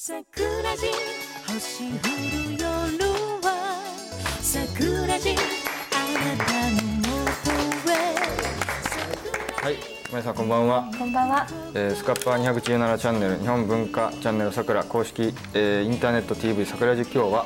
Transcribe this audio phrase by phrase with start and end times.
[0.00, 0.22] 桜
[0.76, 0.92] 地
[1.48, 2.62] 星降る夜
[3.42, 3.82] は
[4.40, 5.34] 桜地あ
[6.14, 6.52] なた
[7.02, 7.18] の
[9.60, 9.76] はい、
[10.08, 10.88] 皆さんこんばんは。
[10.96, 11.48] こんばんは。
[11.74, 17.44] えースカッパー217チャンネル日本文化チャンネルさくら公式、えーインターネット TV さくら実況は、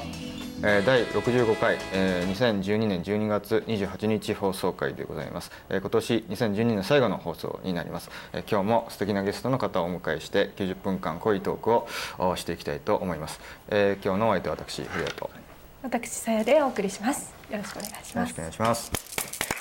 [0.65, 11.89] えー第65回、えー2012年12月28日放送回でございます、えー今年2012年最後の放送になります、えー今日も素敵なゲストの方をお迎えして90分間濃いトークを
[12.19, 15.25] おしていきたいと思います、えー今日のお相手は私古谷と。
[15.25, 15.31] よ
[15.83, 17.35] 私さやでお送りします。
[17.51, 18.27] よろしくお願いします。
[18.27, 18.41] ろしくお。
[18.43, 19.52] 願いします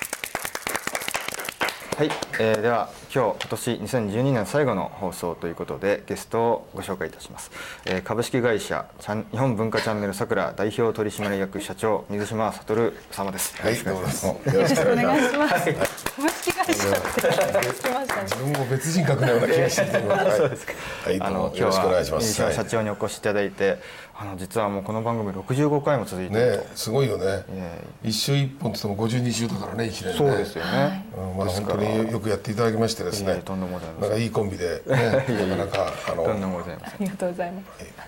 [2.02, 7.52] はい、えーでは今日今年2012年最後の放送ということでゲストをご紹介いたします、
[7.86, 14.54] えー株式会社日本文化チャンネルさくら代表取締役社長水島悟様ですはい、よろしくお願いしますどうも。
[14.56, 15.30] よろしくおお願い。
[16.16, 16.88] 株式会社。
[18.24, 20.38] 自分も別人格のような気がしてきてます。
[20.38, 20.74] そうですか。
[21.06, 22.04] はい、どあの今日は。
[22.20, 23.78] 水島はい社長にお越しいただいて、
[24.22, 27.84] あの実はもうこの番組65回も続いてね、すごいよねえ。
[28.04, 30.12] 一週一本って言っても52週だからね、一年ね。
[30.12, 30.18] と。
[30.20, 31.06] そうですよね。
[31.18, 31.38] うん。
[31.38, 33.42] まあ本当によくやっていただきましてですねいえいえ。
[33.42, 37.82] とんでもございませんなんかいいコンビで、ね、 なかなかあのとんでもございませんありがとうございます。
[37.82, 38.01] はい、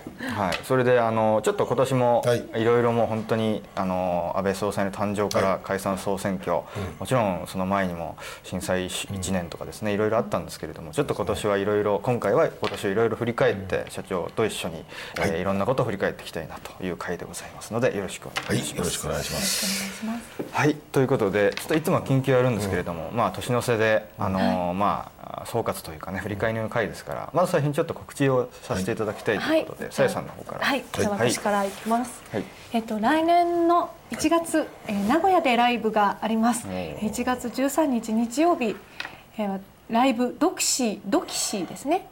[0.64, 2.44] それであのちょっと今年もはい。
[2.62, 6.62] いろいろもう本当にあの安倍総裁の誕生から解散総選挙、
[7.00, 14.84] もちろんその前にも震災1年とかですねいろいろあったんですけれどもちょっと今年はいろいろ今回は今年をいろいろ振り返って社長と一緒に、い
[15.18, 15.44] えーい。
[15.44, 18.90] ろんなことを振り返っていきたいなという回でございますのでよろしくおはい、よ願いします。
[18.90, 20.04] ろしくお願いします。
[20.04, 20.58] お願いします。
[20.58, 20.76] はい。
[20.76, 30.66] ということでちょっといつもは緊急やるんですけれども、まあ年の瀬であの、まあ総括というかね振り返りの回ですからまず最初にちょっと告知をさせていただきたいということでさや、さんの方から。
[30.66, 32.22] はい、じゃ私からいきます。
[32.32, 36.68] はいえっと来年の1月、えー名古屋でライブがあります。
[36.68, 38.76] おー1月13日日曜日、
[39.38, 42.08] えーライブドキシードキシーですね。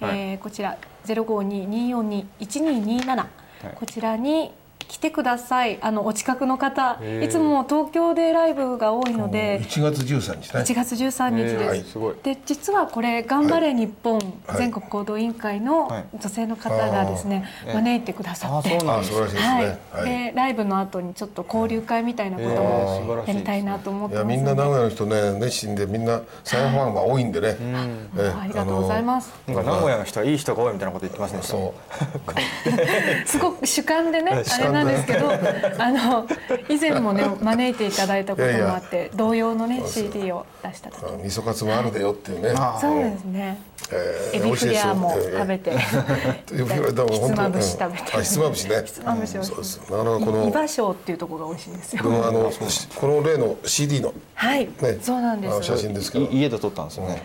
[0.00, 3.26] えーはいこちら052-242-1227、
[3.74, 4.52] こちらに
[4.88, 5.78] 来てください。
[5.80, 9.60] あのお近くの方、いつも東京でライブが多いので。
[9.62, 10.60] 1月13日ね。
[10.60, 19.78] 1月13日です、えーすごいで実はこれ「頑張れ日本はい全国行動委員会」のはい女性の方がですね、あー招いてくださあってそうなんですあ素晴らしいですはいね。
[19.92, 20.04] はい。
[20.04, 27.56] でライブの後にちょっと交流会みたいなこともやりたいなと思ってますみんな名古屋の人ね熱心でみんなサヤファンが多いんでね。
[27.60, 31.52] ええありがとうございます、なんか名古屋の人はいい人が多いみたいなこと言ってませんでした。
[31.52, 33.24] そう。
[33.26, 35.30] すごく主観でねあ主観でれなんですけど
[35.78, 36.26] あの
[36.68, 42.54] 以前もね招いていただいたこともあって同様のね CD を出した時あ味噌カツもあるでよっていうね。
[42.56, 43.58] あそうですね。
[43.92, 45.70] えエビフレアも食べて。
[46.52, 48.18] エビフレアでもひつま本当にぶし食べて。
[48.18, 48.82] うひつまぶしね。
[48.84, 49.54] ひつまぶし美味しい。
[49.54, 49.80] そうです。
[49.90, 52.02] なかなかこの伊庭省っていうところが美味しいんですよ。
[52.02, 52.52] このあの
[53.00, 55.62] この例の CD のはい、ねそうなんです。
[55.62, 57.22] 写真ですけどい家で撮ったんですよね。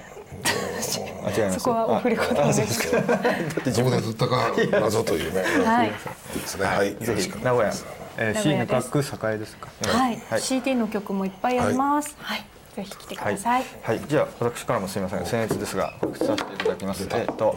[1.25, 1.59] あ違います。
[1.59, 5.43] そこはオフレコなんですけどどこで撮ったか謎というね。
[5.65, 5.89] はい。
[5.89, 6.65] ですね。
[6.65, 6.95] はい。
[6.99, 7.73] 名古屋。
[8.17, 9.11] えー、名 C 古屋のです。
[9.11, 9.67] 各栄ですか？
[9.87, 10.41] はい、はい。
[10.41, 12.15] CD の曲もいっぱいあります。
[12.19, 15.19] はい、ぜひ来てくはいださい、はい、じゃあ私からもすみません。
[15.19, 17.07] 僭越ですが告知させていただきます。
[17.11, 17.55] えっ、と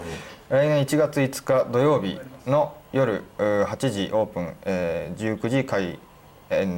[0.48, 5.98] 来年1月5日土曜日の夜うー8時オープン、えー、19時開演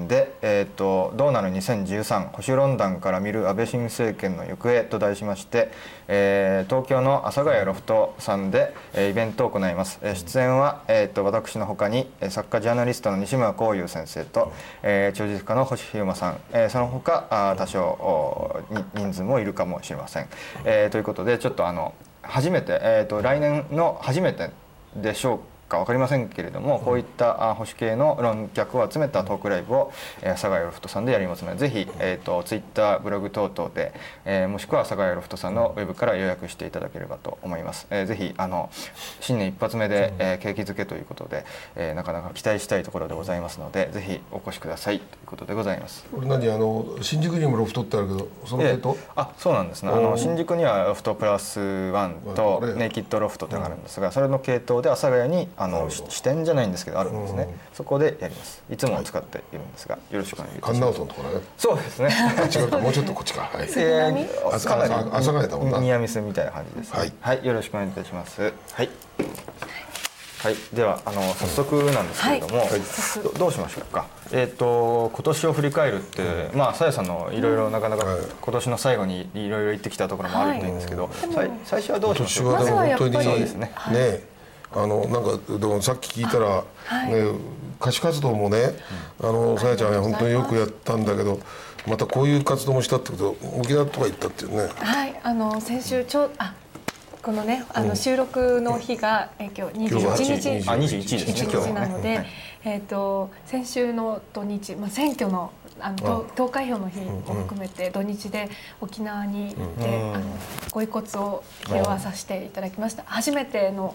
[0.09, 5.71] で、えー、とどうなる2013保守論壇から見る安倍新政権の行方と題しまして、
[6.07, 14.53] えー東京の阿佐ヶ谷ロフトさんで、えーイベントを行います、えー出演は、えー、と私のほかに作家ジャーナリストの西村光雄先生と、
[14.83, 18.61] えー、著述家の星飛雄馬さん、えーその他あ多少お
[18.95, 20.29] 人数もいるかもしれません、
[20.65, 24.51] えーということでちょっとあの初めて、えー、と来年の初めて
[24.97, 25.54] でしょうか？
[25.69, 29.93] 分かりませんけれども、こういったあ保守系の論客を集めたトークライブを、
[30.23, 33.93] えー、阿佐ヶ谷ロフトさんでやりますのでぜひ、えー、とツイッターブログ等々で、
[34.25, 38.71] えーもしくは阿佐ヶ谷ロフトさんのウェブから予約していただければと思います、えーぜひあの
[39.21, 41.45] 新年一発目で、えー景気づけということで、
[41.77, 45.01] えーなかなか期待したいところでございますのでぜひお越しください。
[45.01, 46.05] ということでございます。
[46.13, 46.49] これ何？
[46.51, 48.95] あの新宿にもロフトってあるけどその系統？
[48.95, 49.91] ええあそうなんですね。
[49.91, 57.49] あの新宿にはロフトプラスワンとネイキッドロフトというのがあるんですがそれの系統で阿佐ヶ谷にあのし支店じゃないんですけどあるんですね。
[57.73, 58.63] そこでやります。
[58.71, 60.95] いつも使っているんですがよろしくお願いいた神します。
[60.95, 61.47] 奈川のところね。
[61.59, 62.09] そうですね。
[62.39, 62.79] あ違うか。
[62.79, 63.69] もうちょっとこっちかはい。
[63.77, 68.89] えー朝かなり朝阿佐ヶ谷だもんなニアミスみたいな感じですねはいよろしくお願いいたしますはい
[70.45, 72.69] はい、ではあの早速なんですけれども、はい
[73.23, 74.07] どどうしましょうか。
[74.31, 82.61] えっ、と今年を振り返るって、まあさやさんのいろいろなかなかはい今年の最後にいろいろ言ってきたところもあるといいんですけど、はい最初はどうしましょうか。
[82.63, 84.34] 私はでも本当にまずはやっぱりそうですねね
[84.75, 86.65] あのなんかでもさっき聞いたら、
[87.09, 88.77] ね歌手活動もね
[89.21, 91.41] あのさやちゃんは本当によくやったんだけど
[91.87, 94.69] またこういう活動もしたってこと沖縄とか行ったっていうね。
[94.77, 96.55] はい、あの先週ちょうあ
[97.23, 101.49] このねあの収録の日が、え今日21日あ21ですね。
[101.51, 102.27] 今日21はねなので、はい。
[102.65, 105.51] えっ、と先週の土日、まあ選挙の
[105.81, 108.49] あの投投開票の日を含めて土日で
[108.81, 110.15] 沖縄に行って、うん。
[110.15, 110.25] あの
[110.71, 113.05] ご遺骨を拾わさせていただきました。
[113.07, 113.95] 初めての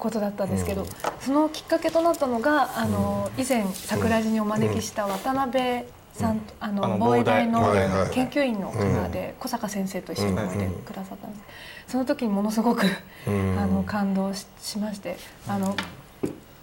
[0.00, 0.84] ことだったんですけど、
[1.20, 7.60] そのきっかけとなったのがあの以前桜寺にお招きした渡辺さんと、あのあの防衛大の
[8.10, 11.42] 研究員の方で小坂先生と一緒に来てくださったんです。
[11.92, 12.86] その時にものすごく
[13.26, 13.58] うん。
[13.58, 15.16] あの感動ししまして
[15.46, 15.76] あの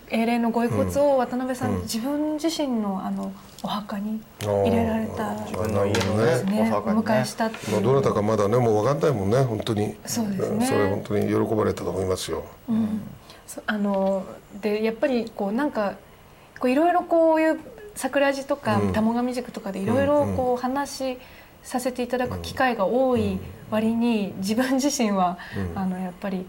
[0.10, 7.04] 英霊のご遺骨を渡辺さん、自分自身のあのお墓に入れられた自分の家のですねおねお墓にね。
[7.04, 7.72] 迎えしたっていう。
[7.74, 9.96] まあどなたかまだねもう分かんないもんね本当に。
[10.06, 10.66] そうですね。
[10.66, 12.46] んそれ本当に喜ばれたと思いますよ。
[12.68, 12.74] そ
[13.66, 14.26] あの
[14.62, 15.96] でやっぱりこうなんか
[16.60, 17.60] こういろいろこういう
[17.96, 18.94] 桜地とかうん。
[18.94, 21.18] 田母神塾とかでいろいろこう話し
[21.64, 23.40] させていただく機会が多い
[23.70, 25.38] 割に自分自身は
[25.76, 26.46] あのやっぱり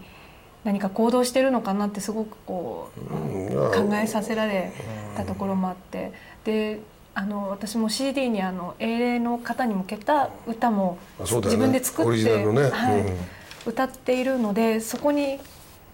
[0.63, 4.71] 何か行動してるのかなってすごくこううん考えさせられ
[5.15, 6.11] たところもあって。
[6.43, 6.79] で
[7.15, 13.17] あの私も CD にあの英霊の方に向けた歌も自分で作って、はいうん。
[13.65, 15.39] 歌っているのでそこに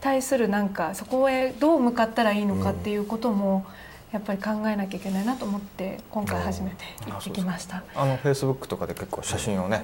[0.06, 3.66] 対するなんかそこへどう向かったらいいのかっていうことも
[4.12, 7.81] やっぱり考えなきゃいけないなと思って今回初めて行ってきました。
[7.96, 9.84] あのフェイスブックとかで結構写真をね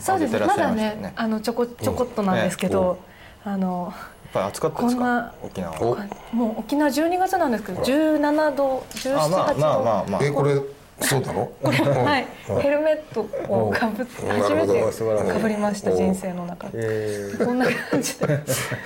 [0.00, 1.12] そうですね上げてらっまだしゃいましたよね。
[1.14, 2.98] あのちょこちょこっとなんですけど、
[3.44, 4.98] あのやっぱり暑かったですか？
[4.98, 10.04] こんな沖縄もう沖縄12月なんですけど17度17、あまあ8度まあまあ。
[10.10, 10.60] まあえこれ
[11.00, 12.26] そうなのこれはい。
[12.50, 12.60] うん。
[12.60, 14.40] ヘルメットをかぶってうん。
[14.40, 16.68] 初めてかぶりましたお人生の中。
[16.68, 18.40] でえーこんな感じで。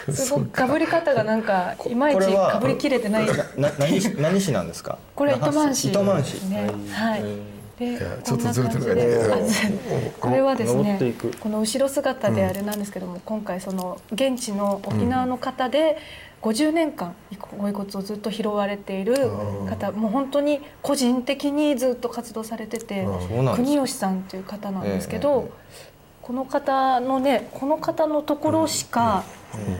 [0.15, 0.67] すごくか。
[0.67, 3.27] ぶり方がなんかいまいちかぶりきれてない。
[3.57, 4.99] な何市何市なんですか？
[5.15, 5.89] これ糸満市。
[5.89, 6.43] 糸満市。
[6.49, 6.69] ね。
[6.93, 7.23] はい。
[7.79, 10.99] でやちょっとこんなずれてる感じでからねあこれはですね
[11.39, 15.97] この後ろ姿であれなんですけども今回その現地の沖縄の方で
[16.43, 17.15] 50年間
[17.59, 19.15] ご遺骨をずっと拾われている
[19.69, 23.07] 方もう本当に個人的にずっと活動されてて
[23.57, 25.51] 国吉さんという方なんですけええど
[26.23, 29.25] この方のねこの方のところしか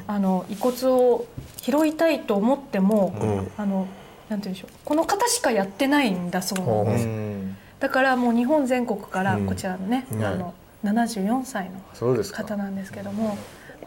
[0.07, 1.27] あの遺骨を
[1.59, 3.15] 拾いたいと思っても
[3.57, 3.87] あの
[4.29, 7.07] なんて言うんでしょうこの方しかやってないんだそうなんうです。
[7.07, 7.57] ん。
[7.81, 9.47] だからもう日本全国からうん。
[9.47, 10.25] こちらのね、うん。
[10.25, 11.81] あの74歳の
[12.33, 13.37] 方なんですけども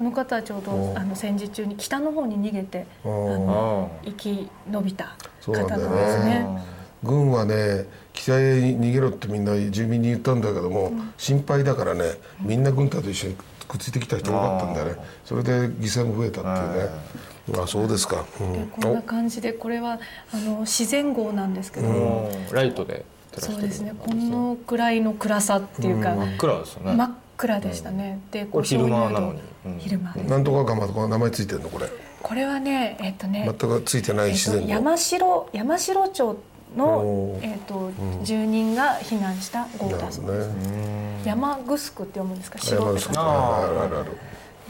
[0.01, 5.15] この方はちょうどおあの戦時中に北の方に逃げてあのあ生き延びた
[5.45, 6.25] 方なんですね。
[6.39, 6.61] ね。
[7.03, 13.35] 軍はね北へ逃げろってみんな住民に言ったんだけども、心配だからねみんな軍隊と一緒に
[13.67, 14.95] くっついてきた人多かったんだよね。
[15.23, 17.61] それで犠牲も増えたっていうね。
[17.63, 18.53] あそうですか、うん。
[18.53, 19.99] でこんな感じでこれは
[20.33, 22.55] あの自然号なんですけども、うん。
[22.55, 23.93] ライトで照らしてるそうですね。
[23.99, 26.95] このくらいの暗さっていうか、真っ暗ですよね。
[26.95, 28.19] 真っ暗でしたね。
[28.31, 29.39] でこれ昼間なのに。
[29.41, 31.87] うん昼間なんとか釜とか名前ついてるのこれ。
[32.21, 36.37] これはねえっとね全くついてないえっと、自然の、山城山城町
[36.77, 37.91] のえっと
[38.23, 40.47] 住人が避難した号なるほどだそうです。
[40.69, 41.21] ね。
[41.25, 42.59] 山城って読むんですか？
[42.59, 44.17] 城って書いてああるあるある。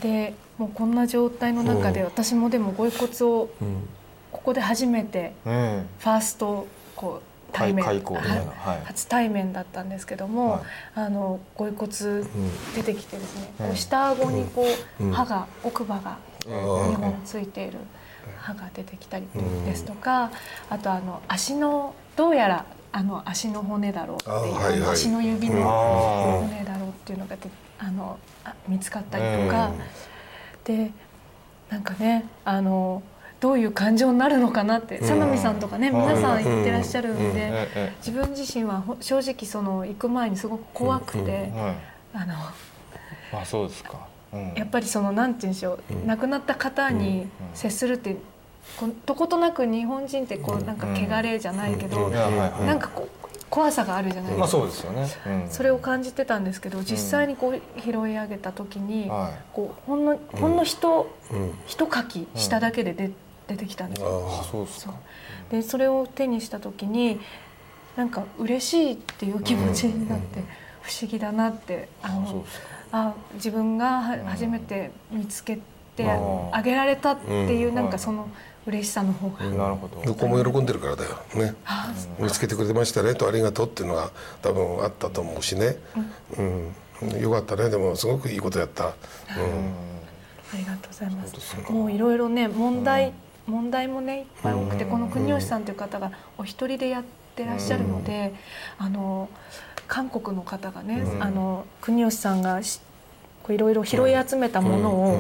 [0.02, 3.88] でもうこんな状態の中で私もでもご遺骨をうん。
[4.32, 5.86] ここで初めてうん。
[6.00, 8.86] ファーストこう対面はいはい。
[8.86, 10.62] 初対面だったんですけども、はい。
[10.96, 11.88] あのご遺骨
[12.76, 13.66] 出てきてですね、うん。
[13.68, 14.66] こう下顎にこ
[15.00, 15.12] う、うん。
[15.12, 16.18] 歯が奥歯が
[16.48, 16.54] うん。
[16.94, 17.78] 2本ついている
[18.38, 19.28] 歯が出てきたり
[19.66, 20.32] ですとか、
[20.70, 24.90] あとあの足のどうやらあの足の骨だろうっていう、あはいはい。
[24.92, 29.72] 足の指あのー骨だろうっていうのがであのあ見つかったりとか、
[30.64, 30.92] で
[31.70, 33.02] なんかねあの
[33.42, 36.02] どういう感情になるのかなって佐波さんとかね、うん。
[36.02, 37.68] 皆さん言ってらっしゃるんで、
[37.98, 41.52] 自分自身はほ正直その行く前にすごく怖くて、
[42.14, 42.34] あの
[43.42, 44.54] あそうですかうん。
[44.56, 45.34] やっぱりそのなん。
[45.34, 45.56] て言うん。
[45.56, 48.16] でしょう、亡くなった方に接するって
[48.78, 50.78] こうどことなく日本人ってこうなん。
[50.78, 52.80] か汚れじゃないけど、なん。
[52.80, 54.40] かこう怖さがあるじゃないですか。
[54.40, 55.50] まあそうですよねうん。
[55.50, 56.44] それを感じてたん。
[56.44, 60.06] ですけど実際にこう拾い上げた時に、はこうほん。
[60.06, 60.56] のほん。
[60.56, 61.54] の一、うん。
[61.66, 63.10] 一かきしただけで出
[63.52, 64.28] 出てきたんですよ。
[64.42, 64.94] あそうですか。
[65.50, 67.20] でそれを手にした時に
[67.96, 70.44] なんか嬉しいっていう気持ちになって
[70.82, 72.46] 不思議だなってあそうの
[72.92, 75.60] あ自分がは初めて見つけ
[75.96, 78.30] てうんあげられたっていううんなんかその
[78.66, 80.04] 嬉しさの方が、なるほど。
[80.06, 81.18] 向こうも喜んでるからだよ。
[81.34, 81.56] ね。
[81.66, 84.12] あ見つけてくれましたねとありがとうっていうのが
[84.44, 85.78] 多分あったと思うしね、
[86.38, 87.20] うん。
[87.20, 87.72] よかったね。
[87.72, 88.92] でもすごくいいことやった、うん。
[90.54, 91.72] ありがとうございます。
[91.72, 93.14] もういろいろね問題、
[93.48, 97.04] 問題もねいっぱい多くて、この国吉さんという方がお一人でやっ
[97.36, 98.34] てらっしゃるので、
[98.78, 99.30] あの
[99.88, 102.80] 韓国の方がね、あの国吉さんがし
[103.44, 105.20] こういろいろ拾い集めたものを、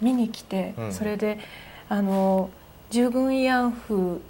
[0.00, 0.92] 見に来て、うん。
[0.92, 1.38] それで
[1.88, 2.50] あの
[2.90, 4.20] 従軍慰安婦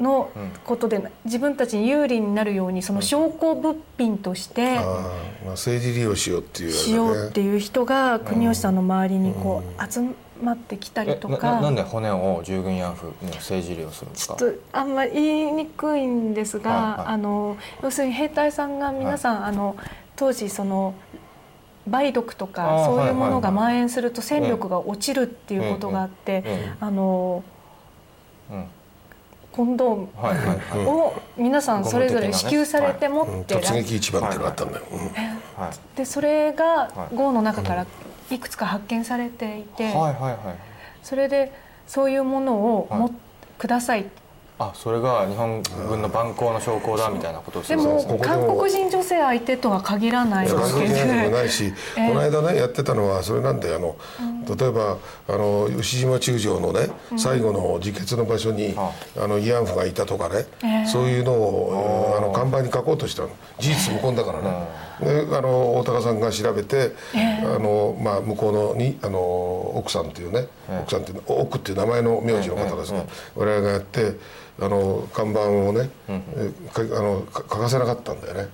[0.00, 0.50] のうん。
[0.64, 10.00] ことで自分たちに有利になるようにその証拠物品としてまあ政治利用しようっていうしようってういう人が国吉さんの周りにこう集
[10.42, 11.60] まってきたりとか。
[11.60, 14.36] なんで骨を従軍慰安婦に政治利用するんですか？
[14.36, 17.14] ちょっとあんまり言いにくいんですが、はいはい。
[17.14, 19.76] あの要するに兵隊さんが皆さん、あの
[20.16, 20.94] 当時その
[21.86, 23.72] 梅毒とあかーそういうものがはいはいはい。
[23.72, 26.44] 蔓延すると戦力が落ちるっていうことがあって、
[26.80, 27.42] あの
[29.50, 30.86] コンドームはいはいはい。
[30.86, 34.98] を皆さんそれぞれ支給されて持ってらっ突撃一番っていうのがあったんだよ、うん。
[35.62, 35.96] はい。
[35.96, 37.14] でそれがはい。
[37.16, 37.86] 号の中から
[38.34, 40.56] いくつか発見されていて、はいはいはい。
[41.02, 41.52] それで
[41.86, 43.12] そういうものをも、はい。
[43.58, 44.06] ください。
[44.58, 48.18] あそれが日本軍の蛮行の証拠だみたいなことをすでるんでも。
[48.18, 52.08] 韓国人女性相手とは限らないわけ外国人でもなでいし、 ええ。
[52.08, 53.96] この間ねやってたのはそれなんであの、
[54.56, 54.98] 例えば
[55.28, 60.86] あの牛島中将のね、最後の自決の場所に、ああの慰安婦がいたとかね、ええ。
[60.86, 63.28] そういうのをあの看板に書こうとしたの。
[63.58, 64.44] 事実無根だからね。
[64.44, 70.48] であの大高さんが調べて、あのまあ、向こうのにあの奥さんっていうね、
[70.82, 74.16] 奥さんっていうの奥っていう名前の名字の方ですが、我々がやって
[74.60, 78.48] あの看板をね、えかあのか書かせなかったんだよね。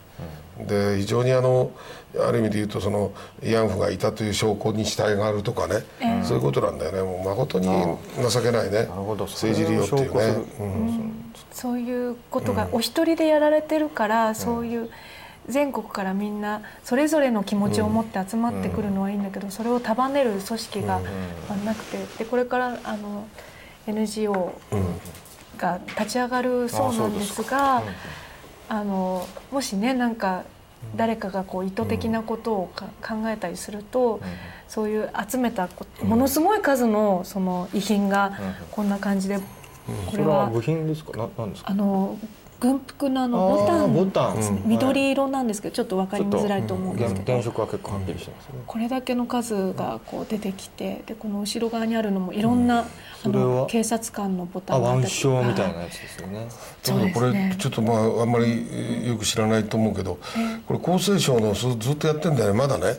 [0.66, 1.70] で非常にあの
[2.18, 5.84] ある意味で言うとその慰安婦がいたという証拠に死体があるとかね、
[6.24, 7.02] そういうことなんだよね。
[7.02, 8.88] もう誠に情けないね。
[8.88, 10.44] 政治利用っていうね。
[10.60, 11.32] うん。
[11.52, 14.90] そういうことがお一人でやられてるから、そういう
[15.48, 21.00] 全国からみんなそれぞれの気持ちを持って集まってくるのはいいんだけど、それを束ねる組織が
[21.48, 23.26] まあなくてでこれからあの
[23.86, 24.52] NGO
[25.56, 27.82] が立ち上がるそうなんですが。
[28.70, 30.44] あのもしねなんか
[30.94, 34.20] 誰かがこう意図的なことをか、考えたりすると、
[34.68, 38.38] そういう集めたこものすごい数のその遺品が
[38.70, 41.16] こんな感じで、これはそれは部品ですか？
[41.16, 41.70] ななんですか？
[41.70, 42.18] あの
[42.60, 43.94] 軍服のあのボタン。
[43.94, 44.62] ボタン。
[44.66, 47.32] 緑色なんですけどちょっと分かりづらいと思うんですけど。
[47.32, 48.54] 原色は結構はっきりしてますね。
[48.66, 52.84] これだけの数がこう出てきてでこの後ろ側にあるのもいろんな、あ
[53.22, 56.46] それはの警察官のボタあンがあ腕章みたいなやつですよね。
[56.82, 60.18] そうですこれねちょっとまああんまりえーよく知らないと思うけど
[60.66, 62.98] これ厚生省のずずっとやってんだよねまだね、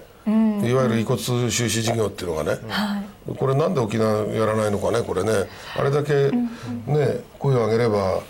[0.67, 3.01] いわゆる遺骨収集事業っていうのがね、は
[3.31, 3.35] い。
[3.35, 5.31] これなんで沖縄やらないのかねこれね。
[5.77, 8.21] あれだけね声を上げればうん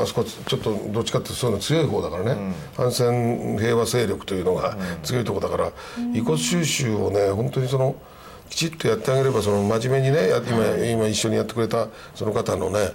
[0.00, 5.72] あそこはちょっとどっちかっていうとそういうの強い方だからね、反戦平和勢力というのが強いところだから、
[6.12, 7.96] 遺骨収集をね本当にその
[8.50, 12.92] きちっとやってあげればその真面目にねや今今一緒にやってくれたその方のね、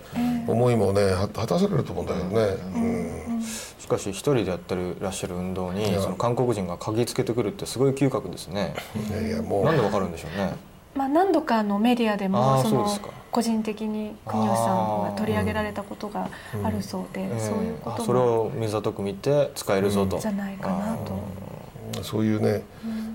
[0.48, 2.58] 思いもねは果たされると思うんだけどね。
[2.76, 3.44] うん。
[3.80, 8.76] しかし一人でやってるらっしゃる運動にその韓国人が嗅ぎつけてくるってすごい嗅覚ですね。
[9.10, 9.66] いやいやもう。
[9.66, 10.54] なんでわかるんでしょうね
[11.00, 12.86] まあ、何度かあのメディアであもその
[13.32, 16.30] 個人的に国吉さんが取り上げられたことが
[16.62, 22.04] あるそうで、そういうこあそれともを水里区見て使えるぞと、じゃないかなと。
[22.04, 22.64] そういうね、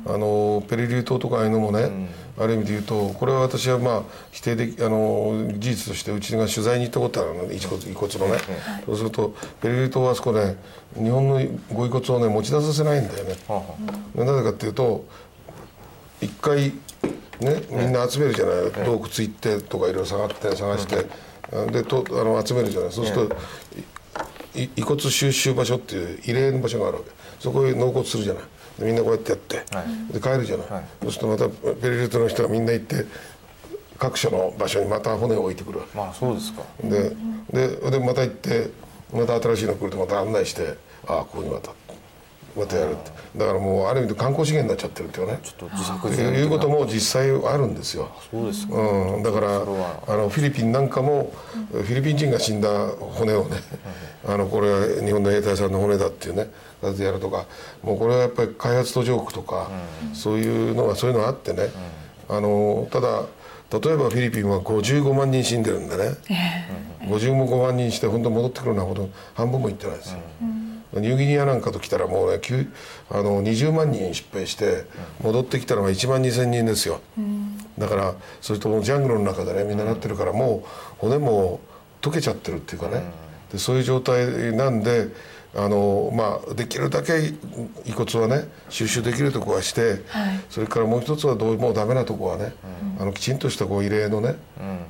[0.06, 7.54] あのペリリュー島とかああいうのもね、ある意味で言うとこれは私はまあ否定できあの事実としてうちが取材に行ったことあるのね。
[7.54, 8.38] 遺骨遺骨のね、
[8.86, 10.56] そうするとペリリュー島はあそこね
[10.94, 11.38] 日本の
[11.74, 13.36] ご遺骨をね持ち出させないんだよね。
[14.14, 15.04] なぜかっていうと
[16.20, 16.72] 一回
[17.40, 21.06] ねみんな集めるじゃない、洞窟行ってとかいろいろ探って探して、
[21.72, 22.92] でとあの集めるじゃない。
[22.92, 23.36] そうすると、
[24.58, 27.10] い遺骨収集場所っていう慰霊の場所があるわけ。
[27.40, 28.42] そこへ納骨するじゃない。
[28.78, 30.12] でみんなこうやってやって、はい。
[30.12, 30.84] で帰るじゃない、はい。
[31.02, 33.04] そうするとまたペリリュートの人がみんな行って
[33.98, 35.96] 各所の場所にまた骨を置いてくるわけ。
[35.96, 36.62] まあそうですか。
[36.82, 37.14] で
[37.52, 38.70] ででまた行って
[39.12, 41.72] また新しいの来るとまた案内してああここにまた
[42.56, 43.10] またやるって。
[43.36, 45.38] だからもうある意味で観光資源になっちゃってるっていうね。
[45.42, 48.10] ちょっと自作と自演いうことも実際あるんですよ。
[48.30, 51.32] そうですか、うん、だからあのフィリピンなんかも、
[51.72, 52.68] フィリピン人が死んだ
[52.98, 53.56] 骨をね、
[54.26, 56.48] あのこれは日本の兵隊さんの骨だっていうね
[56.80, 57.46] 形でやるとか
[57.82, 59.70] もうこれはやっぱり開発途上国とか、
[60.12, 61.68] そういうのがそういうのがあってね、
[62.28, 63.24] あのただ
[63.72, 66.16] 例えばフィリピンは55万人死んでるんでね、
[67.02, 70.18] 55万人して本当戻ってくるのはほど半分もいってないですよ。
[71.00, 72.40] ニューギニアなんかと来たらもうね
[73.10, 74.84] あの20万人失敗して
[75.22, 77.00] 戻ってきたのが1万2,000人ですよ、
[77.78, 81.60] だからそれともジャングルの中でねみんななってるからもう骨も
[82.00, 83.02] 溶けちゃってるっていうかね、
[83.52, 85.08] でそういう状態なんで
[85.56, 87.32] あの、まあ、できるだけ
[87.84, 90.02] 遺骨はね収集できるとこはして、
[90.50, 92.54] それからもう一つはどうもうダメなとこはね、
[92.98, 94.36] あのきちんとしたこう慰霊のね、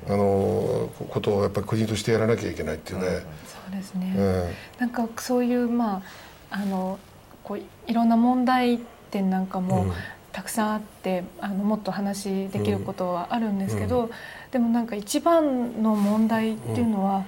[0.09, 3.06] あのことをやっぱり国としてやらなきゃいけないっていうね。
[3.47, 4.44] そうですね、うん
[4.78, 6.02] なんかそういうま
[6.50, 6.99] ああの
[7.42, 8.78] こういろんな問題
[9.11, 9.87] 点なんかも、
[10.33, 14.11] たくさんあってあのもっと話できることはあるんですけど、
[14.50, 17.25] でもなんか一番の問題っていうのは、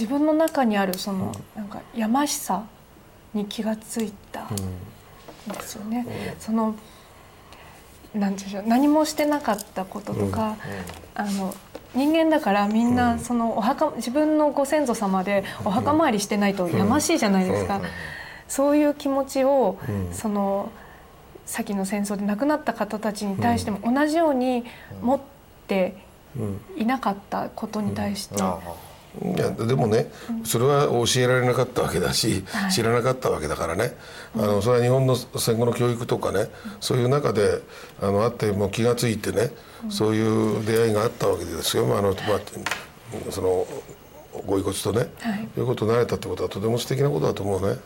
[0.00, 2.64] 自分の中にあるそのなんかやましさ
[3.34, 4.48] に気がついたん
[5.52, 6.06] ですよね。
[6.38, 6.74] その
[8.14, 10.56] なんでしょう何もしてなかったこととか、
[11.14, 11.54] あの
[11.94, 17.82] 人間だからみんなそのお墓自分のご先祖様でお墓参りしてないとやましいじゃないですか。
[18.48, 19.78] そういう気持ちを、
[20.12, 20.72] その
[21.44, 24.64] 先の戦争で亡くなった方たちに対しても同じように
[25.02, 25.20] 持っ
[25.68, 25.94] て
[26.76, 28.58] いなかったことに対して、あ
[29.34, 30.10] いやでもね
[30.44, 32.72] それは教えられなかったわけだし、はい。
[32.72, 33.96] 知らなかったわけだからね。
[34.36, 36.48] あのそれは日本の戦後の教育とかね
[36.80, 37.60] そういう中で
[38.00, 39.50] あのあってもう気が付いてね、
[39.88, 43.66] そういう出会いがあったわけですよ、まああのまあ、その
[44.46, 45.48] ご遺骨とね、はい。
[45.58, 47.78] いうことになれたってことはとても素敵なことだと思うね。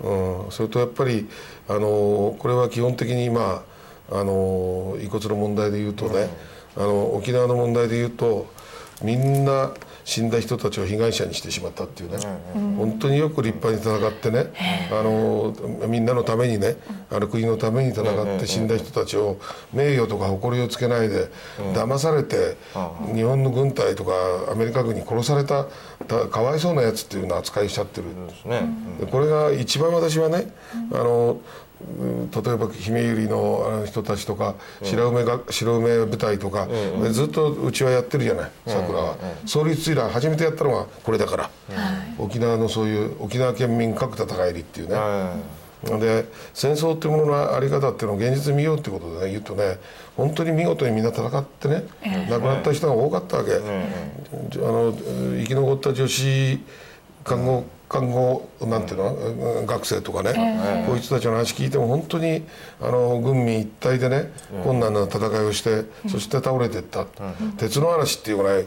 [0.00, 1.28] うん、それとやっぱり
[1.68, 3.62] あのこれは基本的に今
[4.10, 6.30] あの遺骨の問題で言うとね、
[6.76, 8.46] あの沖縄の問題で言うと
[9.02, 9.72] みんな
[10.06, 12.18] 死んだ人たちを被害者にしてしまったっていうね、
[12.78, 14.52] 本当によく立派に戦ってね、
[14.92, 15.52] あの
[15.88, 16.76] みんなのためにね
[17.10, 19.36] あの国のために戦って死んだ人たちを
[19.74, 21.28] 名誉とか誇りをつけないで、
[21.74, 22.56] 騙されて
[23.16, 24.12] 日本の軍隊とか
[24.52, 25.66] アメリカ軍に殺された
[26.06, 28.06] たかわいそうなやつっていうのを扱いしちゃってる。
[28.28, 28.62] ですね。
[29.00, 30.52] でこれが一番私はね、
[30.92, 31.40] あのうん
[31.78, 41.50] 例えば姫百合のあの人たちとか白梅が白梅部隊とか、でずっとうちはやってるじゃない桜は、創立以来初めてやったのがこれだから、
[42.18, 45.36] 沖縄のそういう沖縄県民核戦いりっていうね、は
[45.82, 49.78] で戦争っていうもののあり方っていうのを現実に見ようってことでね言うとね
[50.16, 51.84] 本当に見事にみんな戦ってね、
[52.30, 53.58] 亡くなった人が多かったわけ、あ
[54.58, 56.60] の生き残った女子
[57.22, 62.44] 看護看護なんていうの、学生とかね、こういう人たちの話聞いても本当に
[62.80, 64.32] あの軍民一体でね、
[64.64, 67.06] 困難な戦いをしてそして倒れていった、
[67.58, 68.66] 鉄の嵐っていうぐらい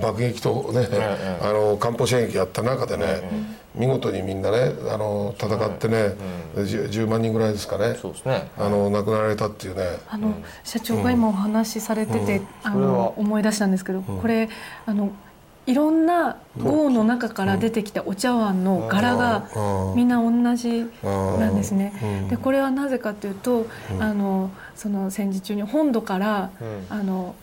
[0.00, 0.88] 爆撃とね、
[1.42, 6.14] あの艦砲射撃やった中でね、見事にみんなねあの戦ってね、
[6.56, 8.50] 10, 10万人ぐらいですかねそうですね。
[8.56, 14.48] あの亡くなられたっていうね、あの社長が今お話しされてて、あの思い出したんですけど、これ
[14.86, 15.12] あの
[15.66, 19.46] いろんな号の中から出てきたお茶碗の柄が
[19.96, 22.26] みんな同じなんですね。
[22.28, 23.66] でこれはなぜかというと、
[23.98, 26.50] あのその戦時中に本土から、
[26.90, 27.34] あの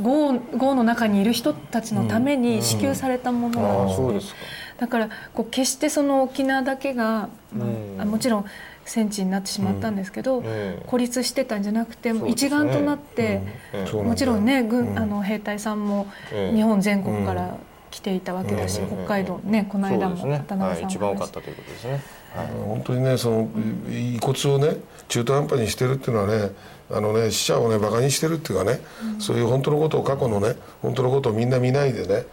[0.00, 4.38] 号号の中にいる人たちのために支給されたものなんですね。
[4.78, 7.66] だからこう決してその沖縄だけが、ま
[7.98, 8.44] ああもちろん
[8.84, 14.04] 戦地になってしまったんですけど、ええ孤立してたんじゃなくて、一丸となって、ええそうなんだよ。
[14.04, 17.56] もちろんね軍、あの兵隊さんもええ日本全国から
[17.90, 20.44] 来ていたわけだし、うん北海道ねこの間もそうですね。
[20.48, 20.54] 渡。
[20.56, 22.02] 辺はい、さん一番多かったということですね。
[22.34, 22.46] はい。
[22.46, 23.48] 本当にねその
[23.90, 24.76] 遺骨をね
[25.08, 26.52] 中途半端にしてるっていうのはね
[26.92, 28.80] あのね死者をねバカにしてるっていうかね、
[29.18, 32.26] そういう本当のことを過去のね本当のことをみんな見ないでね、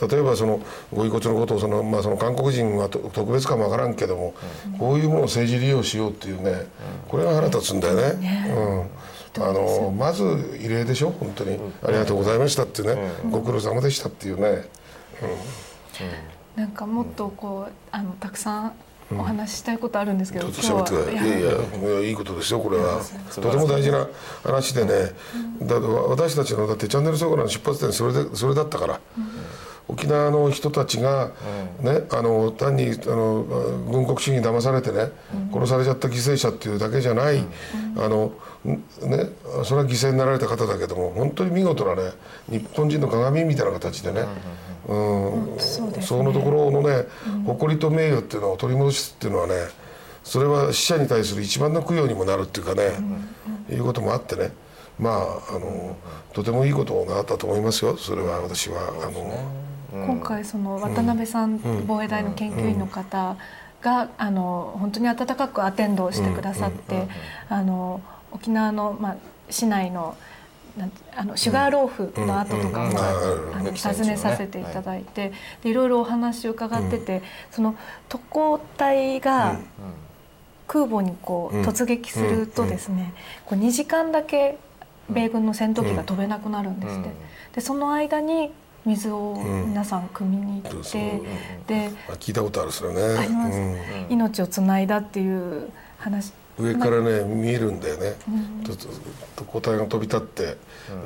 [0.00, 0.60] 例えばその
[0.92, 4.34] ご遺骨のことをその、まあ、その韓国人はと特別かもわからんけども、
[4.78, 6.66] こういうものを政治利用しようっていうね
[7.08, 8.54] これが腹立つんだよね。
[8.56, 8.90] うん。
[9.36, 14.68] あのまず異例でしょ本当に、ありがとうございましたっていうね、ご苦労様でしたっていうね、
[16.56, 18.72] なんかもっとこうあのたくさん
[19.12, 21.14] お話ししたいことあるんですけど、どうぞ喋ってください。
[21.14, 21.36] いや。
[21.38, 23.00] いやいやいいことですよこれは。
[23.34, 24.08] とても大事な
[24.42, 24.90] 話でね。
[25.62, 29.00] だって私たちのだってチャンネルソコラの出発点それでそれだったから。
[29.86, 31.30] 沖縄の人たちが、
[31.80, 33.42] ね、あの単にあの
[33.90, 35.10] 軍国主義に騙されてね、
[35.52, 37.44] 殺されちゃった犠牲者っていうだけじゃない、
[37.98, 38.32] あの
[38.64, 38.78] ね、
[39.62, 42.12] それは犠牲になられた方だけども本当に見事なね
[42.48, 44.24] 日本人の鏡みたいな形でね、
[44.86, 45.58] うん。
[45.58, 46.02] そうですね。
[46.02, 47.06] そのところのね、
[47.46, 49.54] 誇りと名誉っていうのを取り戻すっていうのはね
[50.22, 52.92] それは死者に対する一番の供養にもなるっていうかね、
[53.70, 54.52] いうこともあってね。
[54.98, 55.96] まああの
[56.32, 57.96] とてもいいことがあったと思いますよ。
[57.96, 58.80] それは私は。
[59.06, 59.64] あの。
[60.06, 63.36] 今回その渡辺さん、防衛大の研究員の方
[63.80, 67.06] が、あの本当に温かくアテンドをしてくださって、
[67.48, 68.00] あの
[68.32, 69.16] 沖縄の、まあ、
[69.50, 70.16] 市内の
[71.16, 72.96] あのシュガーローフの後とかも、うん。
[73.56, 75.32] あの訪ねさせていただいて、
[75.62, 77.76] でいろいろお話を伺ってて、その
[78.08, 79.56] 特攻隊が
[80.66, 83.14] 空母にこう突撃するとですね、
[83.46, 84.58] こう2時間だけ
[85.08, 87.10] 米軍の戦闘機が飛べなくなるんですって。
[87.54, 88.50] でその間に
[88.84, 91.22] 水を皆さん汲みに行って、
[91.66, 93.00] であ聞いたことあるそれね。
[93.18, 93.78] あります、うん。
[94.10, 98.16] 命をつないだっていう話上からね見えるんだよね、
[98.64, 98.86] とと
[99.36, 100.56] 特攻隊が飛び立って、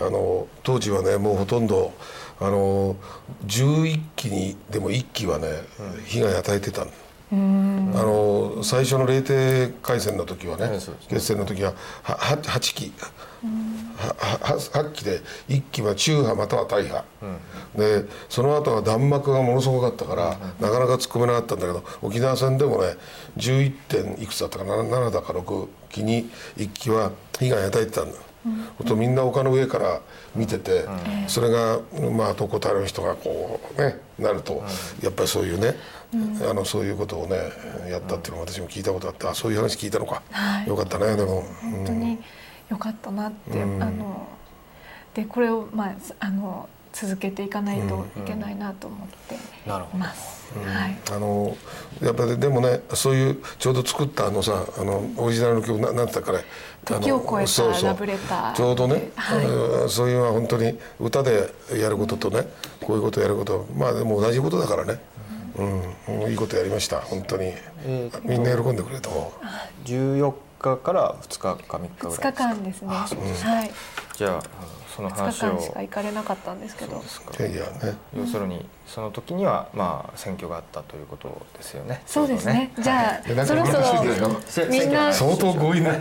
[0.01, 1.93] あの当時はねもうほとんど
[2.41, 2.97] あの
[3.47, 5.49] 11機にでも1機はね、
[6.07, 6.91] 被害与えてたん
[7.31, 12.93] あの最初の霊帝回戦の時はねええそうです決戦の時ははは8期。
[12.99, 17.05] はは8期で1期は中波または大波、
[17.77, 22.97] でその後は弾幕がものすごかったから、なかなか突っ込めなかったんだけど沖縄戦でもね
[23.37, 28.19] 11点いくつだったかな？7だか6期に1期は被害を与えてたんだ。
[28.87, 30.01] とみんな丘の上から
[30.35, 30.87] 見てて、
[31.27, 31.81] それが
[32.17, 34.63] まあ男たる人がこうねなると、
[35.03, 35.75] やっぱりそういうね、
[36.49, 37.37] あのそういうことをね
[37.91, 40.69] やったっていうのを私も聞いたことあってあそういう話聞いたのか、はい。
[40.69, 42.19] よかったねでも、本当に
[42.69, 44.29] 良かったなって、あの
[45.15, 49.39] でこれをまああの続けていかないといけないなと思ってい
[49.99, 50.39] ます。
[50.55, 50.97] はい。
[51.13, 51.57] あの
[52.03, 56.45] やっぱりでもねそういうちょうど作ったあのさあのオリジナルの曲ななんて言ったかね。
[56.87, 58.53] あの時を超えたラブレター。
[58.55, 59.45] ちょうどね、はい。
[59.45, 62.47] うんそういうのは本当に歌でやることとね
[62.81, 65.01] こういうことやることはまあでも同じことだからね、
[66.09, 66.31] うん。
[66.31, 67.01] いいことやりました。
[67.01, 67.53] 本当に、
[67.85, 69.87] えーみんな喜んでくれると思う。
[69.87, 72.89] 14日から2日か3日ぐらい2日間ですね。
[72.91, 73.71] あそうですはい。
[74.17, 74.43] じゃあ
[74.99, 76.97] その2日話を間しか行かれなかったんですけど。
[76.97, 77.97] いやいやね。
[78.17, 82.03] 要するにその時にはまあ選挙があったということですよね。
[82.07, 82.73] そうですね。
[82.79, 83.31] じゃい。
[83.31, 83.73] やなんかあそろそ
[84.47, 85.93] せろみんな選相当強引な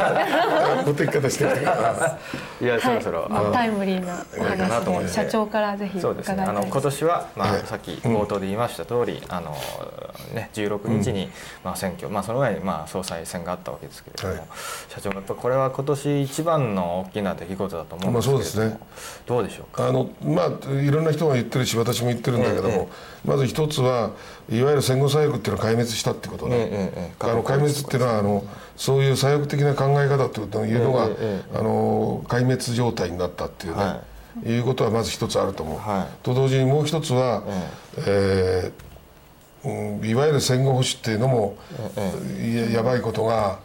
[0.86, 2.20] 持っていき方してるから
[2.62, 6.28] いやそろそろ、はい、まあタイムリーなお話で社長からぜひそう伺いたいです。
[6.28, 7.62] ですねあの今年は、まあはい。
[7.64, 9.56] さっき冒頭で言いました通り、あの
[10.34, 11.30] ね、16日に、
[11.64, 14.44] まあ、選挙、まあ、その前に、まあ、総裁選があったわけですけれども、はい。
[14.90, 18.80] 社長やっぱこれは今年一番の大きな出来事だと思うんですけれども、まあそうですね。
[19.26, 19.88] どうでしょうか？
[19.88, 22.77] あのまあいろんな人が言ってるし私も言ってるんだけども、え
[23.26, 24.12] まず一つは
[24.50, 28.44] いわゆる戦後左翼っていうのを壊滅したってことね、ええええあの壊滅っていうのはあの
[28.76, 34.04] そういう左翼的な考え方っていうのが、えええあの壊滅状態になったっていうね、、は
[34.46, 34.58] い。
[34.60, 36.24] うことはまず一つあると思う、はい。
[36.24, 37.44] と同時にもう一つは、
[37.98, 38.87] えーうん
[39.66, 41.58] いわゆる戦後保守っていうのも、
[42.42, 43.60] ややばいことが、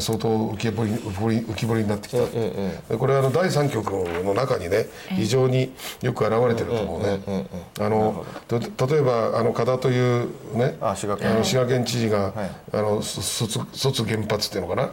[0.00, 3.86] 相当浮き彫り浮き彫り浮き彫りになってきた、ええでこれはあの第三局
[4.24, 5.72] の中にね非常に
[6.02, 7.20] よく表れてると思うね。
[7.26, 11.30] ええええあのと例えばあの加田というねあ滋賀県。
[11.30, 12.50] あの滋賀県知事が、はい。
[12.72, 14.90] あのそ卒卒原発っていうのかな？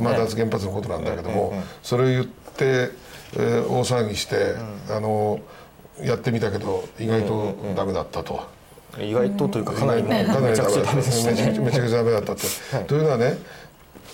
[0.00, 2.90] まあ脱原発のことなんだけども、ええええそれを言って、
[3.34, 4.54] えー大騒ぎして、
[4.90, 5.40] あの
[6.00, 8.55] やってみたけど意外とダメだったと。
[9.00, 11.66] 意外とというかかなりもうかなりめちゃくちゃダメでしためちゃくちゃね。
[11.66, 12.84] めちゃくちゃダメだったって。
[12.86, 13.38] というのはね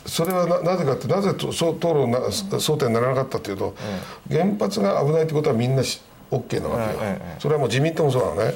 [0.07, 3.75] それはななぜかってなぜとそう討論な争点にならなかったっていうと、
[4.29, 7.01] 原発が危ないってことはみんなし OK なわけよ、
[7.39, 8.55] それはもう自民党もそうなのね、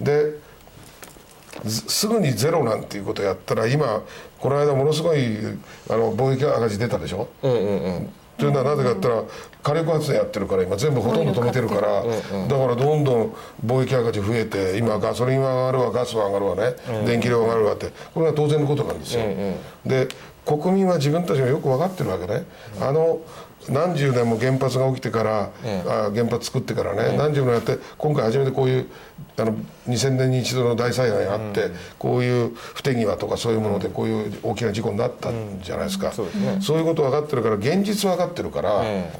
[0.00, 0.34] で
[1.68, 4.02] すすぐにゼロなんていうことをやったら今
[4.38, 5.36] この間ものすごい
[5.88, 9.28] あの貿易赤字出たでしょ、ええええというのはなぜかって言ったら
[9.62, 16.74] 火力発電やってるから今全部ほとんど止めてるからだからどんどん貿易赤字増えて今ガソリンは上がるわガスは上がるわね。
[17.06, 17.90] 電気料上がるわって。
[18.14, 19.22] これは当然のことなんですよ。
[19.84, 20.08] で
[20.46, 22.44] 国民は自分たちがよく分かってるわけね。
[22.80, 23.20] あの
[23.68, 28.86] 何十年も原発が起きてから、ええあ原発作ってからね、何十年やって今回初めてこういう
[29.36, 29.54] あの
[29.86, 36.58] 2000年に一度の大災害があって、こういう不手際とかそういうものでこういう大きな事故になったんじゃないですか、そうですね。
[36.62, 39.12] そういうこと分かってるから現実分かってるから、え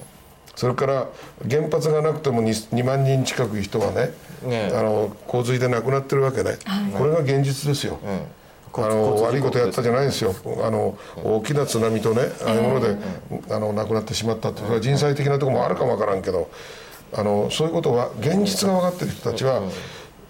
[0.56, 1.08] それから
[1.48, 4.74] 原発がなくても 2, 2万人近く人はねねえ。
[4.74, 6.58] あの洪水で亡くなってるわけね、
[6.96, 7.98] これが現実ですよ。
[8.04, 8.40] ええ
[8.72, 10.32] あの悪いことやったじゃないですよ。
[10.64, 12.96] あの大きな津波とねああいうもので、
[13.50, 16.48] あの亡くなってしまったってそれは人災的なところもあるかもわからんけど
[17.12, 19.62] あのそういうことは現実が分かってる人たちは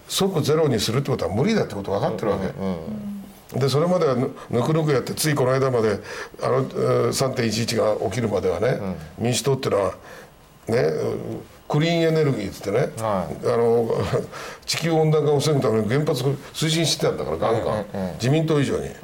[0.08, 2.46] 即ゼロにするってことは無理だってこと分かってるわけ。
[3.54, 5.98] でそれまではぬぬくぬくやってついこの間まで
[6.42, 8.78] あのえー3.11が起きるまではね、
[9.18, 9.94] 民主党っていうのは
[10.68, 10.90] ね
[11.68, 13.88] クリーンエネルギーっつってね、はあの
[14.66, 18.94] 地球温暖化を防ぐために原発推進してたんだからガンガン、自民党以上に、で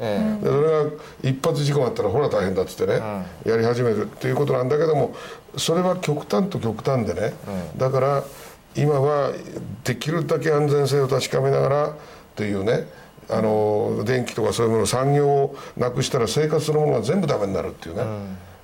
[0.42, 0.90] それが
[1.22, 3.00] 一発事故があったらほら大変だっつってね、
[3.44, 5.14] やり始めるっていうことなんだけども
[5.56, 7.34] それは極端と極端でね、
[7.76, 8.24] だから
[8.74, 9.32] 今は
[9.84, 11.96] できるだけ安全性を確かめながら
[12.34, 12.88] というね
[13.28, 18.04] あの電気とかそういうもの産業をなくしたら生活するものが全部ダメになるっていうね、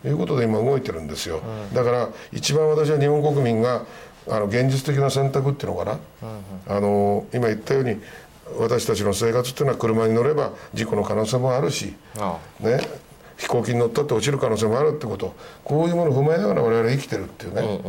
[0.05, 1.41] いうことで今動いてるんですよ、
[1.73, 3.85] だから一番私は日本国民が
[4.29, 5.99] あの現実的な選択っていうのかな、
[6.69, 8.01] あの今言ったように
[8.59, 12.81] 私たちの生活っていうのは車に乗れば事故の可能性もあるし、あね、
[13.37, 15.35] 飛行機に乗ったって落ちる可能性もあるってこと。
[15.65, 17.81] こういうものを踏まえながら我々生きてるっていうね、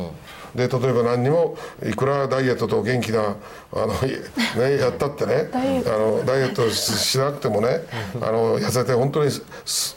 [0.55, 3.35] で例えば何にもいくらダイエットと元気なあ
[3.73, 3.87] の、
[4.61, 5.93] ね、やったってねダイエット。
[5.93, 7.83] あのダイエットししなくてもね
[8.21, 9.43] あの痩せて本当にす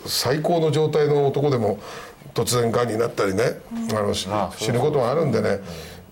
[0.06, 1.78] 最高の状態の男でも
[2.34, 5.60] 突然がんになったりね、あの死ぬこともあるんでね。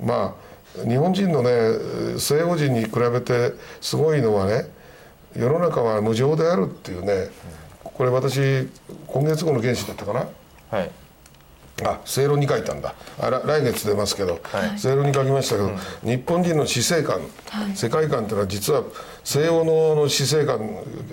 [0.02, 0.44] まあ
[0.88, 1.50] 日本人のね
[2.18, 4.68] 西欧人に比べてすごいのはね
[5.36, 7.28] 世の中は無常であるっていうね
[7.82, 8.68] これ私
[9.06, 10.26] 今月号の原始だったかな？
[10.70, 10.90] はい
[11.82, 12.94] あ正論に書いたんだ。
[13.20, 14.40] あら来月出ますけど、
[14.78, 15.70] 正論に書きましたけど、
[16.04, 17.20] 日本人の死生観、
[17.74, 18.84] 世界観っていうのは実は
[19.24, 20.60] 西欧のの死生観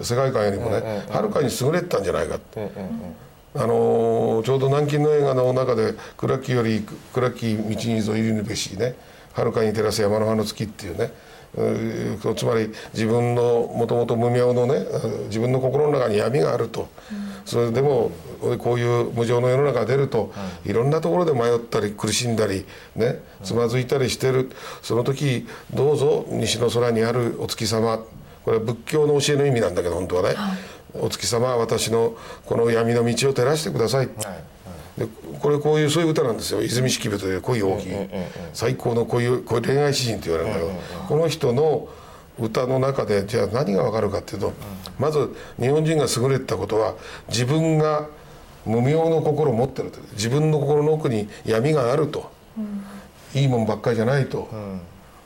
[0.01, 2.71] 世界観よりもねはるかに優れてたんじゃないかって。
[3.53, 8.95] あのーちょうど南京の映画の中で「暗きより暗き道にぞいるべしね
[9.33, 11.11] はるかに照らす山の葉の月」っていうね
[11.53, 14.85] つまり自分のもともと無明のね
[15.27, 16.87] 自分の心の中に闇があると、
[17.45, 18.11] それでも
[18.59, 20.31] こういう無常の世の中出ると、
[20.65, 20.71] い。
[20.71, 24.51] ろんなところで迷ったり苦しんだりねつまずいたりしてる。
[24.81, 27.99] その時どうぞ西の空にあるお月様。
[28.43, 30.35] これは仏教の教えの意味なんだけど本当はね、
[30.95, 32.15] お月様は私の
[32.47, 34.09] この闇の道を照らしてください、
[34.97, 35.07] で
[35.39, 36.61] これこういうそういう歌なんですよ。
[36.61, 37.91] 泉式部という恋大きい
[38.53, 41.87] 最高の恋これ恋愛詩人って言われるんだけどこの人の
[42.39, 44.53] 歌の中でじゃあ何が分かるかっていうと
[44.99, 46.95] まず日本人が優れてたことは
[47.29, 48.07] 自分が
[48.65, 52.31] 無明の心を持ってると自分の心の奥に闇があると、
[53.33, 54.49] いいもんばっかりじゃないと。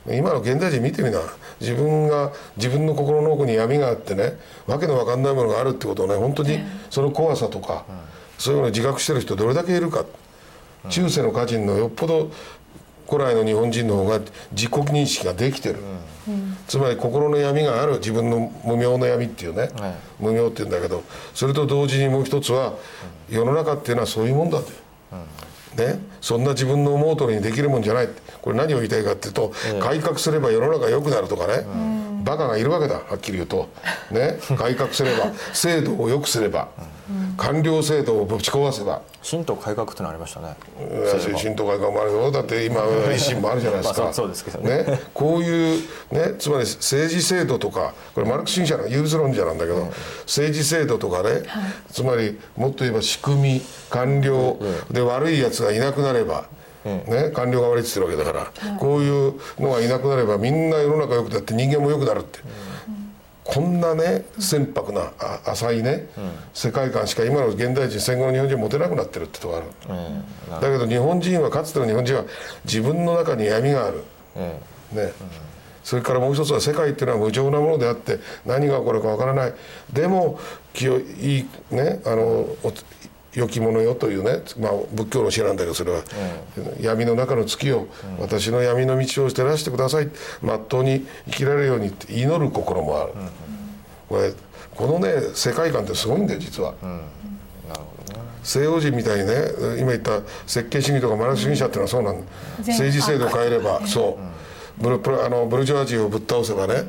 [0.08, 1.20] 今の現代人見てみな。
[1.60, 7.84] 自分が自分の心の奥に闇があってねわけのわかんないものがあるってことをね本当にその怖さとか、
[8.38, 10.04] そういうのを自覚してる人どれだけいるか、
[10.88, 12.30] 中世の歌人のよっぽど
[13.08, 14.20] 古来の日本人の方が
[14.52, 15.76] 自己認識ができてる、
[16.66, 17.94] つまり心の闇がある。
[17.94, 19.94] 自分の無明の闇っていうね、はい。
[20.18, 21.02] 無明っていうんだけど
[21.34, 22.74] それと同時にもう一つは
[23.28, 24.70] 世の中っていうのはそういうもんだと。
[25.76, 28.08] ね、そんな自分の思う通りにできるもんじゃない。
[28.40, 31.66] これ何を言いたいかっていうと、改革すれば世の中良くなるとかね、
[32.26, 33.68] バカがいるわけだはっきり言うと、
[34.10, 36.68] ね、改革すれば 制度を良くすれば、
[37.36, 39.00] 官僚制度をぶち壊せば。
[39.28, 40.56] 神道改革ってのありましたね。
[41.36, 45.00] 新党改革もあるよだって今 維新もあるじゃないですか、まあそうですけどね。
[45.14, 49.88] こういう、ね、つまり政治制度とかこれマルクス主義者のユース論者なんだけど、
[50.26, 51.42] 政治制度とかね、
[51.92, 54.58] つまりもっと言えば仕組み官僚
[54.90, 56.46] で悪いやつがいなくなれば、
[56.86, 62.38] ね、官僚が悪いって言ってるわけだから、こういうのがいなくなればみんな世の中良くなって人間も良くなるって。
[63.44, 66.08] こんなね船舶なあ浅いね、
[66.52, 69.66] 世界観しか今の現代人戦後の日本人持てなくなってるってとこある、
[70.60, 72.24] だけど日本人はかつての日本人は
[72.64, 74.02] 自分の中に闇がある、
[74.92, 75.12] ね。
[75.84, 79.54] それからもう一つは世界っていうのは無常なものであって何が起こるかわからない。
[79.92, 80.40] でも
[80.72, 82.24] 清いいねあの
[82.64, 82.72] お
[83.36, 86.02] 良き者よというね、まあ、仏教の教えなんだけどそれは、
[86.80, 87.86] 闇の中の月を、
[88.18, 90.08] 私の闇の道を照らしてください。
[90.42, 93.12] まっとうに生きられるようにって祈る心もある、
[94.08, 94.32] これ
[94.74, 96.74] このね世界観ってすごいんだよ実は。
[98.42, 99.34] 西洋人みたいにね
[99.78, 102.22] 今言った設計主義とかマルクス主義者っていうのはそうなんだ。
[102.58, 104.18] 政治制度を変えればそ
[104.80, 104.82] う。
[104.82, 106.84] ブルあのブルジョワジーをぶっ倒せばね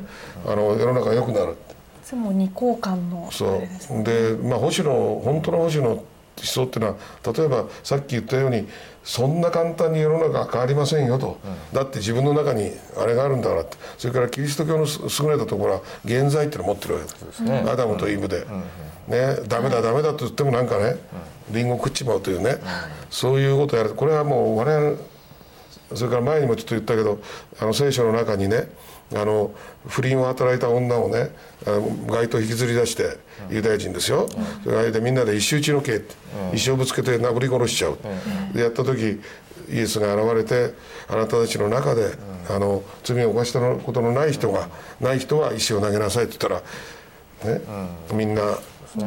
[0.46, 1.56] あの世の中良くなる。
[2.04, 4.00] それも二項間のそあれですね。
[4.00, 4.04] う。
[4.04, 6.02] でまあ星野本当の星野
[6.40, 6.96] 思想っていうのは
[7.32, 8.66] 例えばさっき言ったように
[9.04, 11.38] そんな簡単に世の中は変わりませんよと、
[11.72, 13.78] だって自分の中にあれがあるんだからって。
[13.96, 17.64] それからキリスト教の優れたところは現在っていうのを持ってるわけですね。
[17.66, 18.44] アダムとイブで、
[19.06, 19.36] ね。
[19.48, 20.96] ダメだダメだと言ってもなんかね
[21.50, 22.56] リンゴ食っちまうというね、
[23.08, 23.94] そういうことをやる。
[23.94, 24.98] これはもう我々
[25.94, 27.18] それから前にもちょっと言ったけど
[27.60, 28.68] あの聖書の中にね
[29.14, 29.52] あの
[29.86, 31.30] 不倫を働いた女をね
[32.06, 33.16] 街頭引きずり出して
[33.50, 34.28] ユダヤ人ですよ、
[34.64, 36.14] それでみんなで一周一の刑って、
[36.52, 37.98] 石をぶつけて殴り殺しちゃう、
[38.52, 39.20] でやった時
[39.70, 40.74] イエスが現れて
[41.08, 42.12] あなたたちの中で、
[42.50, 44.68] あの罪を犯したことのない人が、
[45.00, 46.60] ない人は石を投げなさいって言っ
[47.42, 47.62] たら、ね
[48.14, 48.58] みんな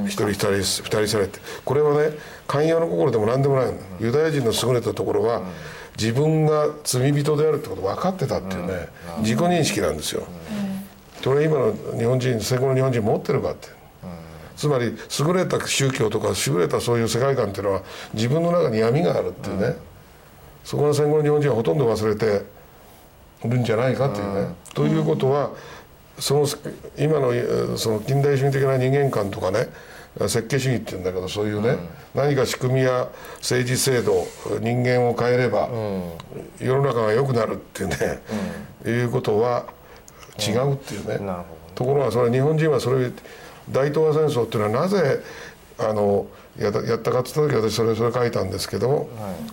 [0.06, 1.40] 一人一人二人されて。
[1.66, 3.74] これはね寛容の心でも何でもないの。
[4.00, 5.42] ユダヤ人の優れたところは
[5.98, 8.88] 自分が罪人であるってことを分かってたっていうね
[9.20, 10.24] 自己認識なんですよ。
[11.24, 13.68] それ今の日本人戦後の日本人持ってるかって。
[14.56, 17.82] つまり優れた宗教とか優れたそういう世界観っていうのは
[18.14, 19.76] 自分の中に闇があるっていうね、
[20.64, 22.44] そこの戦後の日本人はほとんど忘れて
[23.44, 24.56] るんじゃないかっていうね。
[24.76, 25.50] ということは
[26.22, 26.48] その
[26.98, 29.68] 今のえーその近代主義的な人間観とかね
[30.20, 31.78] 設計主義っていうんだけどそういうね、
[32.14, 34.26] 何か仕組みや政治制度
[34.60, 35.70] 人間を変えれば、
[36.60, 38.22] 世の中が良くなるっていうね、
[38.86, 39.66] いうことは
[40.38, 43.10] 違うっていうね、なるほところがそれ日本人はそれ
[43.70, 45.22] 大東亜戦争っていうのはなぜ
[45.80, 46.28] あの
[46.60, 49.10] やったやったかって言った時私それそれ書いたんですけども、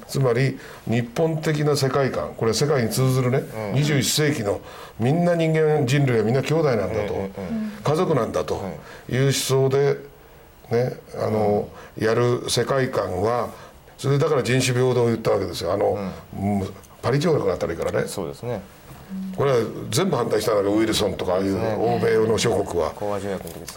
[0.08, 3.38] つまり日本的な世界観これは世界に通ずるね、
[3.74, 4.60] 21世紀の
[4.98, 7.30] みんな人間人類はみんな兄弟なんだと、
[7.84, 8.62] 家族なんだと。
[9.08, 9.16] い。
[9.16, 9.98] う思想で、
[10.70, 13.50] ね、あのやる世界観は
[13.96, 15.72] それでだから人種平等を言ったわけですよ。
[15.72, 15.98] あの、
[16.38, 16.68] うん。
[17.02, 18.06] パリ条約があったらいいからね。
[18.06, 18.60] そうですね。
[19.36, 19.56] これは
[19.90, 22.92] 全部反対したんだけどウィルソンとかああいう欧米の諸国は。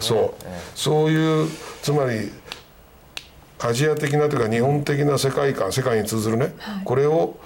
[0.00, 1.48] そう、えそういう
[1.82, 2.30] つまり
[3.64, 7.36] アジア的なというか日本的な世界観世界に通ずるね、これを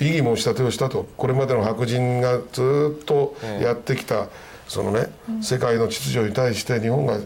[0.00, 1.06] 異議申し立てをしたと。
[1.16, 4.26] これまでの白人がずっとやってきた、
[4.68, 5.06] そのね、
[5.40, 7.18] 世界の秩序に対して日本が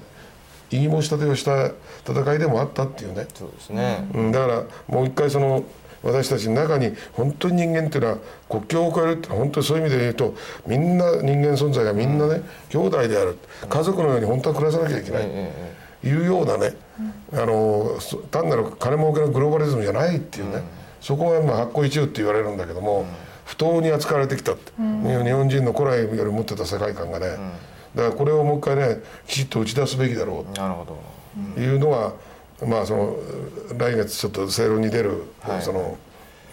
[0.71, 1.71] 異議申し立てをした
[2.07, 5.65] 戦いでもあったっていうね、えそうですね、うん、だからもう一回その
[6.03, 10.35] 私たちの中に本当に人間っていうのは国境を越えるって本当にそういう意味で言うと
[10.67, 13.39] みんな人間存在がみんなね、兄弟である。
[13.69, 16.75] 家族のように本当は暮らさなきゃいけない、えいうようなね、
[17.33, 20.63] あのそ単なる金儲けのグローバリズムじゃないっていうね、
[21.01, 23.05] そこがまあ発行一憂って言われるんだけども、
[23.45, 24.83] 不当に扱われてきたって、日
[25.33, 27.27] 本人の古来より持ってた世界観がね、
[27.95, 30.55] だからこれをもう一回ねきちっと打ち出すべきだろう。
[30.55, 32.13] というのが、
[32.67, 33.17] まあその
[33.77, 35.63] 来月ちょっと正論に出る、はい。
[35.63, 35.99] その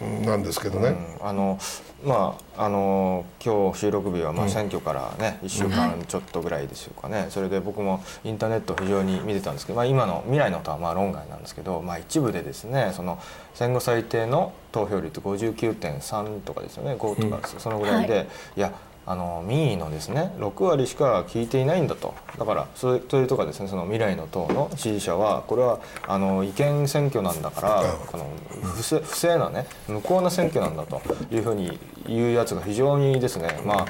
[0.02, 0.88] うんなんですけどね、
[1.20, 1.28] うん。
[1.28, 1.58] あの
[2.04, 7.26] まああの今日収録日はまあ選挙からね、1週間ちょっとぐらいでしょうかね。
[7.30, 13.18] それで僕もインターネットを非常に見てたんですけど、まあ、今の未来の党はまあ論外なんですけど、まあ、一部でですねその
[13.54, 16.94] 戦後最低の投票率59.3とかですよね。
[16.94, 18.72] 5とか、そのぐらいで、い、や
[19.06, 22.14] あの民意のですね6割しか聞いていないんだと。
[22.38, 28.26] だからそういうというとかですねその未来の党の支持者はこれはあの違憲選挙なんだからこの
[28.62, 33.86] 不正不正なね無効な選挙なんだというふうに言うやつが非常にですねまあ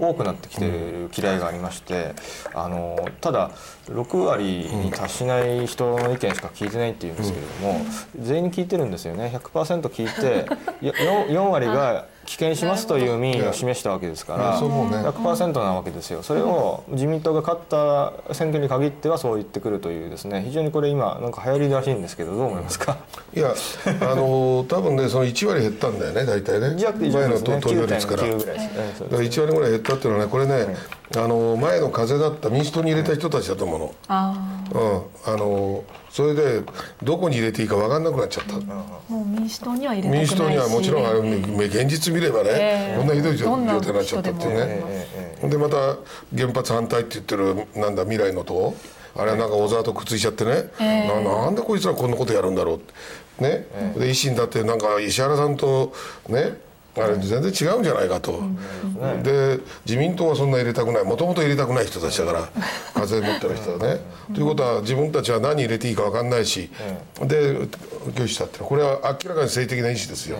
[0.00, 2.14] お多くなってきている嫌いがありまして
[2.54, 3.50] あのただ
[3.86, 7.80] 6割に達しない人の意見しか聞いてないっていうんですけれども
[8.20, 9.32] 全員に聞いてるんですよね。
[9.34, 14.96] 100%聞いてよ 4, 4割が棄権しますという民意を示したわけですからそう思うね。
[14.98, 16.22] 100%なわけですよ。
[16.22, 20.42] それを自民党が勝った選挙に限ってはそう言ってくるというですね。
[20.42, 22.98] 非常にこれ今なんか流行りらしいんですけどどう思いますか？
[23.34, 23.54] いや
[24.02, 26.76] あの多分ねその1割減ったんだよね大体ね。
[26.78, 28.22] 前の投票率から。
[28.24, 30.76] 9.9ぐらいですねそうだから1割ぐらい減ったっていうのはねこれね、
[31.16, 33.94] あの前の風だった民主党に入れた人たちだと思うの。
[34.08, 34.34] あ
[34.72, 35.84] うん、あの
[36.18, 36.62] それで
[37.00, 40.30] どこに入れていいか分かんなくなっちゃった、あもう民主党には入れたくないし。
[40.30, 42.98] 民主党にはもちろんあれ現実見ればね、ええ。
[42.98, 45.76] こんなひどい状態になっちゃったっていうね、ええでまた
[46.36, 48.74] 原発反対って言ってるなんだ未来の党。
[49.14, 52.76] あれはなんか小沢とくっついちゃってね、ななんでこいつらこんなことやるんだろう。
[52.78, 52.80] っ
[53.38, 55.92] てね、で維新だってなんか石原さんと
[56.28, 56.58] ね
[57.04, 58.40] あれ全然違うんじゃないかと、
[59.22, 61.04] で自民党はそんな入れたくない。
[61.04, 62.48] もともと入れたくない人たちだから
[62.94, 64.00] 風持ってる人はね。
[64.34, 66.70] ということは自分たちは何入れていいか分かんないし、
[67.22, 67.54] で
[68.14, 70.38] 拒否したってこれは明らかに性的な意思ですよ、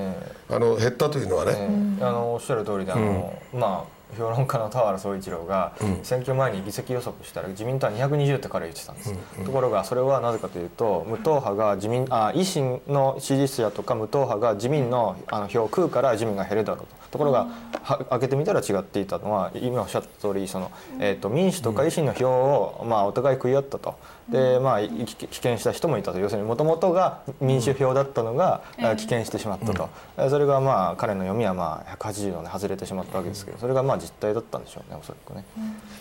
[0.51, 1.99] あの減ったというのはね。
[2.01, 16.99] あのおっしゃる通りであの、まあ評論家の田原総一郎が選挙前に議席予測したら自民党は220って彼は言ってたんです、ところがそれはなぜかというと無党派が自民あ維新の支持者とか無党派が自民のあの票を食うから自民が減るだろうと。
[17.11, 17.49] ところが
[17.83, 23.95] は開けてみたら違っていたのは今おっしゃった通りその、えー、と民主とか維新の票を、まあ、お互い食い合ったと
[24.31, 26.19] で、まあ、い棄棄権した人もいたと。
[26.19, 29.89] 要するにもともとが民主票だったのが、あ棄権してしまったと、
[30.19, 35.45] えそれがまあ彼の読みはまあ180度ね外れてしまったわけですけどそれがまあ実態だったんでしょうねおそらくね。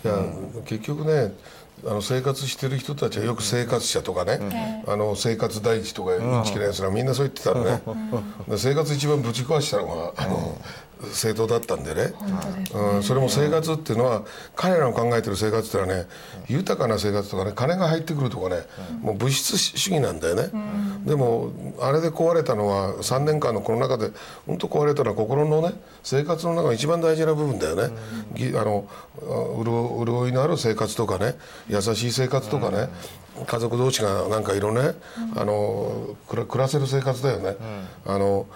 [0.04, 0.13] いや
[0.66, 1.34] 結局ね
[1.86, 7.82] あの生活してる人たちはよく生活者とかね、あの生活第一とか言いちきなやつらみんなそう言ってたのね、
[8.48, 10.58] で生活一番ぶち壊したのがあの
[11.02, 12.14] 政党だったんでね、
[12.74, 14.24] うん、それも生活っていうのは
[14.56, 16.08] 彼らの考えてる生活っていうのはね
[16.48, 18.64] 豊かな生活とかね金が入ってくるとかね、
[19.02, 20.50] もう物質主義なんだよね、
[21.06, 24.12] でもあれで壊れたのは3年間のこの中で
[24.46, 27.96] 本当壊れたのは心のね生活の中の一番大事な部分だよね、
[28.34, 31.36] ぎあのあ潤潤いのある生活とかね
[31.70, 32.90] 優しい生活とかね、
[33.46, 34.96] 家族同士がなんかいろね、
[35.36, 37.56] あの暮ら暮らせる生活だよね、
[38.06, 38.48] あの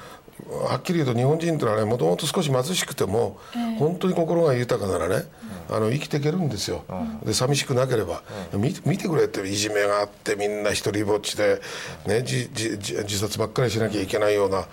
[0.50, 3.40] はっきり言うと日本人ってのはねもともと少し貧しくても、
[3.80, 5.26] 本当に心が豊かならね、
[5.70, 6.84] あの生きていけるんですよ、
[7.24, 8.24] で寂しくなければ、
[8.54, 11.62] 見見てくれっていじめがあってみんな一人ぼっちで、
[12.06, 14.66] ね、じじじ自殺ばっかりしなきゃいけないような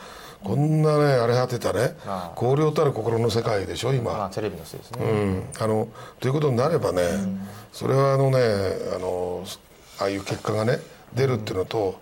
[0.42, 1.96] こんなね荒れ果てたね
[2.36, 4.12] 荒涼たる心の世界でしょ今。
[4.12, 5.04] まあテレビのせいですね。
[5.04, 5.88] うん、あの
[6.20, 7.02] ということになればね、
[7.72, 8.38] それはあのね
[8.94, 9.44] あの
[10.00, 10.78] ああいう結果がね
[11.14, 12.00] 出るっていうのと、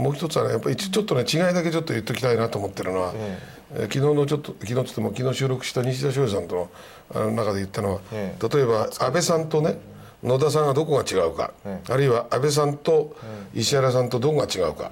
[0.00, 6.70] もう一つはねやっぱりちょっとね違いだけちょっと言っときたいなと思ってるのは、えー昨日のちょっと昨日って言っても昨日収録した西田翔さんとの
[7.14, 9.78] あの中で言ったのは、え例えば安倍さんとね
[10.24, 11.52] 野田さんがどこが違うか、
[11.88, 13.16] あるいは安倍さんと
[13.54, 14.90] 石原さんとどこが違うか、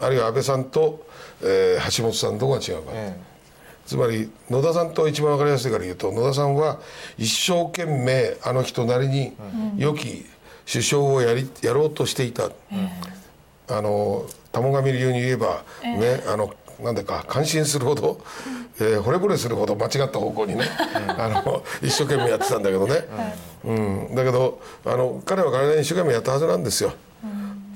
[0.00, 1.06] あるいは安倍さんと、
[1.44, 2.90] えー橋本さんどこが違うか。
[2.92, 3.16] え
[3.86, 6.78] つまり野田さんと一番分かりやすいから言うと野田さんは
[7.18, 9.32] 一生懸命あの人なりに
[9.76, 10.26] 良き
[10.70, 12.50] 首相をやりやろうとしていた、
[13.70, 16.52] あの玉上流に言えば、ねあの
[16.82, 18.20] なんでか感心するほど、
[18.78, 20.64] えー惚れ惚れするほど間違った方向にね、
[21.18, 23.06] あの一生懸命やってたんだけどね、
[23.64, 23.72] う
[24.12, 26.92] ん、だけどあの彼は彼なりに一生懸命やったはずなんですよ。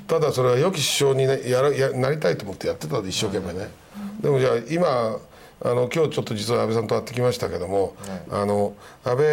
[0.06, 3.70] ただそれは良き首相に、ね、やらやなりたいと思ってやってたで一生懸命ね、
[4.20, 5.18] でもじゃあ今
[5.62, 7.94] あの今日ちょっと実は安倍さんと会ってきましたけども、
[8.30, 8.74] あの
[9.04, 9.26] 安倍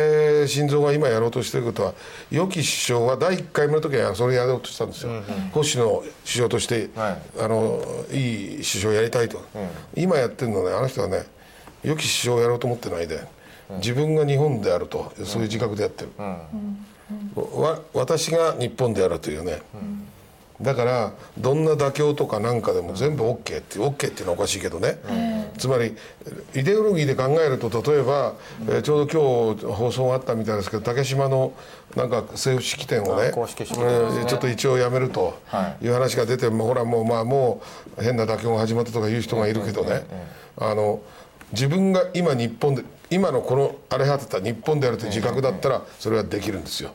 [0.47, 1.93] 晋三が今やろうとしてることは
[2.29, 5.11] 良き首相は第1回目の時はそれやろうとしたんですよ、
[5.51, 7.21] 保守の首相として、はい。
[7.43, 9.41] あのいい首相やりたいと、
[9.95, 11.25] 今やってるのねあの人はね
[11.83, 13.25] 良き首相をやろうと思ってないで、
[13.77, 16.11] 自分が日本であるとそういう自覚でやってる、
[17.35, 19.61] わ私が日本であるというね、
[20.61, 24.97] だからどんな妥協とかなんかでも全部 OK って OK っていうのはおかしいけどね、
[25.57, 25.95] つまり
[26.53, 28.33] イデオロギーで考えると例えば、
[28.67, 31.53] えーちょうど今日放送があったみたいですけど竹島の
[31.95, 33.87] なんか政府式典をねあ公式式典。
[33.87, 35.39] ですねえーちょっと一応やめると
[35.81, 35.87] い。
[35.87, 37.61] う話が出て、もうほらもうまあも
[37.97, 40.03] う変な妥協が始まったとかいう人がいるけどね、
[40.57, 41.01] あの
[41.51, 46.91] 自分が今日本で今のこの荒れ果てた日本であるという自覚だったらそれはできるんですよ。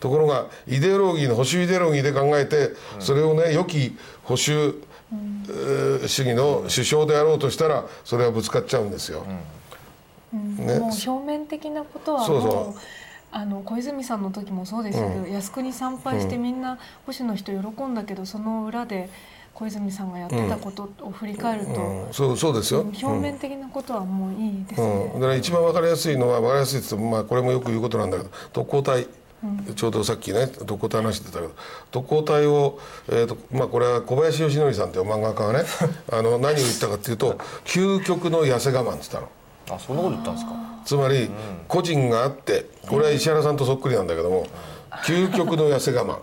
[0.00, 4.74] ところがイデオロギーの保守イデオロギーで考えてそれをね良き保守、
[5.12, 9.24] えー主義の首相であろうとしたらそれはぶつかっちゃうんですよ。
[10.32, 10.78] ね。
[10.78, 12.42] もう表面的なことはもそうう。
[12.42, 12.80] そう
[13.32, 16.76] あの小泉さんの時もそうですけど、靖国参拝してみんな
[17.06, 19.08] 保守の人喜んだけどその裏で
[19.54, 22.12] 小泉さんがやってたことを振り返ると、うん。
[22.12, 22.80] そうそうですよ。
[22.80, 25.04] 表面的なことはもういいですうね。
[25.04, 29.06] ん、だから一番分かりやすいのは分かりやすいって言っても、まあ、これもよく言うことなんだけど特攻隊、
[29.74, 31.52] ちょうどさっきね特攻隊話してたけど
[31.90, 32.78] 特攻隊を、
[33.08, 35.64] えーとまあ、これは小林義則さんという漫画家がね
[36.12, 39.28] あの何を言ったかっていうと究極の痩せ我慢って言ったの。
[39.70, 40.52] あそんなこと言ったんですか？
[40.84, 41.30] つまり
[41.68, 44.46] 個人があってこれは石原さんとそっくりなんだけども
[45.04, 46.18] 究極の痩せ我慢。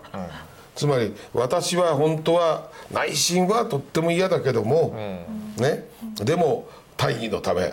[0.76, 4.94] つまり私は本当は内心はとっても嫌だけども
[5.56, 5.88] ね
[6.20, 7.72] でも大義のため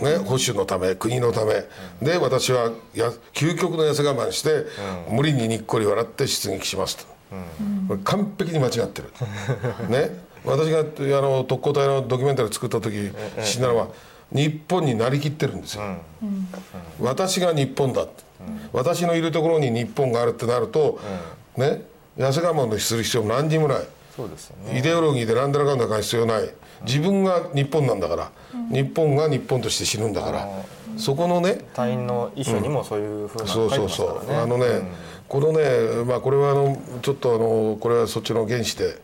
[0.00, 1.64] ね保守のため国のため。
[2.02, 4.66] で私はや究極の痩せ我慢して
[5.10, 7.98] 無理ににっこり笑って出撃しますと。
[8.04, 9.12] 完璧に間違ってる。
[9.88, 10.26] ね。
[10.44, 13.10] 私があの特攻隊のドキュメンタリー作った時
[13.42, 13.88] 死んだのは
[14.32, 15.82] 日本になりきってるんですよ、
[17.00, 18.22] 私が日本だって、
[18.72, 21.00] 私のいるところに日本があるってなると、
[21.56, 21.82] ね。
[22.18, 23.78] 痩せ我慢のする必要も何にもない。
[24.14, 24.78] そうですよね。
[24.78, 26.50] イデオロギーでなんだらかんだか必要ない
[26.82, 28.30] 自分が日本なんだから、
[28.70, 30.48] 日本が日本として死ぬんだから、
[30.96, 34.64] そこのね隊員の遺書にもそういうふうなそうそうの書いてますそう、からねあのね、
[35.28, 39.00] このねまあこれはあのちょっとあのこれはそっちの原始で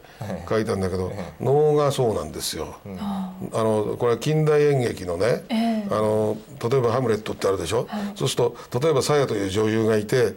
[0.48, 5.44] 書いたんだけど、能がそうなんですよ、あのこれは近代演劇のね、
[5.90, 6.36] あの
[6.70, 10.34] 例えば「ハムレット」ってあるでしょ、そうすると例えばサヤという女優がいて、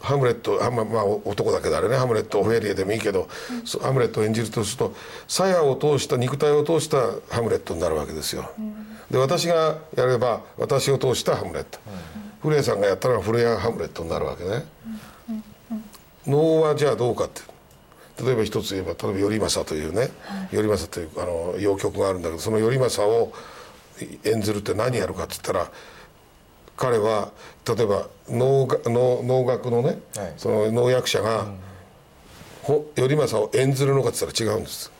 [0.00, 1.96] ハムレットあまあまあ男だけどあれね。
[1.96, 3.28] ハムレットオフェリエでもいいけど、
[3.64, 4.94] そうハムレットを演じるとすると
[5.26, 8.50] 鞘を通した肉体を通したハムレットになるわけですよ。
[9.10, 11.78] で私がやれば私を通したハムレット、
[12.40, 14.64] 古谷さんがやったら古谷ハムレットになるわけね。
[16.26, 17.42] 能はじゃあどうかって。
[18.22, 20.08] 例えば一つ言えば例えば頼政というね、
[20.50, 23.32] 頼政というあの謡曲があるんだけどその頼政を
[24.24, 25.70] 演ずるって何やるかって言ったら
[26.76, 27.32] 彼は
[27.66, 30.32] 例えば能が能能楽のね、はい。
[30.36, 31.46] その能役者が、
[32.62, 34.92] ほ頼政を演ずるのかって言ったら違うんです、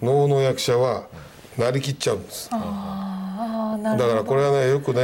[0.00, 1.06] 能の役者は
[1.56, 2.48] なりきっちゃうんです。
[2.52, 4.14] ああなるほど。
[4.14, 5.02] だからこれはねよくね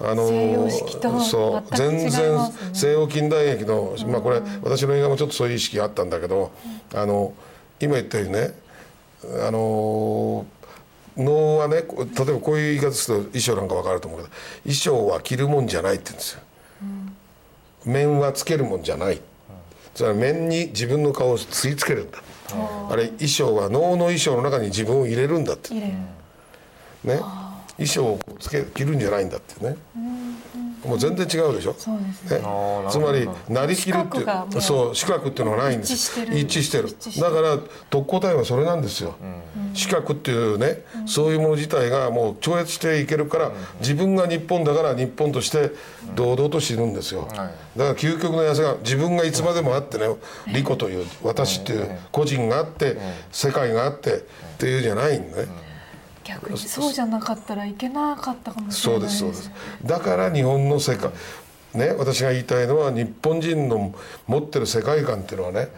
[0.00, 6.52] あの西洋式とそう全然西洋近代劇の、まあこれ私の映画もちょっとそういう意識があったんだけど、
[6.94, 7.34] あの
[7.80, 8.54] 今言ったようにね
[9.46, 10.46] あの
[11.16, 14.30] 能はね例えばこういう言い方すると衣装なんか分かると思うけど
[14.62, 16.40] 衣装は着るもんじゃないって言うんですよ、
[17.84, 19.20] 面はつけるもんじゃない、
[19.94, 22.18] つまり面に自分の顔を吸い付けるんだ、
[22.90, 25.74] あれ衣装は能の衣装の中に自分を入れるんだって。
[25.74, 26.20] ね。
[27.76, 29.74] 衣装をつけ着るんじゃないんだってね
[30.84, 31.74] もう全然違うでしょ？
[31.78, 32.42] そうですね。
[32.90, 35.92] つまりなりきるって四角がもうそう四角っていうのはないんです。
[35.92, 36.38] 一致してる。
[36.38, 36.88] 一致してる。
[36.88, 37.58] 一致してだから
[37.90, 39.14] 特攻隊はそれなんですよ、
[39.74, 45.72] 四角っていうね、そういうもの自体がもう超越していけるから、自分が日本だから日本として
[46.14, 50.06] 堂々と死ぬんですよ、だから究極の痩せが自分がいつまでもあってね
[50.48, 52.96] 利己という私っていう個人があって
[53.30, 54.20] 世界があってっ
[54.58, 55.48] ていうじゃないんだね、
[56.30, 59.50] 逆にそうじゃなかったらいけなかったかもしれないそうですそうです。
[59.84, 61.10] だから日本の世界
[61.74, 63.94] ね私が言いたいのは日本人の
[64.26, 65.68] 持ってる世界観っていうのはね、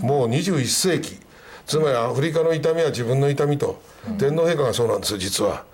[0.00, 1.18] もう21世紀
[1.66, 3.80] つまりアフリカの痛みは自分の痛みと、
[4.18, 5.64] 天皇陛下がそうなんですよ実は、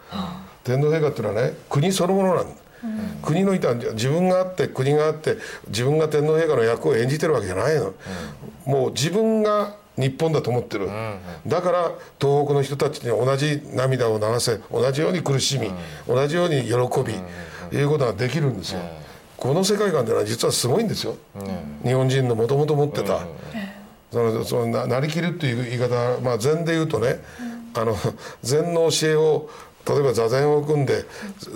[0.62, 2.52] 天皇陛下っていうのはね国そのものなんだ、
[3.22, 5.36] 国の痛み自分があって国があって
[5.68, 7.94] 自分が天皇陛下の役を演じてるわけじゃないの、
[8.66, 10.88] もう自分が日本だと思ってる、
[11.46, 15.70] だから東北の人たちに同じ涙を流せ同じように苦しみ、
[16.08, 16.72] 同じように喜
[17.02, 18.80] び、いうことができるんですよ、
[19.36, 21.16] この世界観っていうのは実はすごいんですよ、
[21.84, 23.20] 日本人のもともと持ってた、
[24.10, 27.20] そのそのななりきるっていう言い方は、まあ、禅で言うとね、
[27.74, 27.96] あの
[28.42, 29.48] 禅の教えを
[29.88, 31.04] 例えば座禅を組んで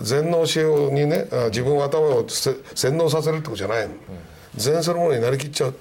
[0.03, 3.95] 禅の教えをにねあ自分の頭をせ洗脳させるってことじゃないの、
[4.57, 5.74] 禅そのものになりきっちゃう、っ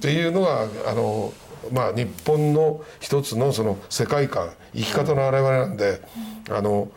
[0.00, 1.32] ていうのがあの、
[1.72, 6.00] まあ、日本の一つのその世界観生き方の表れなんで、
[6.50, 6.90] あの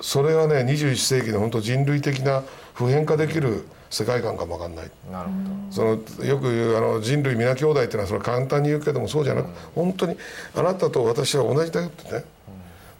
[0.00, 2.42] それはね21世紀の本当人類的な
[2.74, 4.90] 普遍化できる世界観かもわかんない。
[5.10, 10.16] なるほそのよく言うあの人類皆兄弟っていうのはそれ簡単に言うけどもそうじゃなく、本当に
[10.54, 12.24] あなたと私は同じだよってね、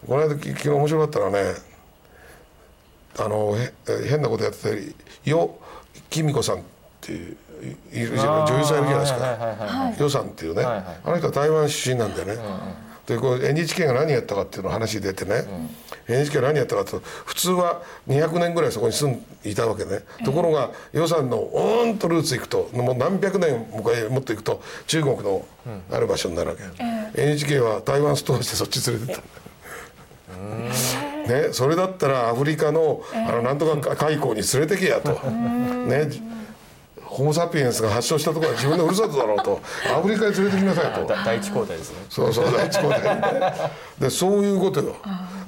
[0.06, 1.54] この間き昨日面白かったのはね
[3.18, 3.72] あのへ
[4.08, 4.94] 変なことやってたり
[5.24, 5.58] よ
[6.08, 6.60] きみこさんっ
[7.00, 9.58] ていういいるじゃない女優さんいるじゃないですか、はいはいはい
[9.90, 10.84] はいよさんっていうね、はいはい。
[11.04, 12.36] あの人は台湾出身なんだよね、
[13.06, 15.44] でこう NHK が何やったかっていうの話出てね、
[16.08, 25.44] NHK が何やったかと普通は200年ぐらいそこに住んいたわけね、ところが予算のおーんとルーツ行くともう何百年もかもっと行くと中国の
[25.90, 26.62] ある場所になるわけ、
[27.22, 29.22] NHK は台湾ストアしてそっち連れてった。
[31.28, 36.08] ね、それだったらアフリカのあのなんとか海溝に連れてけやと、ね、
[37.10, 39.60] ホモ・サピエンスが発祥したところは自分のふるさとだろうと。
[39.92, 41.04] アフリカに連れてきなさいと。
[41.04, 41.96] だ第一交代ですね。
[42.08, 44.86] そうそう第一交代でそういうことよ。
[44.86, 44.92] で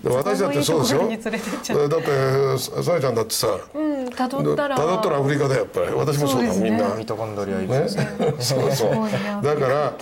[0.05, 4.76] 私だってそうですよだってさやちゃんだってさうん辿ったら。
[4.76, 8.92] たどったらアフリカだよやっぱり私もそうだねみんなミトコンドリアイブねですねそうそう。
[9.42, 9.94] だから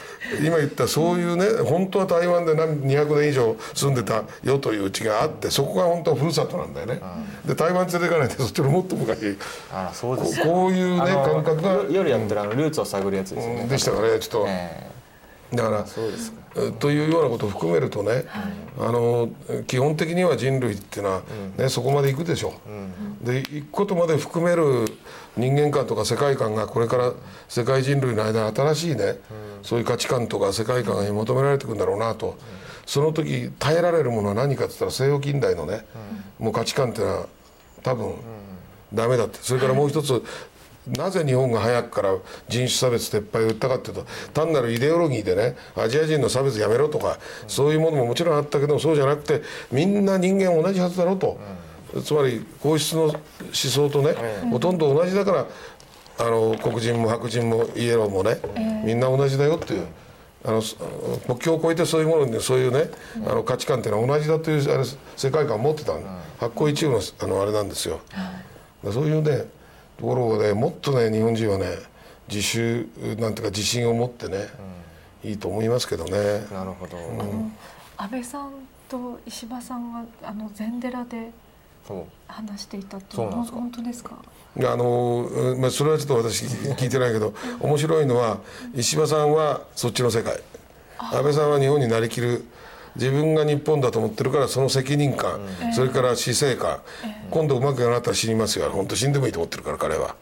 [0.45, 7.01] 今言ったそういうね本当は台湾で何200年以上住んでたよといううちがあってそこが本当はふるさとなんだよね、
[7.47, 9.37] で台湾連れていかないでそっちのもっと昔
[9.73, 11.71] あらそうですここういうね感覚が。
[11.71, 13.67] よ夜やってるあのルーツを探るやつですよね。
[13.67, 14.90] でしたからねちょっと、え
[15.55, 16.41] だからそうですか。
[16.57, 18.25] えというようなことを含めるとね、
[18.79, 19.31] あの
[19.67, 21.23] 基本的には人類っていうのは、
[21.57, 22.55] ねそこまでいくでしょ。
[23.23, 24.87] う、で行くことまで含める
[25.37, 27.13] 人間観とか世界観がこれから
[27.49, 29.19] 世界人類の間に新しいね、
[29.63, 32.37] そういう価値観とか世界観に求められていくんだろうなと、
[32.85, 35.85] その時耐えられるものは何かって言ったら西洋近代のね、
[36.39, 37.27] もう価値観っていうのは
[37.83, 38.15] 多分
[38.93, 39.39] ダメだって。
[39.41, 40.23] それからもう一つ、
[40.97, 42.15] なぜ日本が早くから
[42.49, 51.39] 人種差別撤廃を言ったかっていうと単なるイデオロギーでねアジア人の差別やめろとか、そういうものももちろんあったけどそうじゃなくてみんな人間同じはずだろうと、
[52.05, 53.15] つまり皇室の思
[53.53, 54.15] 想とね、
[54.51, 55.47] ほとんど同じだから
[56.19, 58.41] あの黒人も白人もイエローもね、
[58.85, 59.87] みんな同じだよっていう。
[60.43, 60.75] あのそ
[61.27, 62.91] 国境を越えてそういうものにそういうね、
[63.27, 64.85] あの価値観っていうのは同じだというあれ
[65.15, 66.01] 世界観を持ってたの、
[66.39, 68.01] 発行一部のあのあれなんですよ、
[68.91, 69.45] そういうね
[70.01, 71.67] ところをねもっとね日本人はね
[72.29, 72.89] 自主
[73.19, 74.49] なんていうか自信を持ってね、
[75.23, 76.11] いいと思いますけどね。
[76.53, 76.97] なるほど、
[77.97, 78.53] 安倍さん
[78.89, 81.31] と石破さんがあの禅寺で
[81.87, 82.05] そう。
[82.29, 83.59] 話していたってそうなんですか？
[83.59, 84.17] 本当ですか？
[84.57, 85.29] あの
[85.59, 88.39] まあ、それはちょっと私聞いてないけど面白いのは
[88.75, 90.41] 石破さんはそっちの世界。
[90.99, 92.45] 安倍さんは日本になりきる
[93.01, 95.41] 自分が日本だと思ってるからその責任感、
[95.75, 96.81] それから死生観、
[97.31, 98.69] 今度うまくなかったら死にますよ。
[98.71, 100.17] 本当死んでもいいと思ってるから彼は、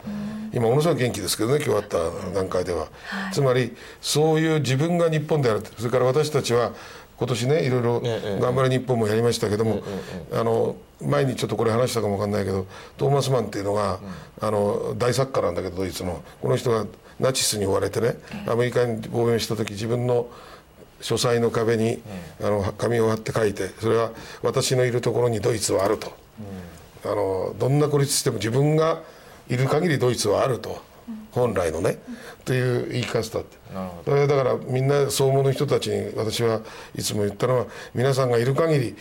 [0.53, 2.87] 今ものすごい元気ですけどね今日会った段階では、
[3.33, 6.73] つまりそういう自分が日本であるそれから私たちは
[7.19, 9.83] 今年ねいろいろええ頑張れ日本もやりましたけども、
[10.33, 12.67] あの前にちょっとこれ話したかもわかんないけど
[12.97, 13.99] トーマス・マンっていうのが、
[14.41, 16.23] あの大作家なんだけどドイツの。
[16.41, 16.87] この人が
[17.19, 18.15] ナチスに追われてね
[18.47, 20.29] アメリカに亡命した時自分の
[21.01, 22.03] 書斎の壁に、
[22.41, 26.13] あの紙を貼って書いてそれは私のいるところにドイツはあると、
[27.05, 29.03] あのどんな孤立しても自分が
[29.49, 30.83] いる限りドイツはあると、
[31.33, 31.99] 本来のね、
[32.45, 33.59] という言い方だって
[34.05, 36.63] それだからみんなそう思う人たちに私は
[36.97, 38.97] いつも言ったのは皆さんがいる限り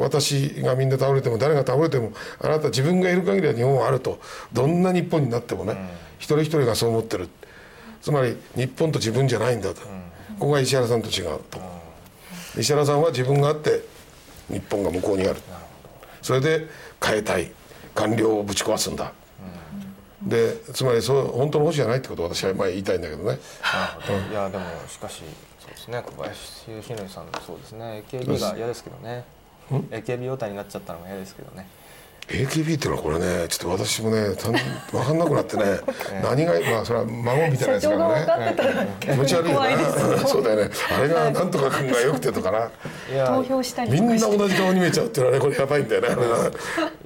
[0.00, 4.18] 私がみんな倒れても誰が倒れてもあなた自分がいる限りは日本はあると。
[4.52, 5.76] どんな日本になってもね、
[6.18, 7.28] 一人一人がそう思ってる。
[8.00, 9.82] つまり日本と自分じゃないんだと、
[10.38, 11.60] ここが石原さんと違うと、
[12.58, 13.82] 石原さんは自分があって
[14.48, 15.40] 日本が向こうにある。
[16.22, 16.68] それで
[17.04, 17.50] 変えたい。
[17.94, 19.12] 官僚をぶち壊すんだ、
[20.22, 23.24] でつまりそう本当の保守じゃないってことを私は前言いたいんだけどね。
[23.24, 23.38] なる
[24.00, 24.18] ほど。
[24.30, 25.22] いやでもしかし
[25.58, 26.00] そうですね。
[26.06, 28.04] 小林義則さんそうですね。
[28.08, 29.24] AKB が嫌ですけどね。
[29.70, 31.66] AKB 用態になっちゃったのが嫌ですけどね
[32.28, 34.60] AKB っていうのはこれねちょっと私もねたん分
[35.04, 35.64] かんなくなってね
[36.22, 38.96] 何がまあそれは孫みたいなやつだからね。
[39.00, 40.70] 気持ち悪いよな そうだよね。
[40.96, 42.70] あれがなんとか君がよくてとかな。
[43.26, 46.08] 投票したりみんな同じ顔に見えちゃうっていうのはねこれやばいんだよね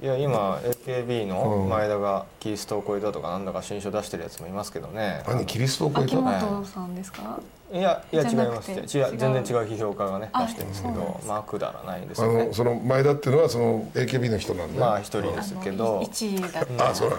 [0.01, 5.23] いや今 AKB の前田がキリストを超えたとかなんだか新書出してるやつもいますけどね。
[5.27, 7.39] 何キリストを超え秋た元さんですか？
[7.62, 8.71] いやいや違います。
[8.71, 8.85] 違う違う。
[9.17, 12.45] 全然違う批評家がねあ出してるんですけどまあくだらないんですあよね。
[12.47, 16.01] のその前田っていうのはその AKB の人なんだよ、まあ一人ですけど。
[16.01, 16.89] 1位だった。
[16.89, 17.13] あそう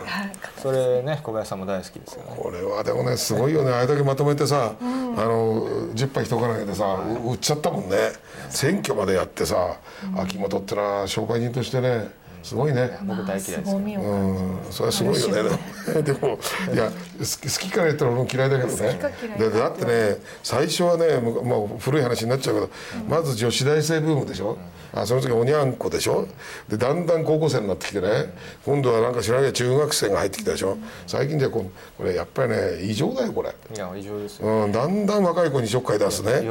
[0.58, 2.36] それね小林さんも大好きですよね。
[2.36, 3.72] これはでもねすごいよね。
[3.72, 6.84] あれだけまとめてさ、あの10杯人からげてさ
[7.24, 7.96] う売っちゃったもんね。
[8.50, 9.76] 選挙までやってさ、
[10.16, 12.08] 秋元ってのは商売人としてね
[12.44, 15.58] すごいね、僕大嫌いですうん、それはすごいよね。
[16.02, 16.38] でも、
[16.72, 19.00] いや、好き好きから言ったら俺も嫌いだけどね。
[19.58, 22.68] だってね、最初はね、むもう古い話になっちゃうけど、
[23.08, 24.58] まず女子大生ブームでしょ？
[24.92, 26.28] あ、その時おにゃんこでしょ？
[26.68, 28.34] で、だんだん高校生になってきてね、
[28.64, 30.76] 今度はなんか知らない中学生が入ってきたでしょ？
[31.06, 33.48] 最近じゃこう、これやっぱりね、異常だよ、これ。
[33.74, 34.46] いや異常ですよ。
[34.46, 36.48] うん、だんだん若い子にちょっかい出すね。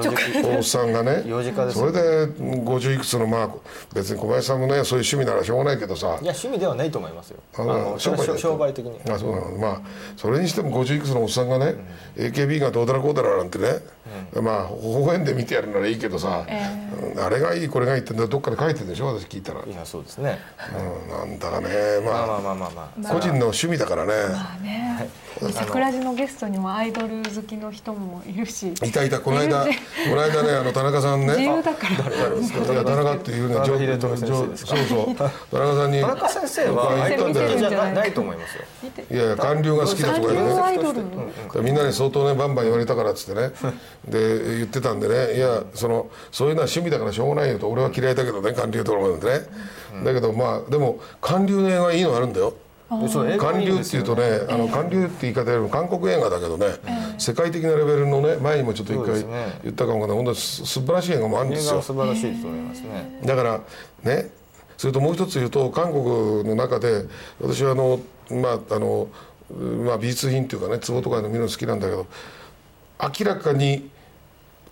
[0.57, 1.23] おっさんがね。
[1.27, 3.49] 幼児化ですそよれで50いくつのまあ
[3.93, 6.07] 別に小林さんもねそういう趣味ならしょうがないけどさ。
[6.07, 7.39] いや趣味ではないと思いますよ。
[7.57, 9.57] ああのそれは商売商売的にあそうなの。
[9.57, 9.81] まあ
[10.17, 11.75] それにしても50いくつのおっさんがね、
[12.15, 13.79] AKB がどうだらこうだらなんてね、
[14.41, 20.39] まあ微笑んで見てやるならいいけどさ、うんあれがいいこれがいいってどっかで書いてるでしょ私聞いたら、うん、いやそうですね。
[21.09, 21.67] なんだかね。
[22.03, 23.13] まあ、まあまあまあまあまあ。
[23.13, 25.09] 個人の趣味だからね、まあね。
[25.51, 28.69] 桜地のゲストにもアイドル好きの人もいるし。
[28.69, 29.69] いたいたこの間こ
[30.15, 31.27] の間ねあの田中さんね。
[31.27, 31.95] 自由だから。
[31.95, 34.75] いや田中っていうね田中上秀富先生ですか。
[34.77, 35.15] そうそう。
[35.15, 35.23] 田
[35.59, 37.49] 中さんに田中先生は言ったんだよ。
[37.49, 38.21] アイドルじゃないないと。
[38.21, 38.63] 思いますよ
[39.11, 43.51] いやいや官僚が好きだとか言うねみんなに相当ねバンバン言われたからっつってね。
[44.07, 45.35] で言ってたんでね。
[45.35, 47.69] いやそのそういうのは趣味だからしょうがないよと。
[47.69, 49.41] 俺は嫌いだけどね韓流とかもなんてね、
[50.03, 52.53] だけどまあでも韓流の映画はいいのあるんだよ。
[53.39, 56.67] 韓流っていうとね、あの韓流って言い方よりも韓国映画だけどね、
[57.17, 59.25] 世界的なレベルのね前にもちょっと一回
[59.63, 60.17] 言ったかもわかんない。
[60.17, 61.69] 本当にす素晴らしい映画もあるんですよ。
[61.69, 63.19] 映画は素晴らしいと思いますね。
[63.25, 63.61] だから
[64.03, 64.29] ね
[64.83, 67.05] それともう一つ言うと韓国の中で
[67.39, 69.07] 私はあのまああの
[69.49, 72.05] まあ美術品っていうかね壺とかの見るの好きなんだけど
[73.01, 73.89] 明らかに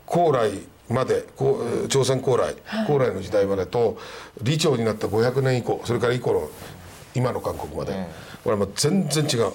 [0.05, 0.51] 高麗
[0.89, 1.26] まで
[1.88, 2.57] 朝鮮高麗
[2.88, 3.97] 高麗の時代までと
[4.39, 6.49] 李朝になった500年以降それから以降の
[7.16, 7.93] 今の韓国まで。
[7.93, 9.53] えこれはもう全然違う。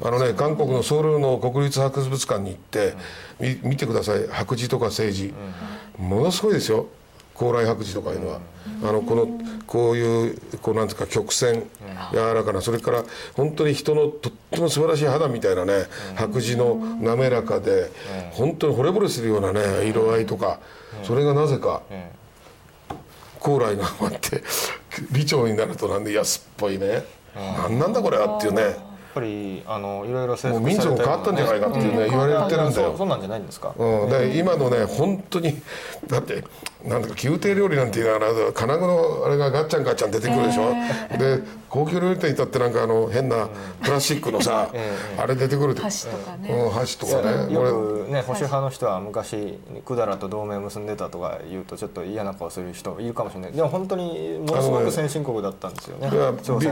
[0.00, 2.94] あのね、韓国のソウルの国立博物館に行って、
[3.40, 4.28] み見てください。
[4.28, 5.32] 白磁とか青磁、
[5.98, 6.86] ものすごいですよ
[7.34, 8.40] 高麗白磁とかいうのは、
[8.82, 9.26] あのこの
[9.66, 11.64] こういうこうなんですか曲線
[12.12, 13.04] 柔らかなそれから
[13.34, 17.90] 本当に人のとっても素晴らしい肌みたいなね白磁の滑らかで
[18.32, 20.60] 本当に惚れ惚れするようなね色合いとか
[21.02, 21.82] それがなぜか
[23.40, 24.42] 高麗が終わって
[25.10, 27.04] 李朝になるとなんで安っぽいね
[27.34, 28.91] 何なんだこれはっていうね。
[29.14, 32.94] ぱりあのいろいろ制もう民族変わったんじゃないかっていうね言われてるんだよ。
[32.96, 33.74] そうなんじゃないんですか？
[33.76, 35.60] うん、で今のね本当に
[36.06, 36.44] だって
[36.84, 40.72] なんだか宮廷料理なんて言いながら金具のあれがガッチャンガッチャン出てくるでしょ、
[41.16, 43.48] で高級料理店に行ったってなんかあの変な
[43.82, 44.68] プラスチックのさ、
[45.16, 46.48] あれ出てくる箸とかね。
[46.48, 47.52] うん、箸とかね。
[47.52, 53.52] よ俺くね保守派の人は昔百済と同盟を結んでたとか言うとちょっと嫌な顔する人いるかもしれない。
[53.52, 56.10] でも本当にものすごく先進国だったんですよね。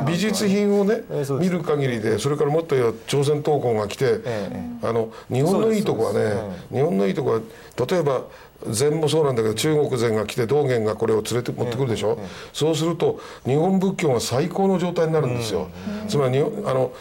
[0.04, 1.02] 美美術品をね、
[1.38, 2.76] 見る限りでそれからもっと
[3.06, 4.50] 朝鮮闘魂が来て、え
[4.82, 7.40] あの日本のいいとこはね、日本のいいとこは
[7.86, 8.24] 例えば
[8.68, 12.18] 禅もそうなんだけど中国禅が来て道元がこれを連れて持ってくるでしょ、
[12.52, 15.68] そうすると日本仏教が最高の状態になるんですよ、
[16.08, 16.92] つまりあの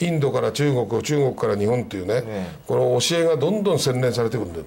[0.00, 4.64] インドから中国中国から日本っていうね、えこの教えがどんどん洗練されていくんだよ、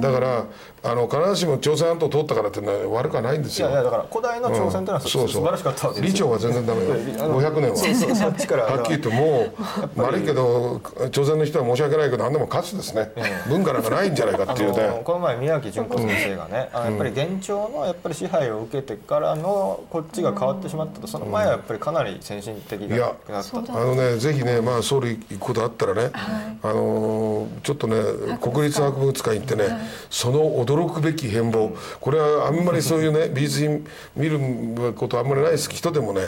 [0.00, 0.46] だから
[0.82, 3.68] あの必ずしも朝鮮半島通ったからってのは悪くはないんですよ。
[3.68, 6.26] いやいやだから古代の朝鮮っていうのはうそう素晴らしかったわけですよ。
[6.26, 6.94] 李朝は全然ダメよ。
[7.40, 7.76] 500年は。
[7.76, 9.52] そうそうそっちからはっきり言っても
[9.96, 13.12] う悪いけど朝鮮の人は申し訳ないけど何でも勝つですね。
[13.48, 26.10] 文化なんかないんじゃないかっていうあのねこの前宮城純子先生がね、あのやっぱり現朝のやっぱり支配を受けてからのこっちが変わってしまったとその前はやっぱりかなり先進的だいやだったとあのねぜひねまあ総理行くことあったらね、
[26.62, 27.96] あのーちょっとね
[28.40, 29.64] 国立博物館行ってね、
[30.08, 31.76] その驚くべき変貌。
[32.00, 36.22] これはあんまりそういうね美術品見ることあんまりないです人でもね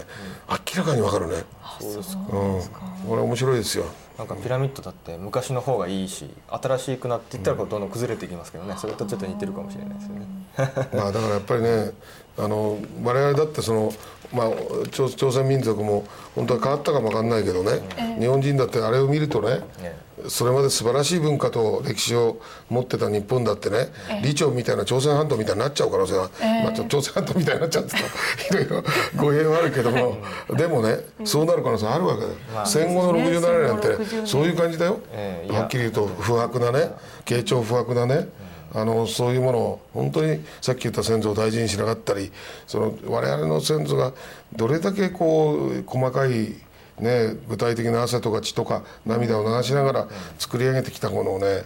[0.48, 1.44] 明らかにわかるね。
[1.80, 2.22] そうですか。
[2.32, 3.08] うん。
[3.08, 3.84] これ面白いですよ。
[4.18, 8.74] なんかピラミッドだって昔の方がいいし新しくなっていったらこうどんどん崩れていきますけどね。
[8.76, 10.26] それとちょっと似てるかもしれないですよね。
[10.94, 11.92] まあだからやっぱりね
[12.38, 13.92] あの我々だってその、
[14.32, 14.50] まあ、
[14.90, 17.82] 朝朝鮮民族も本当は変わったかもわかんないけどね、
[18.18, 19.96] 日本人だってあれを見るとねね
[20.28, 23.88] それまで素晴らしい文化と歴史を持ってた日本だってね
[24.20, 26.30] 李朝みたいな朝鮮半島みたいになっちゃう可能性が、
[26.62, 27.96] まあ、ちょ朝鮮半島みたいになっちゃうと
[28.60, 28.84] いろいろ
[29.16, 30.16] 語弊はあるけども。
[30.50, 32.32] でもねそうなる可能性あるわけだよ、
[32.66, 34.26] 戦後の67年なん戦後60て年。
[34.26, 35.60] そういう感じだよ、ええいや。
[35.60, 36.90] はっきり言うと不白なね
[37.24, 38.28] 慶長不白なね
[38.74, 42.32] あのそういうものを本当にさっき言った先祖を大事にしなかったり
[42.66, 44.12] その我々の先祖が
[44.56, 46.54] どれだけこう細かい
[46.98, 51.64] ね、具体的な汗とか血とか涙を流しながら作り上げてきたものをね、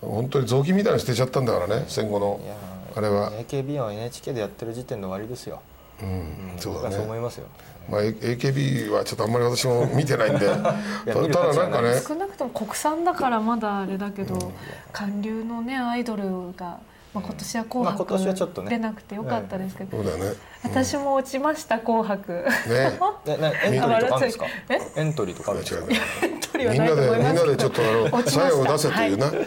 [0.00, 2.54] 本当に雑巾みたいに捨てちゃったんだからね戦後のいや
[2.96, 5.60] あれは、AKB は NHK でやってる時点で終わりですよ、
[6.02, 6.96] うん、そう僕はだね。
[6.96, 7.46] そう思いますよ。
[7.88, 10.46] まあ、A- AKB はちょっとあんまり私も見てないんで。
[10.48, 12.00] ただなんかね。
[12.06, 14.52] 少なくとも国産だからまだあれだけど、
[14.92, 16.78] 韓流のねアイドルが、
[17.14, 18.76] まあ、今年は「紅まあ今年はちょっと白」ね。
[18.76, 20.32] 出なくてよかったですけど、そうだよね。
[20.64, 22.32] 私も落ちました「紅白」
[22.68, 22.98] ね。
[23.26, 24.46] えなエントリーとかあるんですか？
[24.68, 24.80] え？
[24.96, 25.82] エントリーとかあるんですか？
[25.82, 29.46] はみんなないと思いでみんなでちょっとあの落ちました作用を出せというな、ね。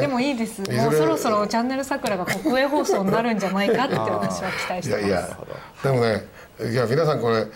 [0.00, 0.60] でもいいです。
[0.70, 5.06] もうそろそろチャンネル桜が国営放送になるんじゃないかって私は期待してます。
[5.06, 5.38] いやいや。
[5.82, 6.26] でもね
[6.70, 7.50] いや皆さんこれね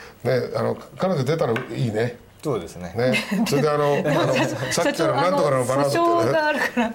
[0.56, 2.92] あの彼女出たらいいねそうですね。
[2.96, 3.14] ね。
[3.48, 4.34] それであの あの
[4.72, 6.30] さっきからなんとかのバラー訴ドってね。
[6.30, 6.92] 訟があるから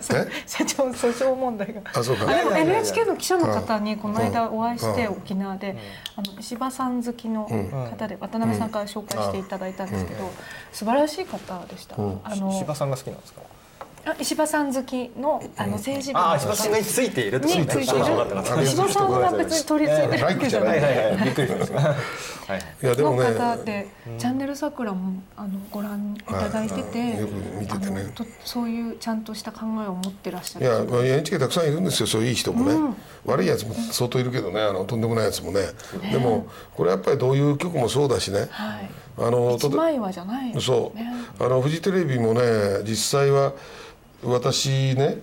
[0.47, 1.81] 社長訴訟問題が。
[1.93, 2.25] あそうか。
[2.31, 5.75] あでも NHK の記者の方にこの間お会いしてうん沖縄で
[6.15, 10.31] あの石破さん好きの方で渡辺さんから紹介していただいたんですけど
[10.71, 11.95] 素晴らしい方でした。
[11.97, 11.99] あ
[12.35, 13.41] の柴さんが好きなんですか？
[14.05, 20.95] あ石破さん好きのあの政治部ああ柴さんがついているってについている石破さんは別に取り付いてるわけじゃないいはい。
[20.95, 21.23] はいはい。
[21.23, 21.79] びっくりしました。
[21.81, 21.95] はい
[22.83, 22.91] のい。
[22.91, 23.87] やでもね方で、
[24.17, 30.65] チャンネル桜もあのご覧いただいてて、はいよく見ててねあのとそういうちゃんとした考えを持ってらっしゃる。
[30.65, 32.07] いや、まあ NHK たくさんいるんですよ。
[32.07, 32.95] そういういい人もね、
[33.25, 34.61] 悪いやつも相当いるけどね。
[34.61, 35.61] あのとんでもないやつもね。
[36.11, 38.47] でもこれやっぱりどういう曲もそうだしね。
[38.49, 38.89] はい。
[39.17, 40.61] あの一枚岩じゃない。
[40.61, 41.13] そう、ね。
[41.39, 42.41] あのフジテレビもね
[42.83, 43.53] 実際は
[44.23, 45.19] 私ね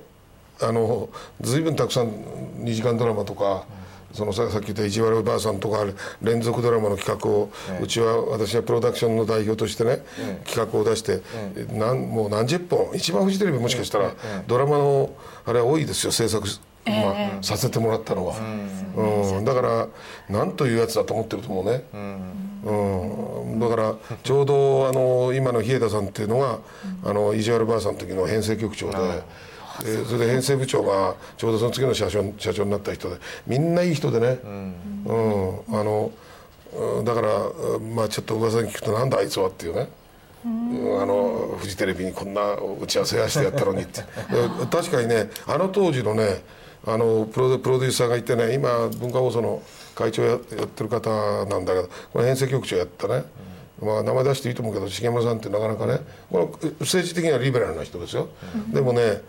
[0.60, 1.08] あの
[1.40, 3.64] 随分たくさん2時間ドラマとか、
[4.12, 5.86] そのささっき言った「意地悪ばあさん」とか
[6.22, 10.02] 連続ドラマの企画を、うちは私はプロダクションの代表としてね、
[10.44, 11.20] 企画を出して、
[11.72, 14.12] なんもう何十本一番フジテレビもしかしたら、
[14.46, 15.10] ドラマの
[15.46, 16.46] あれは多いですよ制作、
[16.86, 16.92] ま
[17.38, 18.34] あさせてもらったのは、
[18.96, 19.44] うん。
[19.44, 19.88] だから
[20.28, 21.84] 何というやつだと思ってると思うね。
[21.94, 22.47] うん、
[23.58, 26.58] だからちょうどあの今の日枝さんっていうのが、
[27.04, 28.98] あの意地悪ばあさんの時の編成局長で。
[29.78, 33.16] でそれで編成部長がちょうどその次の社長社長になった人で
[33.46, 34.74] みんないい人でね、うん。
[35.68, 36.10] あの
[36.76, 37.28] うんだから
[37.94, 39.88] まあちょっと噂に聞くとなんだあいつはっていうね、
[40.44, 40.48] あ
[41.06, 44.00] のフジテレビにこんな打ち合わせやしてやったのにって。
[44.00, 44.06] で
[44.68, 46.42] 確かにねあの当時のね
[46.86, 49.62] あのプロデプロデューサーがいてね今文化放送の
[49.98, 51.10] 会長ややってる方
[51.46, 53.24] なんだけどこれ編成局長やったね、
[53.82, 55.98] まあ、名前出していいと思うけど重村さんってなかなかね
[56.30, 56.46] この
[56.78, 58.28] 政治的にはリベラルな人ですよ、
[58.72, 59.20] でもね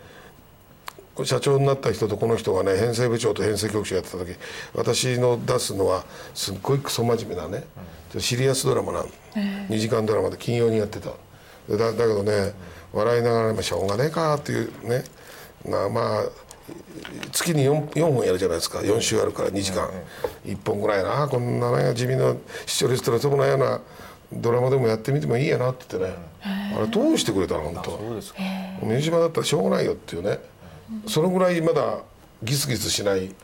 [1.24, 4.36] 社長になった人とこの人がね編成部長と編成局長やってた時
[4.74, 6.04] 私の出すのは
[6.34, 7.64] すっごいクソ真面目なね、
[8.18, 9.08] シリアスドラマなの、
[9.68, 11.10] 2時間ドラマで金曜にやってた。
[11.68, 12.52] でだだけどね
[12.92, 15.04] 笑いながらねしょうがねえかっていうね。
[15.68, 16.49] まあまあ
[17.32, 18.78] 月に 4, 4本やるじゃないですか。
[18.78, 19.88] 4週あるから2時間、
[20.44, 21.28] 1本ぐらいな。
[21.28, 22.34] こんなね地味な
[22.66, 23.80] 視聴率取れてもないような
[24.32, 26.16] ドラマでもやってみてもいいやなって言ってね、
[26.76, 27.62] あれどうしてくれたの？
[27.62, 28.40] 本当そうですか。
[28.82, 30.38] 水島だったらしょうがないよっていうね、
[31.06, 31.98] そのぐらいまだ
[32.42, 33.34] ギスギスしない、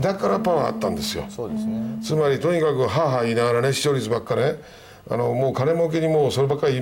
[0.00, 1.98] だからパワーあったんですよ、そうですね。
[2.02, 4.56] つまりとにかくハーハー言いながらね視聴率ばっかね
[5.10, 6.80] あのもう金儲けにもうそればっかり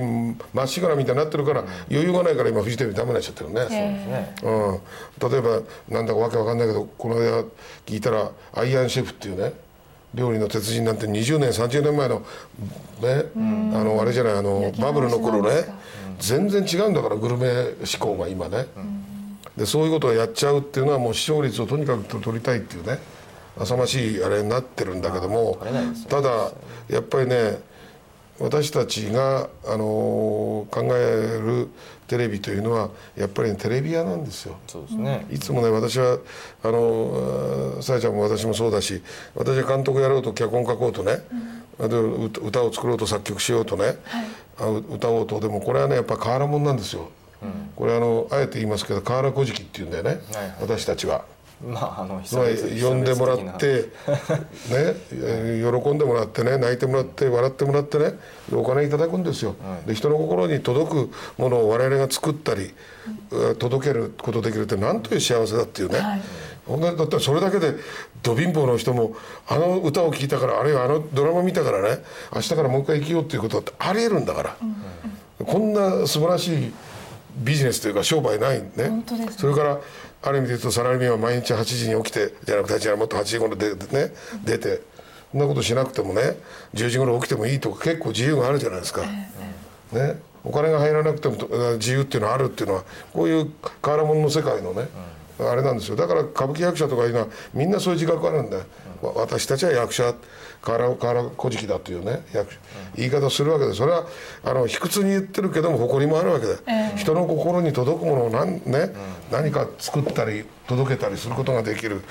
[0.53, 7.45] まっしぐらみたいになってるから、余裕がないから今フジテレビダメになっちゃってるね、ねうん、例えばなんだかわけわかんないけどこの間
[7.87, 9.55] 聞いたらアイアンシェフっていうね
[10.15, 12.21] 料理の鉄人なんて20年30年前の
[13.01, 13.25] ね
[13.75, 15.65] あのあれじゃないあのバブルの頃ね
[16.19, 18.67] 全然違うんだからグルメ志向が今ね、
[19.57, 22.99] でそういうことをやっちゃうっていうのはもう視聴率をとにかく取りたいっていうね
[23.59, 25.59] 浅ましいあれになってるんだけども
[26.09, 26.53] ただ
[26.89, 27.59] やっぱりね
[28.41, 31.69] 私たちが、あの考える
[32.07, 34.59] テレビというのはやっぱり、ね、テレビ屋なんですよ。
[34.67, 36.19] そうですねいつもね私は
[36.65, 39.03] あのさやちゃんも私もそうだし
[39.35, 41.19] 私は監督やろうと脚本書こうとね、
[41.79, 43.97] で歌歌を作ろうと作曲しようとね、
[44.59, 47.11] あ歌おうとでもこれはねやっぱ変わらもんなんですよ。
[47.77, 51.25] これあのあえて言いますけど河原小敷っていうんだよね、はいはい私たちは。
[51.63, 53.85] まああのつまり呼んでもらってね
[55.13, 58.19] えー喜んでもらってね泣いてもらって笑ってもらってね
[58.53, 59.55] お金いただくんですよ、
[59.87, 62.73] で人の心に届くものを我々が作ったり、
[63.31, 63.57] うん。
[63.57, 66.21] 届けることできるってなんという幸せだっていうね、はい。
[66.97, 67.75] だったらそれだけで
[68.23, 69.15] ど貧乏の人も
[69.49, 72.03] あの歌を聴いたからあるいはあのドラマ見たからね
[72.35, 74.57] 明日からもう一回生きようっていうことだってありえるんだから、
[75.45, 76.73] こんな素晴らしい
[77.37, 78.69] ビジネスというか商売ないね。
[78.77, 79.33] 本当ですね。
[79.37, 79.81] それから
[80.23, 84.13] ある意味で言うとサラリーマンは毎日8時に起きてじゃなくて8時からもっと8時頃出てね
[84.45, 84.83] 出て
[85.33, 86.37] そんなことしなくてもね
[86.75, 89.03] 10時頃起きてもいいとか結構自由があるじゃないですか。
[89.93, 91.49] ね、お金が入らなくてもと
[91.79, 93.51] 自由っていうのはあるっていうのはこういう
[93.85, 94.89] 変わら者の世界のね、
[95.41, 95.97] あれなんですよ。
[95.97, 98.65] だから歌舞伎役者とかいうのはみんなそういう自覚あるんだよ、
[99.03, 100.15] わ私たちは役者
[100.63, 102.51] 河原河原小敷だというね役
[102.95, 104.07] 言い方をするわけでそれは
[104.45, 106.57] あの卑屈に言ってるけども誇りもあるわけで、
[106.97, 108.91] 人の心に届くものを何,、ね
[109.31, 112.03] 何か作ったり届けたりすることができる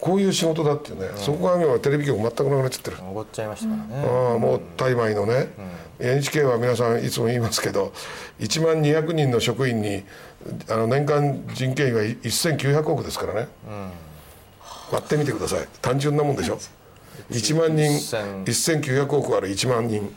[0.00, 2.98] こういう仕事だっていうね、そこが今テレビ局全くなくなっちゃってる。
[3.10, 5.48] おごっちゃいましたからね、ああもう大米のね、
[5.98, 7.92] NHK は皆さんいつも言いますけど
[8.38, 10.04] 1万200人の職員に
[10.68, 13.48] あの年間人件費が1900億ですからね、
[14.92, 15.66] 割ってみてください。
[15.82, 16.58] 単純なもんでしょ
[17.30, 17.90] 1万人。
[17.90, 19.54] 1000 1900億割る。
[19.54, 20.14] 1万人。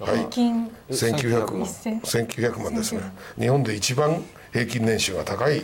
[0.00, 0.26] はい。
[0.30, 2.74] 金1900 1000 1900万。
[2.74, 3.00] ですね。
[3.38, 5.62] 日本で一番平均年収が高い。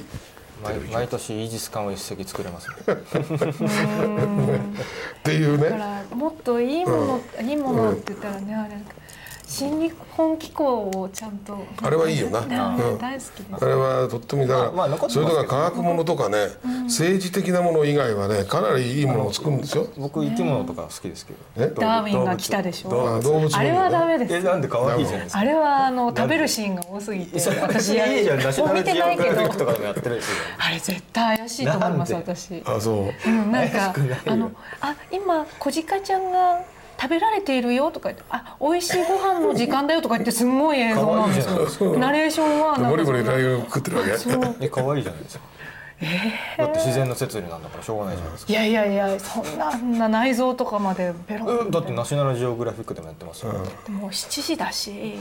[0.62, 2.76] 毎毎年イージス艦を一隻作れますね。
[5.20, 5.64] っていうね。
[5.64, 8.76] だからもっといいもの、いいものって言ったらねあれ
[9.48, 11.56] 新日本機構をちゃんと。
[11.82, 12.98] あれはいいよな、ねうん。
[12.98, 13.64] 大好きです。
[13.64, 16.48] あれはとってもいいだから、まあますそういうのが科学ものとかね、
[16.84, 19.88] 政治的なもの以外はねかなりいいものを作るんですよ。
[19.96, 21.72] 僕生き物とか好きですけど、え。
[21.74, 22.90] ダーウィンが来たでしょ。
[23.22, 24.34] 動物あれはダメです。
[24.34, 25.38] えなんで可愛いじゃないですか？
[25.38, 27.40] あれはあの食べるシーンが多すぎて。
[27.40, 30.24] 私いいじゃんナショもう見ナルジオてないけどグラフィックとかでもやってるし
[30.58, 32.62] あれ絶対怪しいと思います私。
[32.66, 33.30] あそう。
[33.30, 33.94] うん、なんか
[34.26, 36.60] あのあ今小鹿ちゃんが
[37.00, 41.96] 食べられているよとか言ってあ美味しいご飯の時間だよとか言ってすんごい映像なんですよ。
[41.96, 44.10] ナレーションはなんゴリかそのゴリライオン食ってるわけ
[44.60, 45.44] え可愛いじゃないですか、
[46.58, 48.52] だって自然の摂理なんだからしょうがないじゃないですか。
[48.52, 55.14] いやいやいやそんなあんな内臓とかまでペロンうんだってナショナルジオグラフィックでもやってますよ、でもう7時だし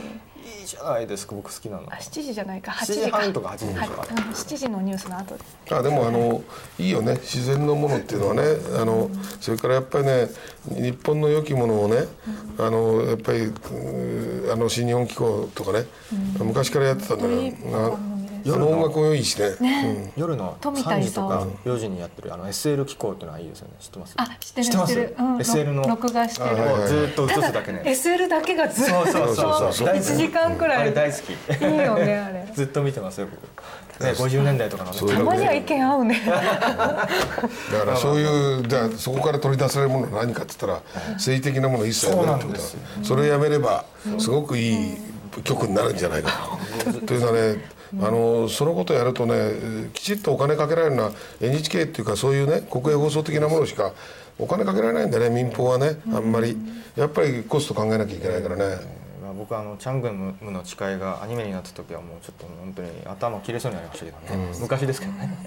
[0.47, 2.71] いいじゃないですか僕好きなのあ7時じゃないか。
[2.71, 3.17] 8 7時か。
[3.17, 3.89] 時半とか8時でしょはい。
[3.89, 3.95] うん
[4.31, 5.75] 7時のニュースの後で。
[5.75, 6.41] あでもあの
[6.79, 7.13] いいよね。
[7.13, 8.43] 自然のものっていうのはね。
[8.79, 9.09] あの
[9.41, 10.29] それからやっぱりね
[10.69, 12.05] 日本の良きものをね
[12.57, 13.51] あのやっぱり
[14.51, 15.85] あの新日本機構とかね。
[16.39, 17.41] 昔からやってたんだけど。
[17.41, 17.53] いい
[18.43, 20.13] 番組ですあの音楽もいいしね。
[20.15, 23.73] 夜の3富田勲時とか4時にやってるあの SL 機構っていうのはいいですよね。
[23.79, 24.13] 知ってます？
[24.17, 24.93] あ知ってる知ってます？
[24.93, 25.87] 知ってる、うん SL の？
[25.87, 27.83] 録画してる、ずーっと映すだけね。
[27.85, 29.87] SL だけがずっとそうそうそうそう。
[29.89, 30.81] 1時間くらい。
[30.81, 31.31] あれ大好き。
[31.31, 32.51] いいよねあれ。
[32.53, 33.41] ずっと見てますよ僕。
[34.03, 34.97] ね50年代とかのね。
[34.97, 36.21] そうたまには意見合うね。
[36.23, 40.83] だからそういうじゃあそこから取り出されるものは何かって言ったら
[41.13, 42.63] 政治的なものを一切やめないってことだ。
[43.03, 43.85] それをやめれば
[44.19, 44.97] すごくいい
[45.43, 46.31] 曲になるんじゃないか
[46.83, 46.93] と。
[47.07, 53.93] というのはねあのそのことをやるとねきちっとお金かけられるのは NHK っていうかそういうね国営放送的なものしか
[54.39, 56.57] お金かけられないんだね民放はねあんまり
[56.95, 59.06] やっぱりコスト考えなきゃいけないからね。
[59.37, 65.37] まあ僕あのチャングムの誓いがアニメになった時はもうちょっと本当に頭切れそうになりましたけどね、昔ですけどね、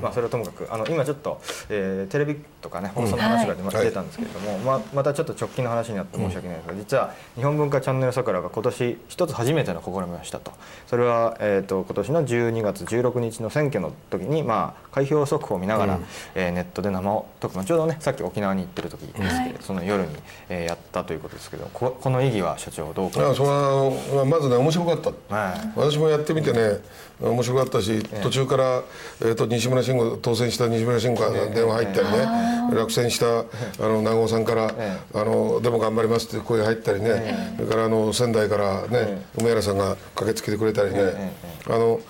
[0.00, 10.52] まあそれはともかくあの今ちょっと、えーテレビとかね放送の話が出,、たんですけれども、まあ、またちょっと直近の話になって申し訳ないですが、実は日本文化チャンネル桜が今年一つ初めての試みをしたと。
[10.86, 15.98] それは、えー、と今年の12月16日の選挙の時に、まあ、開票速報を見ながら、
[16.34, 20.08] えーネットで生特番ちょうどねさっき沖縄に行ってる時ですけど、はいその夜に、
[20.48, 23.31] えーやったということですけどここの意義は社長どうか？
[23.32, 25.34] あそれはまずね面白かった。
[25.34, 25.72] はい。
[25.76, 26.80] 私もやってみてね
[27.20, 28.82] 面白かったし、途中から、
[29.20, 32.26] えー、と西村慎吾当選した西村慎吾から電話入ったりね、
[32.74, 33.44] 落選したあ
[33.80, 41.32] の長尾さんから、えあの「でも頑張ります」って声入ったりね、それからあの仙台からね、梅原さんが駆けつけてくれたりね、
[41.68, 42.00] あの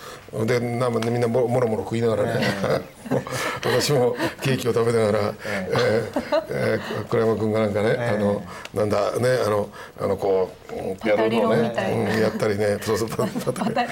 [0.46, 2.40] でなみんなももろもろ食いながらね、
[3.62, 9.68] 私もケーキを食べながら、えーえー倉山君がなんかね、あのなんだねあの
[10.00, 12.14] あのこううんピアノパタリロのねンみたいな。
[12.14, 12.78] うんやったりね。
[12.80, 13.88] そうそうパパタリタリ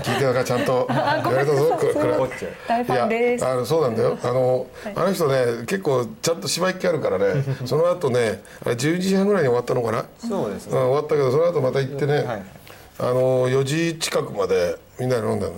[0.00, 3.44] 聞いてなかちゃんとやれたぞくくら怒っちゃう大ファンです。
[3.44, 4.18] いやあのそうなんだよ。
[4.22, 7.42] あの、あの人ね結構ちゃんと芝居っ気あるからね。
[7.64, 12.59] その後ねあれ11時半ぐらいに終わったのかな、うん、そうですね、終わったけどその後また行ってね、はい
[13.00, 15.54] あの4時近くまでみんなで飲んだの、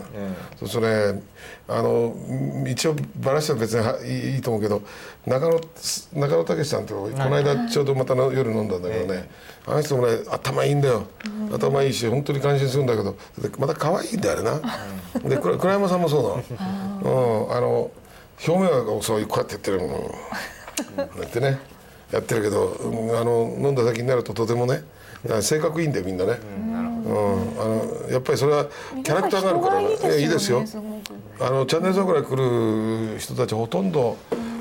[0.60, 1.22] そうするとね
[1.66, 2.14] あの
[2.68, 4.82] 一応バラしたら別にはいいいいと思うけど
[5.26, 5.60] 中野
[6.14, 9.28] 中野武さんとこの間ちょうどまたの夜飲んだんだけどね、
[9.66, 11.08] あの人もね頭いいんだよ、
[11.52, 13.16] 頭いいし本当に感心するんだけど。
[13.38, 14.60] でまた可愛いんだよあ
[15.20, 17.90] れな、で倉倉山さんもそうなの,、うん、あの
[18.46, 20.14] 表面はそういうこうやってやってるの。
[20.96, 21.58] やってね
[22.12, 24.82] やってるけど、うんあの飲んだ先になるととてもね
[25.40, 28.66] 性格いいんだよみんなね、うんあのやっぱりそれは
[29.02, 30.82] キャラクターがあるからいいいやいいですよですよ。
[30.82, 31.46] ねすごく。
[31.46, 32.36] あのチャンネル桜来
[33.14, 34.16] る人たちほとんど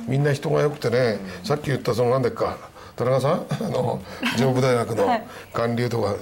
[0.08, 2.58] みんな人が良くてね、さっき言ったそのなんでっか
[2.96, 3.46] 田中さん？
[3.64, 4.02] あの
[4.38, 5.08] 上武大学の
[5.54, 6.16] 韓流とか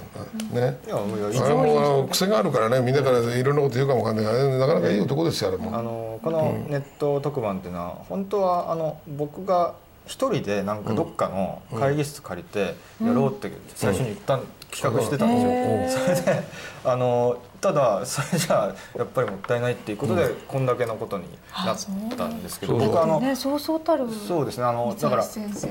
[0.52, 0.78] ね。
[0.86, 4.26] いやもういやあれもあの癖があるからねみんなからいろんなこと言うかもわかんない。
[4.26, 5.76] けどなかなかいい男ですよあれも。
[5.76, 9.74] あのこのネット特番っていうのは本当はあの僕が
[10.06, 14.40] 一人でなんかどっかの会議室借りてやろうって最初に一旦
[14.70, 16.04] 企画してたんですよ。
[16.04, 16.42] それで
[16.84, 21.24] あのただそれじゃあやっぱりもったいないっていうことでこんだけのことに
[21.66, 21.78] なっ
[22.16, 22.88] たんですけど、そう。
[22.88, 25.24] 僕あのねそうそうたるそうですねあのだから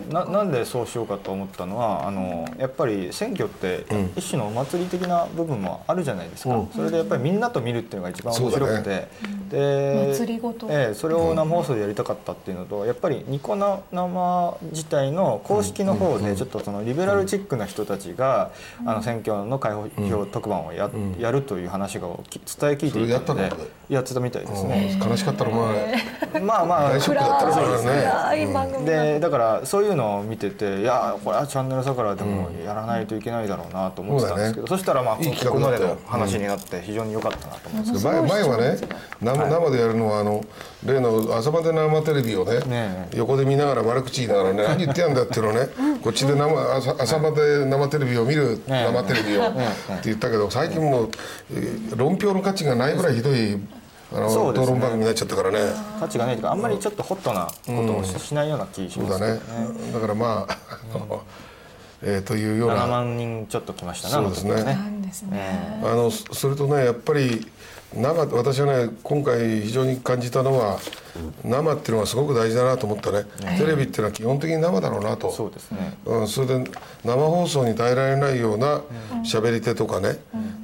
[0.10, 3.86] ななんでそうしようかと思ったのはあのやっぱり選挙って
[4.16, 6.68] 一種のお祭り的な部分もあるじゃないですか、うん。
[6.68, 9.08] それでやっぱりみんなと見るっていうのが一番面白くて、
[9.50, 10.68] で祭りごと。
[10.70, 18.52] ええそれを生放送でやりたかったっていうのとやっぱりニコ生自体の公式の方でちょっとそのリベラルチックな人たちが
[18.86, 20.90] あの選挙の開放票特番をや,、
[21.20, 23.08] やるという話がき伝え聞いていたので。
[23.08, 23.42] それやったの
[23.90, 25.00] やってたみたいですね。
[25.04, 25.52] 悲しかったの
[26.42, 26.80] まあまあ。
[26.80, 38.06] まあ大ショックだった暗いからねでだからそういうのを見てていやこれはチャンネル桜でもやらないといけないだろうなと思ってたんですけどそ,、したらまあいいここまでの話になって非常に良かったなと思うんです。
[38.06, 38.78] 前前はね
[39.22, 40.44] 生生でやるのはあの
[40.86, 45.68] 例の朝まで生テレビをねね横で見ながら悪口言いながらね何言ってやんだっていうのをね
[46.02, 49.60] こっちで生朝朝まで生テレビを見るね生テレビをって
[50.06, 51.10] 言ったけど最近もう
[51.54, 53.60] えー論評の価値がないぐらいひどい
[54.12, 54.64] あのそうですね。
[54.66, 55.60] 討論番組になっちゃったからね。
[56.00, 57.52] 価値がないというかあんまりちょっとホットなこ
[57.86, 59.40] とをし,、ないような気しそうだますけどね。
[59.88, 59.94] ね。
[59.94, 60.58] だからまあ
[62.02, 64.64] えーというよう7な万人ちょっと来ましたねそうですね。
[65.30, 65.82] ね。
[65.84, 67.46] あのそそれとねやっぱり
[67.96, 70.80] 生私はね今回非常に感じたのは
[71.44, 73.26] 生っていうのはすごく大事だなと思ったね、
[73.58, 75.32] テレビっていうのは基本的に生だろうなと。
[75.32, 75.98] そうですね。
[76.06, 76.72] うん、それで
[77.04, 78.82] 生放送に耐えられないような
[79.24, 80.20] 喋り手とかね、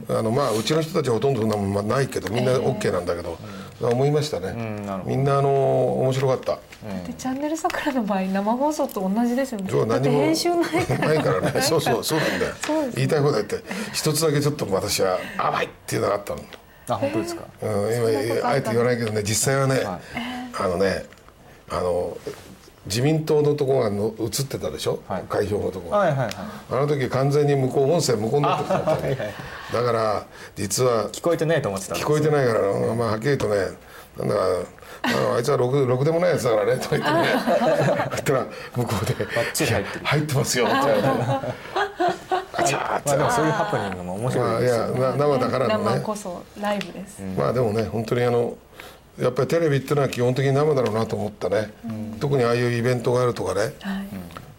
[0.08, 3.38] あのまあうちの人たちはほとんどそんなもんまあないけどみんな OK なんだけど、
[3.82, 5.16] 思いましたね、んなるほど。
[5.16, 6.60] みんなあの面白かった、
[7.08, 9.68] でチャンネル桜の場合生放送と同じですよね。
[9.72, 11.08] そうだって何も編集ないから。
[11.08, 11.62] ないからね。
[11.62, 12.54] そうそうそうなんだよ。
[12.54, 12.92] ね。
[12.96, 13.64] 言いたいこと言って
[13.94, 16.42] 一つだけちょっと私は甘いっていうのがあったの。
[16.88, 17.44] あ本当ですか。
[17.62, 21.06] うん、今あえて言わないけどね実際はね、あのね
[21.70, 22.18] あの
[22.86, 25.24] 自民党のとこがの映ってたでしょ、はい。
[25.28, 26.32] 開票のとこが、はいはいはい。
[26.72, 29.18] あの時完全に向こう音声向こうになってたはいはい
[29.74, 32.62] だから実は聞こえてないと思ってたんです聞こえてないから、
[32.96, 33.56] まあ、はっきり言うとね
[34.18, 34.42] なんだか
[35.02, 37.28] あのあいつはろくろくでもないやつだからねとか言ってね。
[38.12, 39.14] 言ったら向こうで
[40.04, 43.10] 入ってますよ」って言われてゃーって。
[43.10, 45.96] まあでもそういうハプニングも面まあい白いですよやな生だからのね。
[45.98, 47.22] 生こそライブです。
[47.38, 48.58] まあでもね本当にあの
[49.20, 51.72] やっぱりテレビっていうのは基本的に生だろうなと思ったね、
[52.20, 53.72] 特にああいうイベントがあるとかね、はい。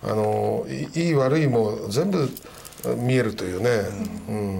[0.04, 2.28] あのいいい悪いも全部
[2.96, 3.70] 見えるというね、
[4.28, 4.56] うん。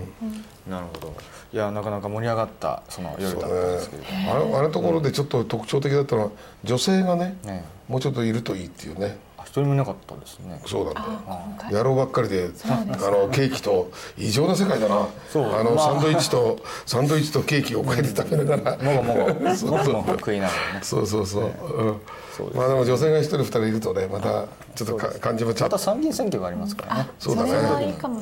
[0.68, 1.14] なるほど。
[1.53, 4.34] いやなかなか盛り上がったその夜だったんですけれども。
[4.34, 6.30] あのあのところでちょっと特徴的だったのは
[6.64, 7.64] 女性がねね。
[7.88, 9.16] もうちょっといるといいっていうね
[9.62, 10.61] 人もいなかったですね。
[10.66, 11.00] そうなんだ。
[11.00, 11.72] よ今回。
[11.72, 15.07] 野郎ばっかりであのケーキと異常な世界だな。
[15.30, 15.44] そう。
[15.54, 15.92] あのまあ。
[15.92, 18.76] サンドイッチとサンドイッチとケーキをこうやって食べながら。
[18.78, 20.80] もごもごもそうごもご食いながらね。
[20.82, 21.46] そうそうそう、う
[21.90, 22.00] ん。
[22.36, 27.11] そうまあでも女性が一人二人いるとねまたちょっとか感じもちゃまった参議院選挙がありますからね。
[27.18, 27.50] そうだね。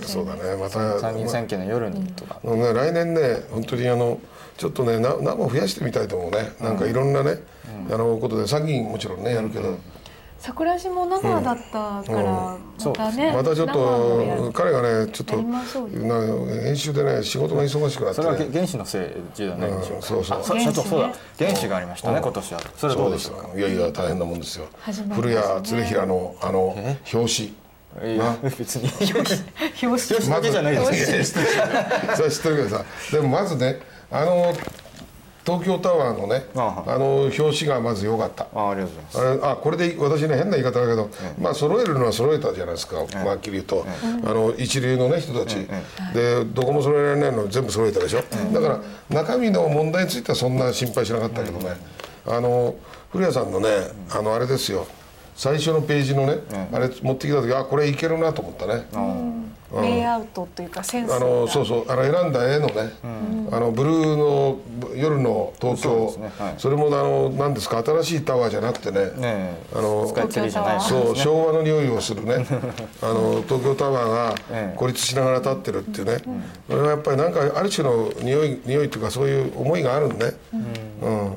[0.02, 0.34] そうだ。
[0.34, 0.56] ね。
[0.60, 2.40] また参議院選挙の夜にとか。
[2.44, 4.20] ね、来年ね本当にあの
[4.56, 6.52] ちょっとねな生増やしてみたいと思うね。
[6.60, 7.38] なんかいろんなね、
[7.90, 9.76] あのことで参議院もちろんねやるけど、
[10.44, 13.32] 桜島生だったからそうまたね。
[13.32, 18.16] またちょっと彼がねちょっと編集でね仕事が忙しくなって。
[18.16, 19.96] それは原子のせいじゃないんでしょうか。
[19.96, 20.40] うんそうそう。
[20.58, 21.14] あ社長そうだ。
[21.38, 22.60] 原子がありましたね今年は。
[22.76, 24.66] それはどうでしょうかいやいや大変なもんですよ。
[25.14, 25.36] 古ね。
[25.36, 27.50] 谷恒平のあのえ表
[28.02, 28.14] 紙。
[28.14, 28.90] いや別に。
[29.14, 29.36] 表
[29.82, 29.92] 紙。
[29.94, 30.28] 表紙。
[30.28, 31.32] だけじゃないです
[32.16, 32.84] それは知ってるけどさ。
[33.12, 33.80] でもまずね
[34.10, 34.52] あの
[35.44, 36.98] 東京タワーのねああ。
[36.98, 38.46] の表紙がまず良かった。
[38.54, 39.46] あありがとうございます。
[39.46, 43.86] あこれで私ね変な言い方だけど、まあ揃えるのは揃えたじゃないですか、まあはっきり言うと、
[44.24, 45.56] あの一流のね人たち、
[46.14, 48.22] でどこも揃えられないの全部揃えたでしょ、
[48.52, 48.80] だから
[49.10, 51.76] 中身の問題についてはそんな心配しなかったけどね、
[52.26, 52.74] あの
[53.12, 53.68] 古谷さんのね
[54.10, 54.86] あのあれですよ。
[55.36, 56.38] 最初のページのね、
[56.72, 58.86] あれ持ってきた時あこれいけるなと思ったね、
[59.82, 61.16] レイアウトというかセンスが。
[61.16, 61.84] あのそうそう。
[61.90, 62.92] あの選んだ絵のね、
[63.50, 64.58] あのブルーの
[64.94, 65.88] 夜の東京。
[65.90, 66.32] そうですね。
[66.38, 66.54] はい。
[66.58, 67.82] それもあの何ですか？
[67.84, 69.10] 新しいタワーじゃなくてね。
[69.74, 72.46] あのスカイツリーじゃないそう昭和の匂いをするね。
[73.02, 74.72] あの東京タワーええ。
[74.72, 76.18] が孤立しながら立ってるっていうね、
[76.68, 80.32] これはやっぱりなんかある種の匂い匂いっていうかそういう思いがあるんね、
[81.02, 81.36] うん。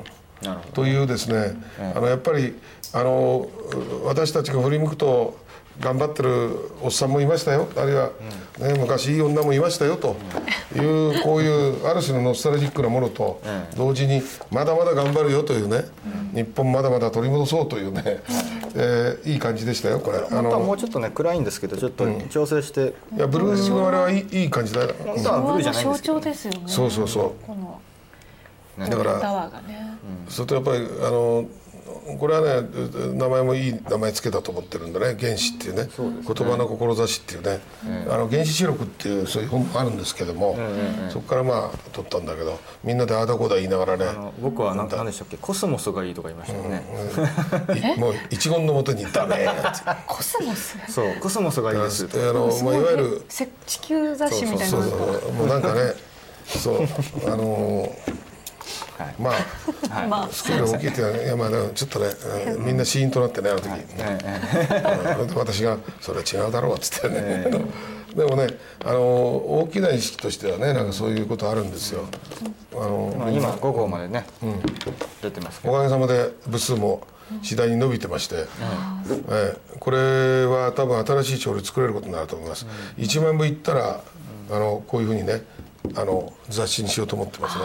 [0.72, 1.56] というですね、
[1.96, 2.56] あのやっぱり
[2.92, 3.48] あの
[4.04, 5.36] 私たちが振り向くと
[5.80, 7.68] 頑張ってるおっさんもいましたよ。
[7.76, 8.10] あるいは、
[8.58, 10.16] ね、昔いい女もいましたよと。
[10.74, 13.40] いうこういうある種のノスタルジックなものと
[13.76, 15.84] 同時にまだまだ頑張るよというね、
[16.34, 18.22] 日本まだまだ取り戻そうというね、
[18.74, 20.18] えーいい感じでしたよこれ。
[20.18, 22.94] あど本当はものうちょっとね暗いんですけどちょっと調整して。
[23.16, 24.82] いやブルーのあれはいいいい感じだ。
[24.82, 25.92] よ、本当はブルーじゃないん。
[25.92, 26.60] で象徴ですよね。
[26.66, 27.46] そうそうそう。
[27.46, 27.80] この
[28.84, 29.96] ねだからタワーがね。
[30.28, 31.44] それとやっぱりあの
[32.16, 32.68] これはね
[33.14, 35.88] 名前もいい名前つけたと思ってるんだね「原始」っていうね。
[35.98, 37.60] 言葉の志っていうね、
[38.08, 40.56] あの原始視録っていうそういう本もあるんですけども、
[41.10, 44.06] そこからまあ取ったんだけどみんなでああだこうだ言いながらね。
[44.40, 45.36] 僕は何何でしたっけ？
[45.36, 46.84] コスモスがいいとか言いましたよね、
[47.96, 49.52] いもう一言のもとに「ダメ」って
[50.06, 52.06] コスモスそうコスモスがいいです。
[52.08, 55.32] とあの、まあ、いわゆるせ地球雑誌みたいなそうそうそう。
[55.32, 55.94] もうなんかね
[56.46, 56.82] そう
[57.26, 58.27] あのー
[59.18, 59.30] ま
[59.90, 60.28] あ、まあ。
[60.30, 62.06] スケール大きいっていうのは、いやまあちょっとね、
[62.56, 65.36] うんみんなシーンとなってねあの時、ええうん。
[65.36, 67.46] 私が「それは違うだろう」っつってね、
[68.14, 68.48] でもね
[68.84, 72.04] あの大きな意識としてはねなんかそういうことあるんですよ。
[72.72, 74.24] あのまあ、今5号までね、
[75.20, 75.74] 出てますけど。
[75.74, 77.06] おかげさまで部数も
[77.42, 78.46] 次第に伸びてまして、
[79.30, 79.56] ええ。
[79.80, 82.66] これは多分新しい調理作れることになると思います、
[82.98, 84.00] 1万部いったら
[84.50, 85.42] あのこういうふうにね
[85.94, 87.64] あの雑誌にしようと思ってますね、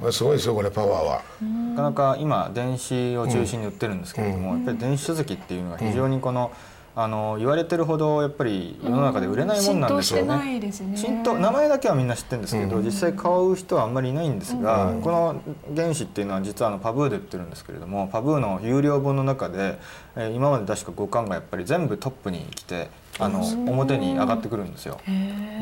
[0.00, 1.22] これすごいですよこれパワーは、
[1.70, 6.50] なかなか今電子を中心に売ってるんですけれども、やっぱり電子書籍っていうのが非常にこの、
[6.94, 10.56] あの言われてるほどやっぱり世の中で売れないもんなんですよ浸透してなね。
[10.56, 10.94] いですね。
[10.94, 15.40] 浸透名前だけはみんな知ってるんですけど、実際買う人はあんまりいないんですが、この
[15.74, 19.78] 原子っていうのは実はあのパブーで売ってるんですけれどもパブーの有料本の中で、
[20.16, 23.40] えー今まで確か5巻がやっぱり全部トップに来てあの
[23.70, 24.98] 表に上がってくるんですよ。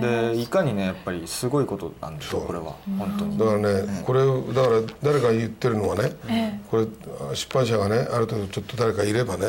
[0.00, 2.76] でいかにねやっぱりすごいことなんですよこれは。
[2.98, 3.38] 本当に。
[3.38, 4.24] だからね、これ
[4.54, 6.86] だから誰か言ってるのはね、これ
[7.34, 9.48] 出版社がねある程度ちょっと誰かいればね、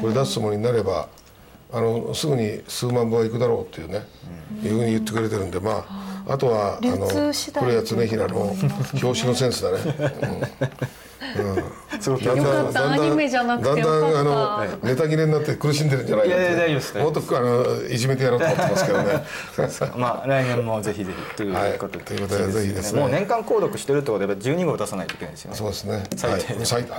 [0.00, 1.08] これ出すつもりになれば
[1.72, 4.06] あのすぐに数万部はいくだろうっていうね、
[4.62, 7.64] いうふうに言ってくれてるんでまああとはあ流の通次第。
[7.64, 8.58] 古谷恒平の表
[9.00, 9.78] 紙のセンスだね。
[10.22, 10.68] うん
[11.38, 19.24] うんすごくだんだんよかっただんだんアニメじゃなくてだんだんあのネタ切れになって苦しんでるんじゃないかいやいや大丈夫ですもっとあのいじめてやろうと思ってますけどね。
[19.96, 25.56] まあ来年もぜひぜひということで、はいということでぜひですねもう年間購読してるってことでやっぱ12号出さないといけないですよね。
[25.56, 26.04] そうですね。
[26.16, 26.90] 最低はい、最低。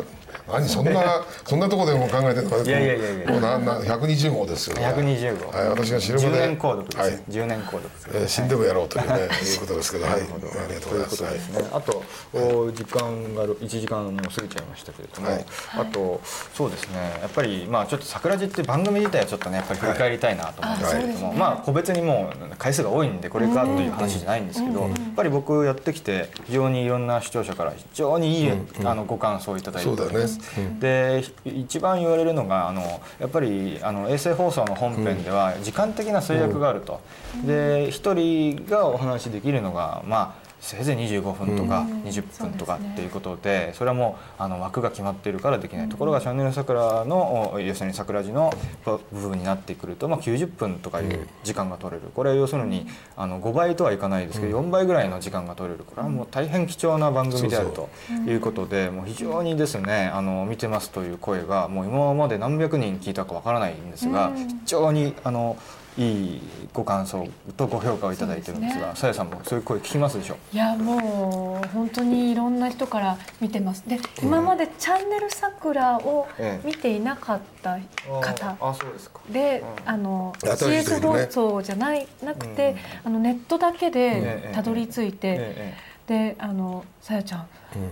[0.51, 2.57] 何そんなそんなところでも考えてるのか。
[2.63, 4.86] いやいやいやいやもうなな120号ですよ、ね。
[4.86, 5.57] 120号。
[5.57, 6.47] はい、私が知る10まで。
[6.47, 7.23] 年購読です、はいね。
[7.29, 8.09] 10年購読です。
[8.13, 10.13] えー死んでもやろうというね、いうことですけど、はい。
[10.13, 11.23] ありがとうございます。
[11.23, 11.69] はいですね。
[11.71, 12.03] あと
[12.34, 15.45] お時間が1時間も過ぎちゃいましたけれども、はい。
[15.78, 16.22] あと
[16.53, 17.19] そうですね。
[17.22, 28.51] やっぱりまあちょっと桜地って番組自体はちょっとねやっぱり振り返りたいなと思うんですけれども、まあ個別にもう回数が多いんでこれかという話じゃないんですけど、やっぱり僕やってきて非常にいろんな視聴者から非常にいい、
[28.84, 30.38] あのご感想をいただいております。
[30.59, 30.78] ね。
[30.80, 37.01] で一番言われるのがあのやっぱりあの衛星放送の本編では時間的な制約があると、
[37.45, 48.53] で一人がお話しできるのがまあせいぜい25分とか20分とかっていうことでそれはもうあの枠が決まっているからできないところがチャンネル桜のお要するに桜地の
[48.86, 48.99] 部
[49.30, 52.09] 分になってくると、まあ、90分とかいう時間が取れる。
[52.14, 52.86] これは要するに
[53.18, 55.84] あの5倍とはいかないですけど4倍ぐらいの時間が取れる。
[55.84, 57.89] これはもう大変貴重な番組であると
[58.28, 65.57] いうことでもう非常にですねあの見てますという声がもう今まで何百人聞いたかわからないんですが非常にあの
[65.98, 66.42] いい
[66.74, 67.28] ご感想
[67.58, 73.84] とご評価をいただいてるんですがさやさんもそういう声聞きますでしょいやもう本当にいろんな人から見てます。
[73.88, 76.68] で今までチャンネル桜をええ。
[76.68, 77.78] 見ていなかった
[78.22, 78.58] 方。
[78.60, 79.20] あそうですか。
[79.30, 84.12] で、あの CS 放送じゃないなくて、あのネットだけえで
[84.50, 85.74] えたどり着いて、え
[86.08, 87.48] であのさやちゃん、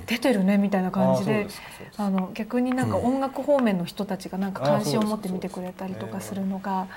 [0.05, 1.47] 出てるねみたいな感じで
[1.97, 6.87] あの逆になんか音楽方面の人たちがなんか関心を持って見てくれたりとかするのが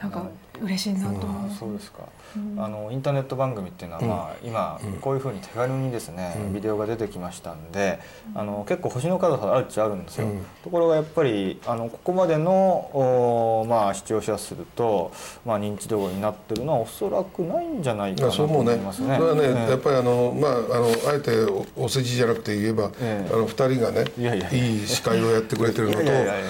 [0.00, 0.26] なんか
[0.62, 1.58] 嬉しいなと思いあます。
[1.58, 2.08] そうですか、
[2.56, 7.98] あのインターネット番組っていうのは、まあ、今こういうふうに手軽にですね、ビデオが出てきましたんで、
[8.34, 10.28] あの結構星の数があるっちゃあるんですよ、
[10.62, 15.12] ところがやっぱりあのここまでのお、まあ、視聴者数と、
[15.44, 19.16] まあ、認知度になってるのはおそらくないんじゃないいかなと思いますね。
[19.16, 19.70] それはね、ええ。
[19.70, 21.44] やっぱりあのまああのあえて
[21.76, 23.32] おお世辞じゃなくて言えば、ええ。
[23.32, 24.40] あの二人がねいやい
[24.86, 26.00] 司会をやってくれてるのと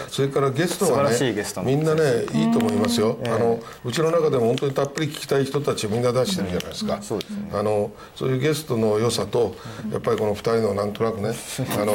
[0.08, 2.02] それからゲストが素晴らしいねゲストもみんなね
[2.32, 3.18] いいと思いますよ。
[3.24, 6.98] あのうちの中でも本当にたっぷり聞きたい人たちをみんな出してるじゃないですか。
[7.00, 7.24] そうね。
[7.52, 9.54] あのそういうゲストの良さと
[9.92, 11.30] やっぱりこの二人のなんとなくね
[11.78, 11.94] あの、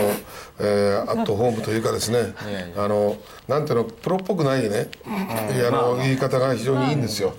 [0.60, 2.34] えー、アットホームというかですね
[2.78, 3.18] あの
[3.48, 7.34] なんていうのプロっぽくないね、あの言い方が非常にいいんですよ。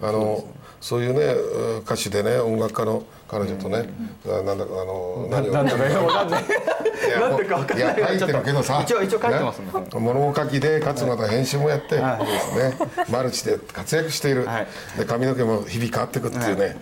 [0.00, 0.44] あの
[0.80, 3.04] そういうねうん歌手でね音楽家の
[3.34, 3.88] 彼女とね、
[4.24, 5.52] ななんだかあの何を。
[5.52, 6.44] なんだかよくわかんない。
[7.20, 7.96] なんでかわかんない。
[7.96, 8.80] いや書いてるけどさ。
[8.84, 9.66] 一応一応書いてますね。
[9.92, 12.58] 物書きでかつまた編集もやって、はい。
[12.58, 12.78] ね、
[13.10, 14.66] マルチで活躍している、はい。
[14.96, 16.76] で髪の毛も日々変わっていくっていうね、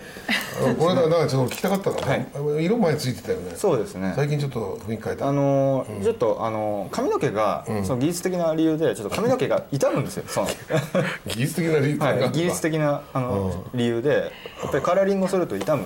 [0.77, 1.95] これだからちょっと聞きたかったの。
[1.97, 2.27] ね、
[2.63, 3.53] 色前ついてたよね。
[3.55, 4.13] そうですね。
[4.15, 5.27] 最近ちょっと雰囲気変えた。
[5.27, 10.23] あのーちょっとあのー髪の毛が、その技術的な理由でちょっと髪の毛が傷むんですよ。
[11.25, 14.31] 技術的な理由技術的なあの、理由で
[14.61, 15.85] やっぱりカラーリングをすると傷む。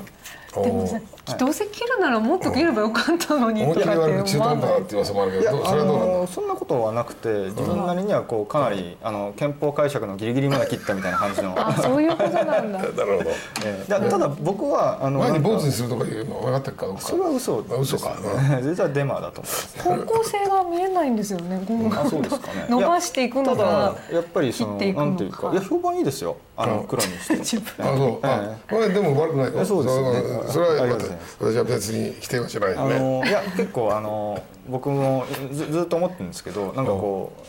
[0.56, 11.56] でもさおどうせ切るならもっと切ればよかったのにっきり悪く中途半端だって噂もあるけいやどそれはどうそんなことはなくて自分なりにはこうかなりあの憲法解釈のギリギリまで切ったみたいな感じの。
[11.58, 12.80] あそういうことなんだ。
[12.80, 13.30] なるほど。
[13.66, 17.02] えーただ僕はあの前に坊主にするとかいうの分かってるかどうか。
[17.02, 17.64] それは嘘。
[17.70, 18.16] あ嘘か。
[18.62, 19.76] です 実はデマだと思います。
[19.78, 19.84] ね。
[19.84, 22.66] 方向性が見えないんですよねゴムがあそうですかね。
[22.70, 25.56] 伸ばしていくのたかだやっぱりその切っていくのかなんていうかい。
[25.56, 26.38] や評判いいですよ。
[26.56, 27.58] あの黒にして。
[27.80, 28.20] あそう。
[28.24, 30.22] あこれでも悪くないよそうですよね。
[30.48, 31.04] そそれはありまた
[31.40, 33.00] 私は別に否定はしないあよね。
[33.00, 37.42] のいや結構あの僕もずずっと思ってるんですけどなんかこう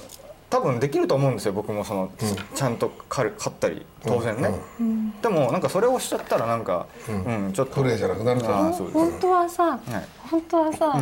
[0.50, 1.52] 多分できると思うんですよ。
[1.52, 2.10] 僕もその、
[2.54, 4.48] ちゃんと狩る狩ったり当然ね、
[5.20, 7.52] でもなんかそれをしちゃったらなんか、うん。
[7.52, 7.82] ちょっと。
[7.82, 8.48] プレーじゃなくなると。
[8.48, 8.98] あーそうです。
[8.98, 9.80] 本当はさ、はい。
[10.30, 10.94] 本当はさ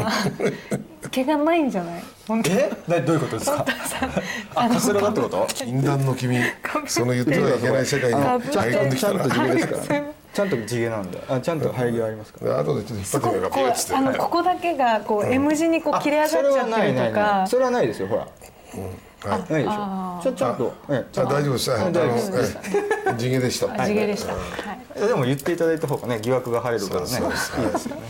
[1.13, 2.03] 毛がないんじゃない？
[2.27, 2.73] 本当え？
[2.89, 3.65] などういうことですか？
[4.57, 5.47] あカスラだってこと？
[5.55, 6.39] 禁断の君
[6.89, 9.21] その言ってはいけない世界にあ入り込んできたら。
[9.21, 12.59] ちゃんと地毛ですからねちゃんと地毛なんであちゃんと生え際ありますか？
[12.61, 13.49] 後でちょっと引っ張ってみようか。
[13.49, 17.47] くこあのここだけがこう M 字にこう切れ上がっちゃってるとか。
[17.47, 18.29] それはないですよほら
[19.25, 19.53] はい。
[19.53, 21.13] ないでしあょちょちゃんとええ。
[21.13, 21.73] ちあゃんと大丈夫です。
[21.73, 22.59] あの大丈夫です。
[23.09, 23.73] え地毛でした。
[23.73, 24.99] あ地毛でした、はい。
[24.99, 25.01] い。
[25.01, 27.07] やでも言っていただいた方がね疑惑が晴れるからね。
[27.07, 27.53] そうです。
[27.59, 27.87] いいです。
[27.89, 28.03] よね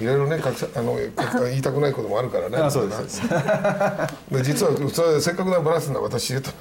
[0.00, 0.40] いろいろね、
[0.74, 2.58] あの言いたくないこともあるからね。
[2.58, 3.22] あそうです。
[4.30, 6.56] で実はそれせっかくなバランスな私言うとね、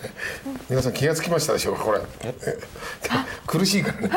[0.70, 2.02] 皆さん気がつきましたでしょうかこれ。
[2.24, 2.58] え？
[3.48, 4.10] 苦しいからね。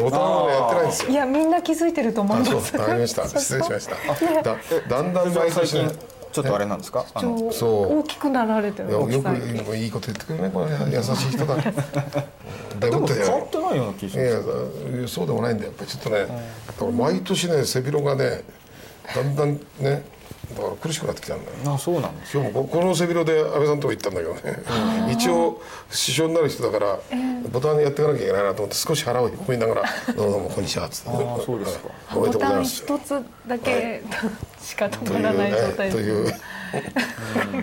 [0.00, 1.10] ボタンをねやってないんですよ。
[1.10, 1.14] い。
[1.14, 2.70] やみんな気づいてると思いあ、ます。
[2.72, 3.28] そう、わかりました。
[3.28, 3.94] 失礼しました。
[4.42, 4.56] だ
[4.88, 6.19] だんだん毎年ね。
[6.32, 7.04] ちょっとあれなんですか？
[7.14, 7.98] あのそう。
[8.00, 9.22] 大きくなられてるいやよ
[9.64, 11.56] くいいこと言ってくるねこれ優しい人だ。
[12.80, 14.26] だいでもぶって変わってないような気がしいます。
[14.94, 16.16] やいやそうでもないんだよやっぱりちょっとね、
[16.66, 18.42] だから毎年ね背広がね
[19.14, 20.04] だんだんね
[20.56, 21.74] だから苦しくなってきたんだよ。
[21.74, 25.12] あそうなんです今日もここの背広で安倍さんのとこ行ったんだけどね。
[25.12, 26.98] 一応師匠になる人だから
[27.50, 29.82] ボタンやっていかなきゃいけないなと思って少し腹を引っ込みながら
[30.16, 31.10] 「どうもどうもこんにちは」っつって。
[31.10, 31.88] あそうですか。
[32.14, 34.02] おめでとうございボタンます」一つだけ
[34.62, 36.34] しかという止まらない状ね態という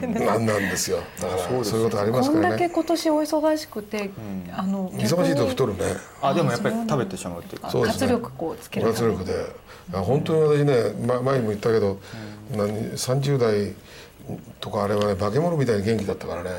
[0.02, 1.00] なんなんですよ。
[1.22, 4.10] だからそういうことありますこんだけからね今年お忙しくて、
[4.52, 5.80] あの忙しいと太るね。
[6.22, 7.70] あでもやっぱり食べてしまうっていうか。
[7.70, 8.00] そうですね。
[8.08, 9.68] 活力こうつける活力で。
[9.94, 12.00] あ本当に私ね、ま、前にも言ったけど、
[12.52, 13.74] 何30代
[14.60, 16.50] とかあれはね化け物みたいに元気だったからね、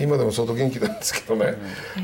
[0.00, 1.54] い今でも相当元気なんですけどね、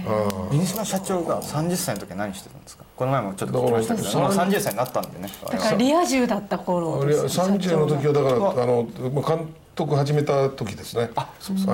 [0.07, 2.85] あミニスマ社長が30歳の時は何してたんですか？
[2.97, 5.29] この前もちょっと聞きましたけどもう30歳になったんでね。
[5.51, 11.11] だからリア充だった頃です30の時はだからあのまあ監督始めた時ですね。
[11.17, 11.29] あ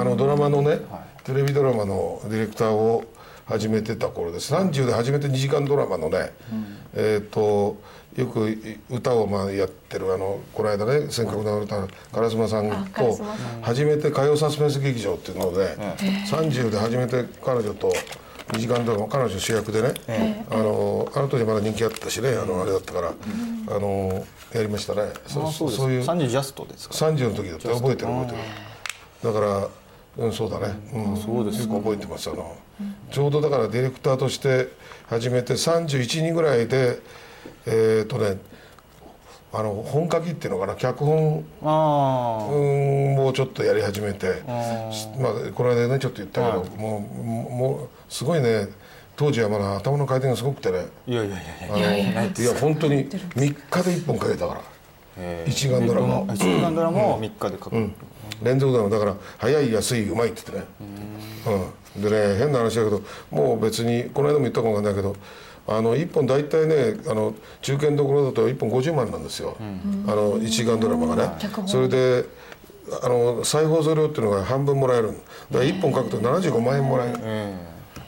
[0.04, 0.80] のドラマのね、
[1.24, 3.04] テレビドラマのディレクターを
[3.46, 4.52] 始めてた頃です。
[4.54, 6.32] 30で初めて2時間ドラマのね、
[6.94, 7.76] えっ、と
[8.16, 8.56] よく
[8.90, 11.76] 歌をまあやってるあのこの間ね「せっかく流れた
[12.12, 13.62] 烏丸さんあと烏丸さん。
[13.62, 15.76] 初めて歌謡サスペンス劇場っていうので、
[16.30, 17.92] 30で初めて彼女と
[18.48, 23.12] 2時間ドラマ彼女主役でね、あのあの当時まだ人気あったしねあのあれだったから、
[23.68, 24.24] あの
[24.54, 25.02] やりましたね。
[25.26, 26.04] そあそういう。
[26.04, 26.94] 30ジャストですか。
[26.94, 28.38] 30の時だった覚えてる覚えてる。
[29.22, 29.68] だから
[30.18, 32.56] うんそうだね、うん、そうですよく覚えてますあの、
[33.10, 34.68] ちょうどだからディレクターとして
[35.08, 37.00] 始めて31人ぐらいで
[37.66, 38.38] えっ、とね
[39.52, 44.26] あの本書きっていうのかな脚本あうんもうちょっとやり始めて
[44.92, 48.68] しまあこの間ねちょっと言ったけど、もうもうすごいね
[49.16, 50.78] 当時はまだ頭の回転がすごくてね。
[50.78, 51.40] あいやいやい
[51.70, 51.76] や。
[51.78, 52.54] いやいや。
[52.60, 54.60] 本当に3日で1本書けたから。
[55.46, 56.20] 一時間ドラマ。
[56.20, 57.94] を1時間ドラマを3日で書く、うん、
[58.42, 58.90] 連続ドラマ。
[58.90, 61.15] だから早い安いうまいって言ってね
[61.96, 65.16] うん、でね変な話だけどもう別にこの間も言ったかもわかんないけど
[65.68, 69.62] あの1本大体ねあの中堅どころだと1本50万なんですよ、あ
[70.14, 71.48] の1時間ドラマがね。
[71.66, 72.24] それで
[73.02, 75.18] あの再放送料っていうのが半分もらえるだか
[75.58, 77.18] ら1本書くと75万円もらえる、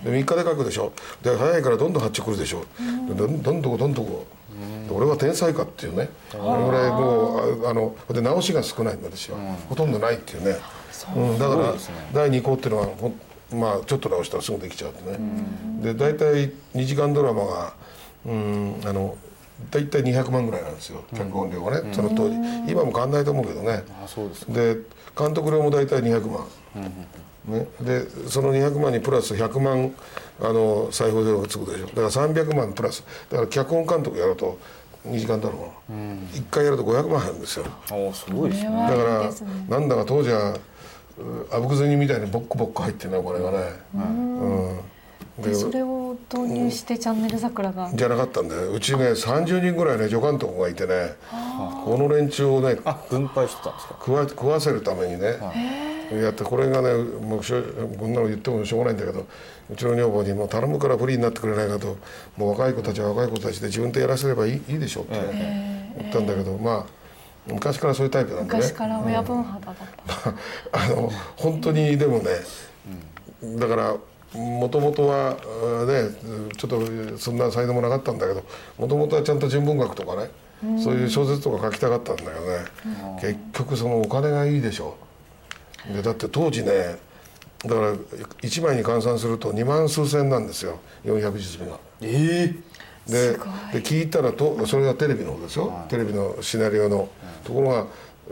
[0.04, 0.92] で3日で書くでしょ。
[1.20, 2.64] で早いからどんどん発注くるでしょ、
[3.08, 4.24] でどんどんどこどんどこ、
[4.88, 6.10] で俺は天才かっていうね。
[6.30, 9.36] それぐらいもうああので直しが少ないんですよ、
[9.68, 10.56] ほとんどないっていうね。
[11.16, 11.18] う。
[11.18, 11.74] ん、だから
[12.12, 13.20] 第2項っていうのはほん
[13.52, 15.18] まあちょっと直したらすぐできちゃうってね、
[15.82, 17.74] で大体2時間ドラマが
[18.26, 19.16] うんあの
[19.70, 22.36] 大体200万ぐらいなんですよ脚本料がね、その当時。
[22.70, 23.82] 今も変わんないと思うけどね。
[24.04, 24.76] あそうですで
[25.18, 26.46] 監督料も大体200万、
[27.46, 29.92] ね、でその200万にプラス100万
[30.40, 31.86] あの再放送料がつくでしょ。
[31.86, 33.02] だから300万プラス。
[33.30, 34.58] だから脚本監督やると
[35.08, 35.62] 2時間ドラマ、
[36.34, 37.66] 1回やると500万入るんですよ。
[37.90, 38.70] おすごいですね。
[38.70, 39.30] だから
[39.68, 40.60] なんだか当時はう
[41.50, 43.58] あぶく銭みたいにボッコボッコ入ってるねこれがね。
[43.94, 44.78] うん。
[45.42, 47.90] でそれを導入してチャンネル桜が。
[47.94, 48.72] じゃなかったんだよ。
[48.72, 51.14] うちね30人ぐらいね助監督がいてね。
[51.84, 53.96] この連中をねあ分配してたんですか？
[54.00, 55.36] 食わ食わせるためにね。
[56.10, 57.62] やってこれがねもうしょ
[57.98, 59.26] こんなの言ってもしょうがないんだけど
[59.70, 61.98] うちの女房にもう頼むからフリーになってくれないかと。
[62.36, 66.97] もう若い子たちは若い子たちで自分でやらせればいいいいでしょってね、言ったんだけどまあ
[67.52, 68.58] 昔からそういうタイプなんでね。
[68.58, 69.74] 昔から親分肌だっ
[70.06, 70.30] た、
[70.72, 72.30] あの本当にでもね、
[73.58, 73.96] だから
[74.34, 75.36] もともとは
[75.82, 76.10] あね
[76.56, 78.44] ちょっとそんな才能もなかったんだけど
[78.76, 80.30] もともとはちゃんと純文学とかね、
[80.82, 82.64] そういう小説とか書きたかったんだけどね、
[83.20, 84.96] 結局そのお金がいいでしょ。
[85.92, 86.96] でだって当時ね
[87.64, 91.78] だから1枚に換算すると2万数千なんですよ400字目が。
[92.02, 92.54] ええで
[93.08, 93.38] で
[93.80, 97.08] 聞いたらとそれがテレビの方ですよ、テレビのシナリオの、
[97.44, 97.86] ところが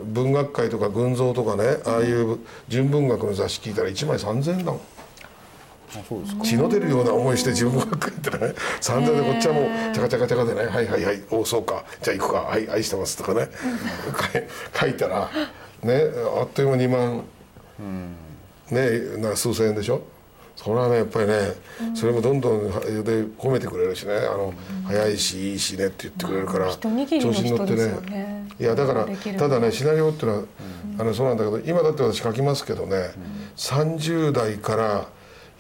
[0.04, 2.38] 文学界とか群像とかねああいう
[2.68, 4.80] 純文学の雑誌聞いたら1枚3000円だもん。
[5.88, 6.44] あそうですか。
[6.44, 13.48] 血の出るような思いして純文学書いてね3000円でこっちはもうチャカチャカチャカでね「はいはいはいおそうかじゃあ行くかはい愛してます」とかね。
[14.32, 14.42] 書い
[14.80, 15.30] 書いたら
[15.82, 16.02] ね
[16.40, 17.24] あっという間2万
[18.70, 20.02] ねな数千円でしょ
[20.56, 21.52] それはねやっぱりね、
[21.94, 24.54] それもどんどんはで褒めてくれるしねあの、
[24.86, 28.48] 早いしいいしねって言ってくれるから、一握りの人ですよね。
[28.58, 30.44] いやだからただねシナリオっていうのは、
[30.98, 33.10] あのそうなんだけど今だって私書きますけどね、
[33.56, 35.08] 30代から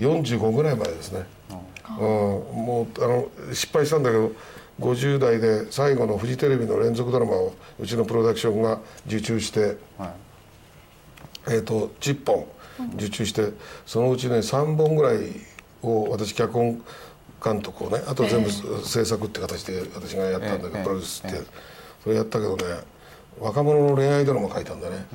[0.00, 4.32] 45ぐらいまでですね、うん、もうあの失敗したんだけど
[4.80, 10.10] 50代で最後のフジテレビの連続ドラマをうちのプロダクションが受注して、はい。
[11.48, 12.46] えー、と10本
[12.94, 13.52] 受注して
[13.86, 15.18] そのうちね3本ぐらい
[15.82, 16.82] を私脚本
[17.42, 21.38] 監督をねあと全部制作って形で私がやったんだけど、ええプロデュースって、
[22.02, 22.64] それやったけどね
[23.38, 25.06] 若者の恋愛ドラマ書いたんだね、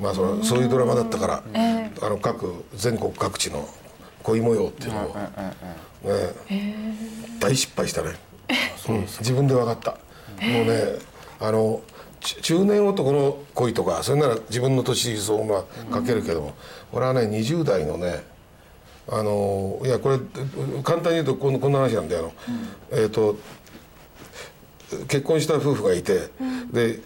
[0.00, 1.42] まあそのそういうドラマだったから、
[2.02, 3.68] あの各全国各地の
[4.22, 6.34] 恋模様っていうのを、ね
[7.40, 8.10] 大失敗したね、
[8.88, 9.00] うん。
[9.02, 10.98] 自分で分かった、もうね
[11.40, 11.89] あのち
[12.20, 15.64] 中年男の恋とかそれなら自分の年相まあ
[15.94, 16.54] 書けるけども、
[16.92, 18.24] 俺はね20代のね
[19.08, 20.18] あのいやこれ
[20.82, 22.50] 簡単に言うとこんこんな話なんだよ、あ
[22.96, 23.36] のえっ、と
[25.08, 26.28] 結婚した夫婦がいて、
[26.72, 27.00] で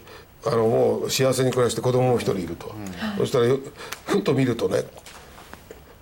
[0.46, 2.74] あのもう幸せに暮らして子供も一人いると、
[3.18, 3.58] そしたらよ
[4.06, 4.84] ふっと見るとね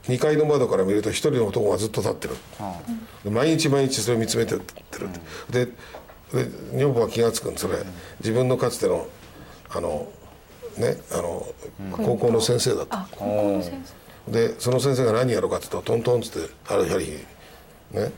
[0.05, 2.35] 2階の窓から見ると一人の男がずっと立ってる、
[3.25, 5.09] で毎日毎日それを見つめてってる、
[5.51, 5.73] でで
[6.73, 7.75] 女房は気が付くんそれ、
[8.21, 9.07] 自分のかつての
[9.71, 10.07] あの
[10.77, 11.47] ねあの、
[11.93, 13.07] 高校の先生だった。
[14.29, 17.11] でその先生が何やろうかって言うとトントンっつってある日
[17.91, 18.13] ね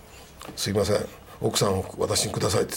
[0.54, 1.06] 「すいません
[1.40, 2.74] 奥さんを私にください」って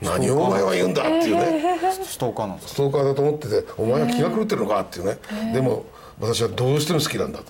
[0.00, 2.72] 言って「何をお前は言うんだ」っていうね、ストーカーなんですか？
[2.74, 5.18] ストーカーだと思ってて「お前は気が狂ってるのか」っていうね、
[5.52, 5.84] でも
[6.18, 7.44] 私はどうしても好きなんだと。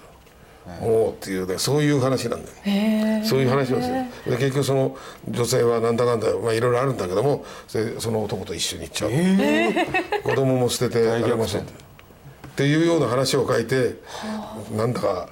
[0.80, 3.94] 思うっていうねそういう話なんだよ、そういう話をする。
[4.26, 4.96] で結局その
[5.28, 11.58] 女性はなんだかんだまあいろいろあるんだけどもそれその男と一緒に行っちゃう、子供も捨ててあれもして。
[11.58, 11.62] っ
[12.56, 13.96] ていうような話を書いて
[14.74, 15.28] なんだか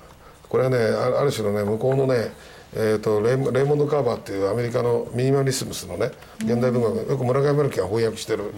[0.50, 2.32] これはねあある種のね向こうのね
[2.76, 8.52] えー、とレイモレイモンド・カーバーっていうアメリカのミニマリスムスのね現代文学よく村上春樹が翻訳してる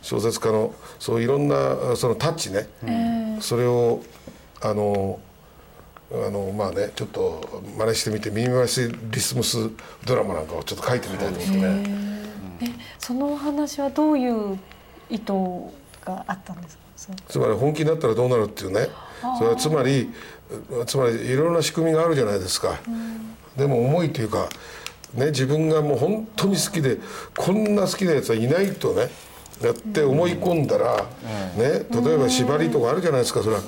[0.00, 2.66] 小説家のそういろんなそのタッチね、
[3.40, 4.02] それを
[4.62, 5.20] あの
[6.10, 9.70] あのまあねちょっと真似してみてミニマリスムス
[10.06, 12.18] ドラマなんかをちょっと書いてみたいと思ってね。
[12.62, 12.66] え
[12.98, 14.58] そのお話はどういう
[15.10, 15.32] 意図
[16.04, 16.76] があったんです
[17.08, 17.14] か？
[17.28, 18.88] つまり本気になったらどうなるっていうね。
[19.38, 20.10] それはつまり
[20.86, 22.78] つまりいろんな仕組みがあるじゃないですか、
[23.56, 24.48] でも思いというか、
[25.12, 26.98] ね、自分がもう本当に好きで
[27.36, 29.10] こんな好きなやつはいないとね
[29.62, 31.06] やって思い込んだら、
[31.56, 33.62] ね、例えば縛りとかあるじゃないですかそれは。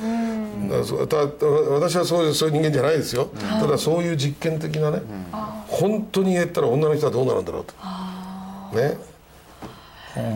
[1.81, 3.31] 私はそういうそういう人間じゃないですよ、
[3.61, 5.01] ただそういう実験的なね、
[5.69, 7.75] 本当に言ったら女の人はどうなるんだろうと。
[8.77, 8.99] ね。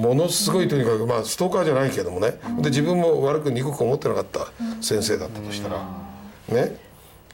[0.01, 2.39] ものすごいとにかくまあストーカーじゃないけどもね。
[2.59, 4.47] で自分も悪く憎く思ってなかった
[4.81, 5.83] 先生だったとしたら。
[6.49, 6.77] ね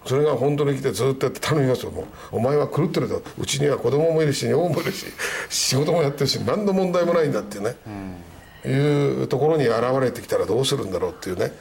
[0.05, 1.91] それが本当に来てずっとやって頼みますよ。
[1.91, 5.07] もうお前は狂ってるとうちには子供もいるし女房もいるし
[5.49, 7.77] 仕事もやってるし何の問題もないんだっていうね、
[8.67, 11.53] いうところに現れてきたらどうするんだろうっていうね、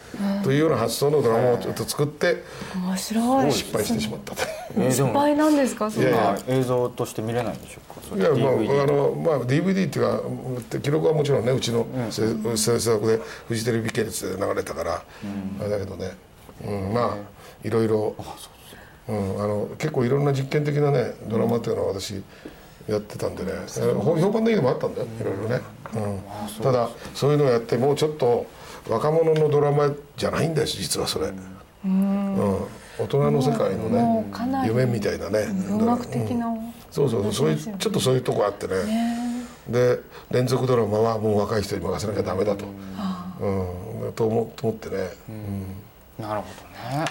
[0.44, 2.44] というような発想のドラマをちょっと作って
[2.76, 3.52] 面白い。
[3.52, 4.42] 失敗してしまったと。
[4.90, 5.92] 失敗なんですか？
[5.92, 8.02] それいやいやまあ映像として見れないんでしょうか？
[8.08, 15.04] それいやまあ DVD あのまあ DVD っていうか記録はもちろんねうちの制制作でフジテレビ系列で流れたから
[15.60, 16.12] あれだけどね、
[16.66, 18.16] うん、まあいろいろ、
[19.08, 22.22] うん、あの結構いろんな実験的なねドラマっていうのは私
[22.88, 23.52] やってたんでね、
[24.00, 25.08] ほ評判のいいのもあったんだよ。
[25.22, 25.62] いろいろね、
[25.94, 28.48] うん、ただそういうのをやってもうちょっと
[28.90, 31.32] 若者のドラマじゃないんだし実はそれ、
[31.86, 32.36] うん、
[32.98, 34.26] 大人の世界のね
[34.66, 36.48] 夢みたいなね文学的な
[36.90, 39.20] そうそうそうそういうちょっとそういうとこあってね。
[39.70, 40.00] で
[40.32, 42.66] 連続ドラマはもう若い人に任せなきゃダメだと、
[43.40, 45.10] うん、と思と思ってね、
[46.18, 46.24] うん。
[46.24, 47.06] なるほどね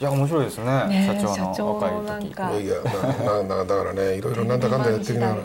[0.00, 2.64] いや面白いですねね社長の若い時。
[2.64, 2.76] いや
[3.24, 5.42] なななだからねいろいろなんだかんだやってきながら。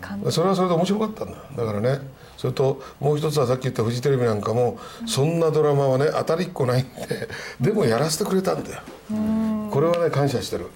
[0.00, 2.00] 感それはそれで面白かったんだだからね
[2.36, 7.28] それともう一つはさっき言ったフジテレビなんかもそんなドラマはね当たりっこないんで
[7.60, 8.80] でもやらせてくれたんだよ。
[9.70, 10.70] これはね感謝してる。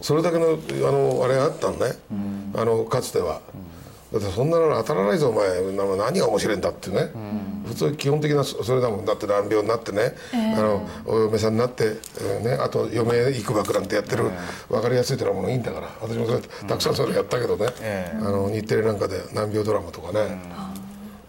[0.00, 1.78] それだけのあのあれがあったんね。
[2.54, 3.40] あのかつては
[4.12, 5.60] だってそんなの当たらないぞお前。
[5.72, 7.10] な何が面白いんだってね。
[7.66, 9.04] 普通基本的なそそれだもん。
[9.04, 10.14] だって難病になってね。
[10.32, 14.30] あのお嫁さんになってえーねあと嫁いくばくなんてやってる。
[14.70, 15.88] 分かりやすいドラマもいいんだから。
[16.00, 17.66] 私もそれたくさんそれやったけどね。
[17.80, 20.40] えあの日テレなんかで難病ドラマとかね、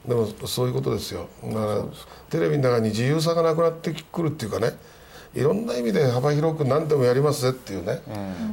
[0.07, 1.27] でもそういうことですよ。
[1.43, 1.83] だから
[2.29, 4.71] テレビの中に自由さがなくなってくるっていうかね
[5.35, 8.01] いろんな意味で幅広く何でもやりますぜっていうね、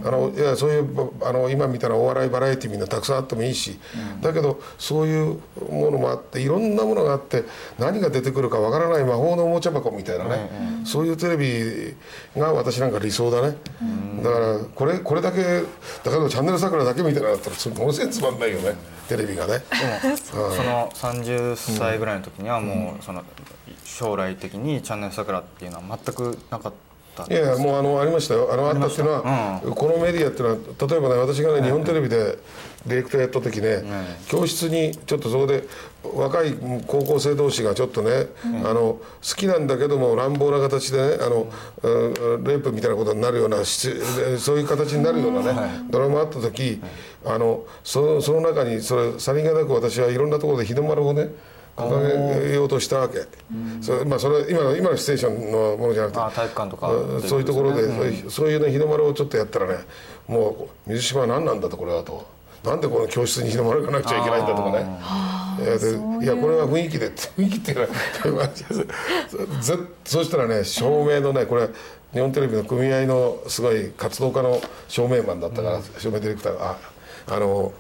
[0.05, 3.79] あのいやそういうあの今みたいなお笑いバラエティーみんなたくさんあってもいいし、
[4.21, 5.41] だけどそういう
[5.71, 7.45] ものもあっていろんなものがあって
[7.79, 10.51] 何が出てくるかわからない魔法のおもちゃ箱みたいなね、
[10.85, 11.95] そういうテレビ
[12.39, 13.57] が私なんか理想だね、
[14.23, 15.43] だからこれこれだけ
[16.05, 18.75] だからチャンネル桜だけみたいなのだったらものすごいつまんないよね。
[19.09, 19.63] テレビがね。
[20.17, 23.23] その30歳ぐらいの時にはもうその
[23.87, 26.73] 将来的にチャンネル桜っていうのは全くなかっ
[27.17, 28.51] たんいでやいやもうあのありましたよ。
[28.53, 30.57] あのあったっていうのは、このメディアっていうのは
[30.89, 32.37] 例えばね私がね日本テレビで
[32.87, 33.83] ディレクターやった時ね、
[34.29, 35.65] 教室にちょっとそこで
[36.15, 36.55] 若い
[36.87, 38.27] 高校生同士がちょっとね、
[38.65, 39.01] あの好
[39.35, 41.47] きなんだけども乱暴な形でねあの、
[41.83, 43.91] うんレイプみたいなことになるようなし
[44.39, 46.83] そういう形になるようなね、ドラマあった時、
[47.25, 51.31] あのそのその中にそれさりげなく私はいろんなところで日の丸をね
[51.77, 53.25] 掲げようとしたわけ、
[53.83, 56.21] それまあそれは今の今のステーションのものじゃなくて。
[56.21, 56.93] あ体育館とか。
[56.93, 59.85] うんそういうところで、そういうそういうね日の丸をちょっとやったらね
[60.27, 62.35] もう水島は何なんだとこれはと。
[62.65, 64.99] なんでこの教室に日の丸がなくちゃいけないんだとかね。
[65.59, 68.65] いやでいやこれは雰囲気でって 雰囲気っていうのは ぜ
[70.05, 71.69] そうしたらね照明のねこれ
[72.13, 76.77] 日本テレビの組合のすごい活動家の照明マンだったから、照明ディレクターが
[77.29, 77.73] ああの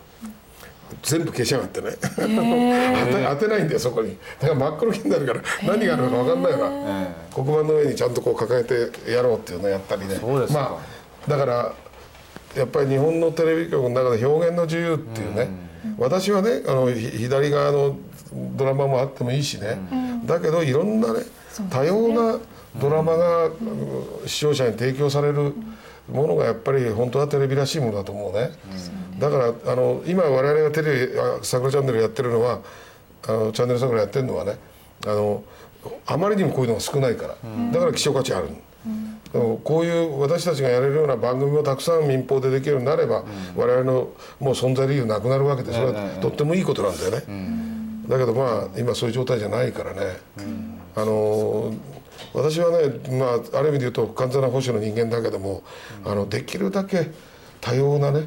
[1.02, 1.90] 全部消しやがってね。
[2.00, 4.16] 当て当てないんだよそこに。
[4.40, 10.16] だから真っ黒になるから何があるのか分かんないな黒板の上にちゃんとこう抱えてやろうっていうのをやったりね。
[10.16, 10.60] そうですか。
[10.60, 10.80] ま
[11.26, 11.74] あだから
[12.56, 15.48] やっぱり日本のテレビ局の中で表現の自由っていうね、
[15.98, 17.96] 私はねあのひ左側の
[18.32, 19.78] ドラマもあってもいいしね、
[20.24, 21.20] だけどいろんなね
[21.68, 22.38] 多様な
[22.80, 23.52] ドラマが、うん
[24.26, 25.54] 視聴者に提供される
[26.10, 28.52] ものがやっぱり本当はテレビらしいものだと思うね、
[29.18, 32.60] だからあの今我々がテレビあ桜チャンネルやってるのは
[33.26, 34.58] あのチャンネル桜やってるのはね
[35.04, 35.42] あの
[36.06, 37.36] あまりにもこういうのが少ないから、
[37.72, 38.48] だから希少価値ある、
[39.32, 43.22] でもこういう私たちがやれるような番組をたくさん民放でできるようになれば、
[43.54, 44.08] 我々の
[44.40, 47.22] もう存在理由なくなるわけでそれはとってもいいことなんだよね、
[48.08, 50.00] だけどまあ今そういう状態じゃないからね、
[50.96, 51.72] あの
[52.34, 55.62] 私はね、まあ、ある意味で言うと完全な保守の人間だけども、
[56.04, 57.12] あのできるだけ
[57.60, 58.26] 多様なね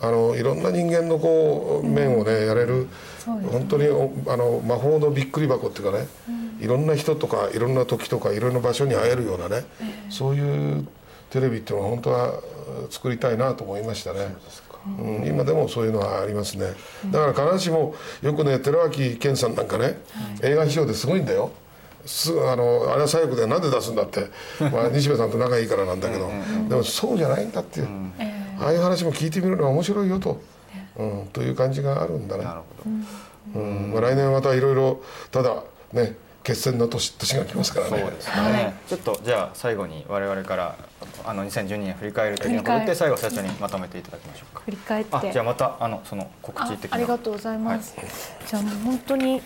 [0.00, 2.88] あのいろんな人間のこう面をねやれる、
[3.24, 6.06] 本当におあの魔法のびっくり箱っていうかね、
[6.60, 9.64] いろんな人とかいろんな時とかいろんな場所に会えるようなね、
[10.10, 10.86] そういう
[11.30, 12.40] テレビっていうのは本当は
[12.90, 14.34] 作りたいなと思いましたね。
[14.86, 16.72] うん、今でもそういうのはありますね。
[17.10, 19.98] だから必ずしもよくね寺脇健さんなんかね、
[20.42, 21.50] 映画批評ですごいんだよ。
[22.06, 24.28] すあのあれは左翼でなんで出すんだって、
[24.72, 26.30] まあ、西部さんと仲いいからなんだけど。
[26.68, 27.88] でもそうじゃないんだっていう、
[28.60, 30.40] ああいう話も聞いてみるのは面白いよと、
[30.96, 32.44] うん、という感じがあるんだね。
[32.44, 32.66] なるほ
[33.54, 33.60] ど。
[33.60, 33.92] うん。
[33.92, 35.62] まあ、来年はまたいろいろただ
[35.92, 38.00] ね決戦の年年が来ますからね。
[38.00, 40.76] そうですね、ちょっとじゃあ最後に我々から
[41.24, 44.62] あの2012年振り返るというのを振り返るって最後社長にまとめていただきましょうか。
[44.64, 45.16] 振り返って。
[45.16, 46.96] あじゃあまたあのその告知あ的な。
[46.96, 47.94] ありがとうございます、
[48.46, 49.42] じゃあもう本当に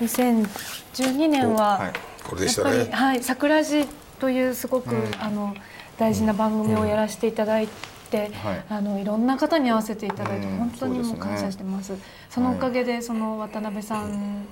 [0.00, 1.92] 2012年は、はい。
[2.22, 3.86] これでしたやっぱり、ねはい、桜地
[4.20, 5.54] というすごく、あの
[5.98, 7.72] 大事な番組をやらせていただいて、
[8.18, 8.64] はい。
[8.68, 11.92] あのいろんな方に会わせていただいて、うん本当にもそう感謝してます。
[12.30, 14.46] そのおかげでその渡辺さん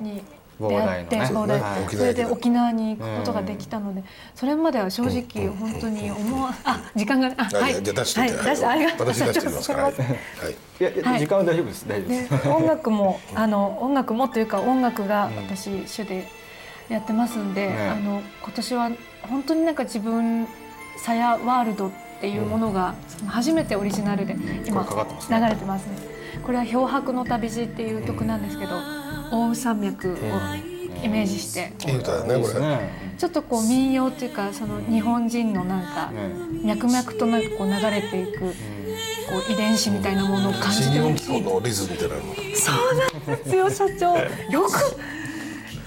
[0.00, 0.22] に
[0.58, 1.26] 出会って、ね。
[1.26, 4.04] それで沖縄に行くことができたので、
[4.34, 7.82] それまでは正直本当に思わあ時間があははい。
[7.82, 8.30] 出してはい。
[8.30, 9.32] 出してありがとうご私ざいま
[9.62, 9.82] すはい。
[9.82, 9.92] はい。
[9.92, 10.84] い。
[10.84, 11.88] や時間は大丈夫です。
[11.88, 16.28] 大丈夫でです音楽もあの音楽もというか音楽が私主で
[16.88, 17.88] やってますんで、ね。
[17.88, 18.90] あの今年は
[19.22, 20.46] 本当になんか自分
[20.98, 21.90] さやワールド
[22.20, 24.36] っていうものが、その初めてオリジナルで
[24.66, 25.40] 今これかかってますね。
[25.40, 25.92] 流れてますね。
[26.44, 28.72] これは漂白の旅路っていう曲なんですけど、
[29.32, 30.16] 大宇山脈を
[31.02, 32.90] イメージして、いい歌だねこれ。
[33.16, 36.30] ちょっとこう民謡っていうかその日本人のなんかね
[36.62, 38.46] 脈々となんかこう流れていくこ
[39.48, 41.26] う遺伝子みたいなものを感じてほしい。
[41.26, 42.22] 機構のリズムみたいなの。
[42.54, 44.16] そうなんですよ社長。
[44.50, 44.72] よく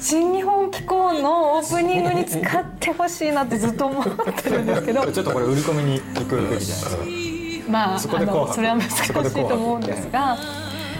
[0.03, 4.03] 新日本機構のオープニングに使ってほしいなってずっと思っ
[4.35, 5.09] てるんですけど。
[5.09, 7.71] ちょっとこれ売り込みに行くべきじゃないですか。
[7.71, 10.37] まあそあのそれは難しいと思うんですが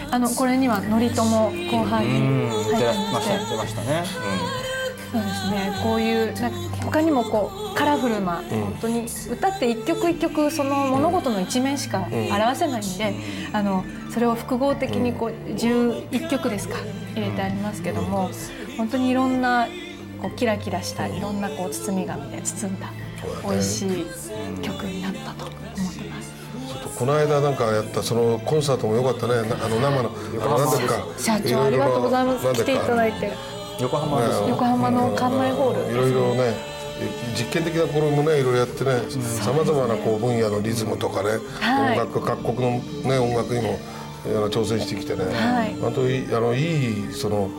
[0.10, 1.52] あのこれには頼朝後
[1.84, 4.04] 半にうん入って出まました出ましたね、
[5.12, 5.80] そうですね。
[5.84, 13.14] こういうなんか他にもこうカラフルな、本当に歌って一曲一曲その物事の一面しか表せないんで、
[13.52, 16.78] あのそれを複合的にこう11曲ですか
[17.16, 18.30] 入れてありますけども
[18.78, 19.68] 本当にいろんな
[20.22, 22.92] こうキラキラしたいろんなこう包み紙で包んだ
[23.44, 24.06] 美味しい
[24.62, 26.34] 曲になったと思ってます。
[26.98, 29.36] この間なんかやったそのコンサートも良かったね。
[29.50, 32.54] なあの生のあのなんだっけ社長ありがとうございます。
[32.54, 33.32] 来ていただいて。
[33.80, 34.50] 横浜ですね。
[34.50, 35.94] 横浜の館内ホール。
[35.94, 36.54] いろいろね
[37.36, 41.30] 実験的なところもねいろいろやってねさまざまなこう分野のリズムとかね、
[41.60, 42.00] はい。
[42.00, 43.80] 音楽各国の、ね、音楽にも
[44.26, 45.74] あの挑戦してきてね、はい。
[45.82, 47.50] 本当にあのいいその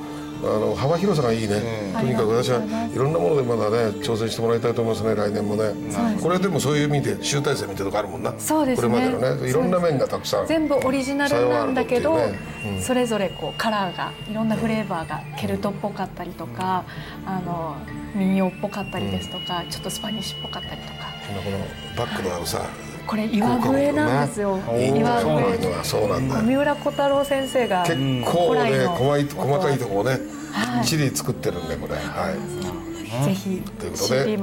[0.45, 1.61] あの幅広さがいいね、
[1.95, 2.61] とにかく私は
[2.93, 5.73] いろんなものでまだね挑戦してもらいたいと思いますね来年もね。
[6.21, 8.35] これでもそういう意味で集大成みたいなとこあるもんな。
[8.39, 8.89] そうですね。
[8.89, 10.47] これまでのねいろんな面がたくさん。
[10.47, 12.83] 全部オリジナルなんだけど、作用があるっていうね。
[12.83, 16.85] それぞれこうカラーがいろんなフレーバーがケルトっぽかったりとか、
[17.27, 17.77] あの
[18.15, 21.15] 民謡っぽかったりですとか、ちょっとスパニッシュっぽかったりとか。
[21.25, 21.59] この
[21.97, 22.67] バックのあのさ
[23.07, 24.59] これ岩笛なんですよ。
[24.69, 25.59] 岩よ笛。
[25.59, 26.37] ねそうなんだ。
[26.37, 30.11] よ三浦小太郎先生が結構ね細い細かいとこをね
[30.53, 30.85] はい。
[30.85, 31.95] きっちり作ってるんでこれ。
[31.95, 33.25] はい。
[33.27, 34.43] ぜひということで CD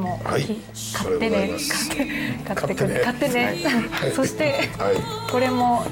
[0.94, 1.52] 買ってね。
[2.46, 3.64] 買って買ってく買買ってね。
[3.92, 4.12] はい。
[4.16, 4.96] そしてはい。
[5.32, 5.84] これも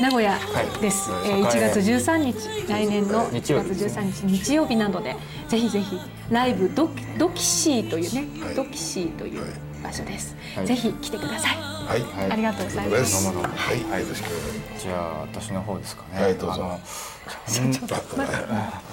[0.00, 0.38] 名古屋
[0.80, 1.30] です、はい。
[1.30, 3.80] えー1月13日来年の1日曜月日。
[3.80, 5.16] ですね13日日曜日などで
[5.48, 5.98] ぜひぜひ
[6.30, 8.54] ライブドキドキシーというね、はい。
[8.54, 9.42] ドキシーという
[9.82, 10.66] 場所です、はい。
[10.66, 12.02] ぜひ来てください、はい。
[12.02, 12.32] はい。
[12.32, 13.12] ありがとうございということます。
[13.12, 14.02] ですどうもどうもはい。
[14.02, 14.42] よろしくお願い。
[14.42, 16.34] しますじゃあ私の方ですかね、はい。
[16.34, 16.64] どうぞ。
[16.64, 16.80] あの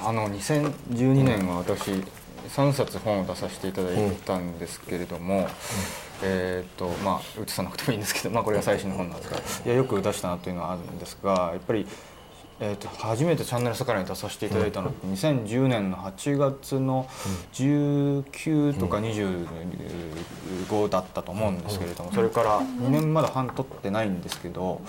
[0.03, 1.91] あの2012年は私
[2.49, 5.47] 3冊本を出させていただいたんですけれども、
[6.21, 11.87] えーっとまあ映さなくてもいいんですけど、まあ、これが最新の本なんですがいやよく出したなというのはあるんですがやっぱり、
[12.59, 17.05] えーっと初めてチャンネル「さから」に出させていただいたのって2010年の8月の
[17.53, 24.81] 19とか25だったと思うんですけれどもそれから2年まだ半取ってないんですけど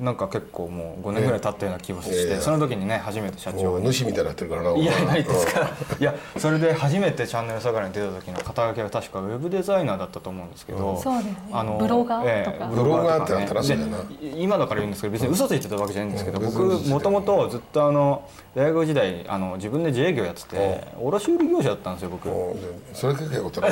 [0.00, 5.70] なんか結構もう5年ぐらい経ったような気がしてその時にね初めて社長主みたいになってるからないやないですから。
[6.00, 11.38] いやそれで初めてチャンネルサガラに出た時の肩書きが確かウェブデザイナーだったと思うんですけど、そうですね。
[11.78, 12.56] ブロガーとか。
[12.58, 13.60] ええブロガーってあったな。
[13.60, 13.98] でそれな。
[14.36, 16.46] 今だから言うんですけど別に嘘ついてたわけじゃないんですけど、うん。
[16.46, 22.28] 僕もともとずっとあの大学時代あの自分で自営業やってて卸売業者だったんですよ僕。
[22.92, 23.70] それ結構ことない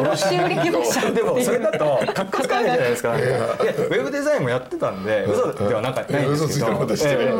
[0.00, 1.10] 卸売業者。
[1.14, 1.78] でもそれだと
[2.12, 3.18] かっこつかないじゃないですか。
[3.18, 7.30] いやウェブデザインもやってたんで嘘ではなかないんですけ嘘ついてる。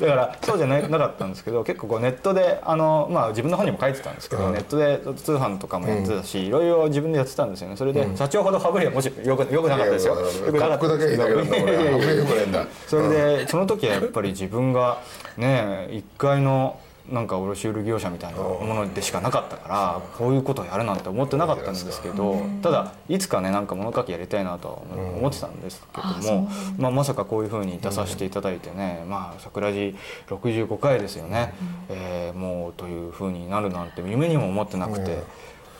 [0.00, 7.76] ど、だからそうじゃないなかったんですけど、結構こうネットであのまあ自分の本にも書いてたんですけど、ネットで通販とかもやってたし、いろいろ自分でやってたんですよね。
[7.76, 10.14] それで社長ほどファブリはもちろんよくよくなかったですよ。
[10.14, 12.66] よくなか格好だけだけなんだ俺いやいやいやあんまりよくないんだ。
[12.86, 14.98] それでその時はやっぱり自分が
[15.36, 16.78] ね一階の
[17.10, 24.74] なんか卸売業者みたいなものでしかなかったからこういうことをやるなんて思ってなかったんですけどただいつかねなんか物書きやりたいなとは
[25.18, 29.96] 思ってたんですけども、まあ、まさかこういうふうに出させていただいてね、まあ、桜地
[30.28, 31.54] 65回ですよね、
[31.88, 35.22] えーもうというふうになるなんて夢にも思ってなくて。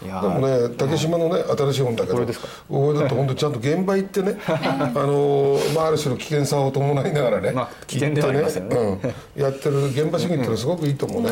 [0.02, 2.48] でもね竹島のね新しい本だけどこれですか？
[2.68, 8.74] これだと本当ちゃんと現場行ってね あのまあある種の危険さを伴いながらねまあ危険ではありますよね。
[8.74, 8.98] ね
[9.36, 9.42] うん。
[9.42, 11.30] やってる現場主義ってのはすごくいいと思うね。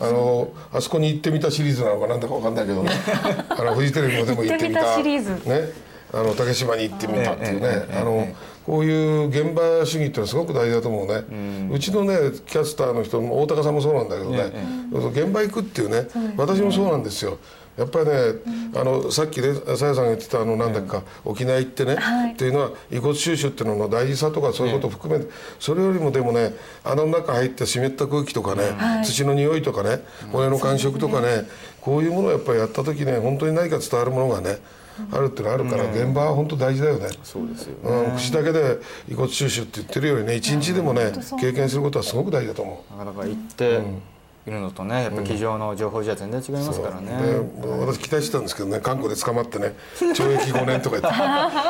[0.00, 2.90] あのあそこに行ってみたシリーズなのかなんだかわかんないけどね
[3.48, 5.48] あのフジテレビもでも行ってみた行ってみたシリーズ。
[5.48, 5.90] ね。
[6.12, 7.86] あの竹島に行ってみたっていうね。
[7.96, 8.26] あの
[8.66, 12.14] こういう現場主義っていうのはすごく大事だと思うね、うちのね
[12.46, 14.52] キャスターの人も大高さんもそうなんだけどね、
[14.92, 16.06] 現場行くっていうね。
[16.36, 17.38] 私もそうなんですよ
[17.80, 18.12] やっぱりね、
[18.76, 22.32] あのさっきねさやさんが言ってたあのなんだっけか、沖縄行ってね、はい。
[22.32, 26.54] っていうのは遺骨収集っていうのの大事さとかそういうことを含めて、それよりもでもね
[26.84, 28.64] あの中入って湿った空気とかね、
[29.02, 31.46] 土の匂いとかね骨の感触とかね
[31.80, 34.58] こういうものをやっぱりやった時ね本当に何か伝わるものがね
[35.10, 37.08] あるっていうのあるから、現場は本当大事だよね。
[37.22, 38.78] そうですようん、口だけで
[39.08, 42.98] 遺骨収集って言ってるよりね一日でもね経験することはすごく大事だと思う。
[42.98, 43.80] なかなか行って
[44.46, 47.08] いるのとねやっぱ机上の情報じゃ全然違いますからね。
[47.60, 51.12] で私期待してたんですけどね韓国で捕まってね 懲役5年とか言っ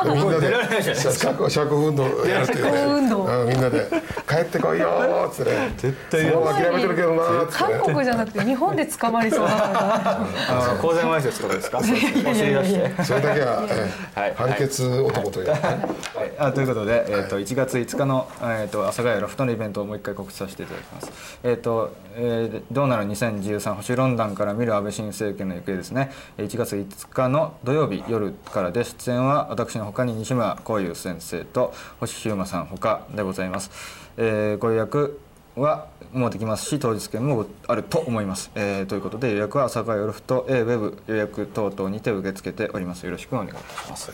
[0.05, 0.15] て。
[0.15, 2.71] みんなで釈釈放運動やるっていうね。
[2.71, 3.23] 釈放運動。
[3.23, 3.87] うんみんなで
[4.27, 5.73] 帰ってこいよーっつってね。
[5.77, 7.79] 絶対もう諦めてるけどなーっつってね。
[7.79, 10.21] 韓国じゃなくて日本で捕まりそうだから。
[10.49, 11.79] あの公然わいせつとかですか？
[11.79, 13.03] お尻出して。
[13.03, 14.33] それだけは、ええはい。
[14.35, 15.51] 判決男というね。
[15.51, 21.11] はい、あということで、えー、と1月5日の、えー、と阿佐ヶ谷ロフトのイベントをもう一回告知させていただきます。
[21.43, 26.11] えっ、と、えーーどうなる2013星論壇から見る安倍新政権の行方ですね。
[26.37, 33.71] 1月5日の土曜日夜からで出演は私のほかに西村幸雄先生と星飛雄馬さんほかでございます、
[34.17, 35.19] えーご予約
[35.55, 43.05] はもうできますし当日券もあると思います、えーということで予約は朝霞ヨルフと A ウェブ予約等々にて受け付けております。
[43.05, 44.11] よろしくお願いいたします。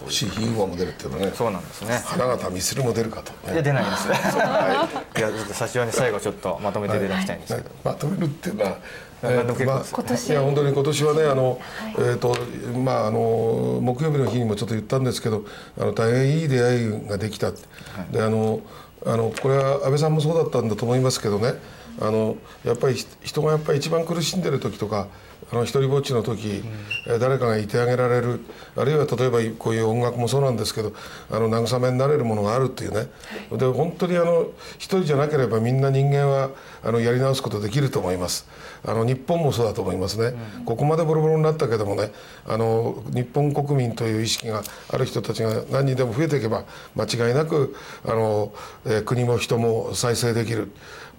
[0.00, 1.32] 星ヒーゴも出るっていうのはね。
[1.34, 2.00] そうなんですね。
[2.04, 4.08] 花形ミスルも出るかと、いや出ないです。
[5.18, 5.20] い。
[5.20, 7.70] やちょっと差しに最後ちょっとまとめていただきたいんですけど。
[7.84, 8.76] まとめるっていうのは、
[9.22, 11.60] えなんか結構まあ今年いや本当に今年はねあの、
[11.98, 12.36] えっ、と
[12.84, 15.44] まああの木曜日の日にもちょっと言ったんですけど
[15.78, 18.60] あの大変いい出会いができた、であの
[19.06, 21.54] あのこれは安倍さんもそうだったんだと思いますけどね。
[22.00, 25.08] あのやっぱり人がやっぱり一番苦しんでる時とか
[25.52, 26.62] あの一人ぼっちの時、
[27.06, 28.40] えー誰かがいてあげられる
[28.76, 30.92] あるいは例えばこういう音楽もそうなんですけど
[31.30, 33.08] あの慰めになれるものがあるっていうね。
[33.52, 34.46] で本当にあの
[34.76, 36.50] 一人じゃなければみんな人間は
[36.82, 38.48] あのやり直すことできると思います。
[38.84, 42.12] あの日本もそうだと思いますね、ここまでボロボロになったけどもね
[42.46, 46.64] あの日本国民という意識がある人たちが何人でも増えていけば
[46.96, 47.74] 間違いなく
[48.04, 48.52] あの、
[48.86, 50.70] えー国も人も再生できる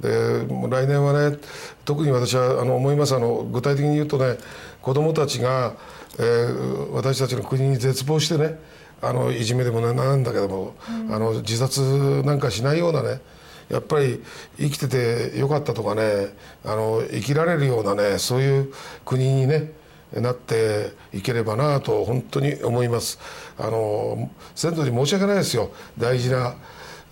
[0.01, 1.37] で来年はね
[1.85, 3.15] 特に私はあの思います。
[3.15, 4.37] あの具体的に言うとね
[4.81, 5.75] 子どもたちが、
[6.19, 8.59] えー私たちの国に絶望してね
[9.01, 10.75] あのいじめでもなんだけども、
[11.09, 13.21] あの自殺なんかしないようなね
[13.69, 14.21] やっぱり
[14.57, 18.73] 生きててよかったとかねあの生きられるようなねそういう
[19.05, 19.71] 国にね
[20.13, 23.17] なっていければなと本当に思います。
[23.57, 25.71] あの先祖に申し訳ないですよ。
[25.97, 26.55] 大事な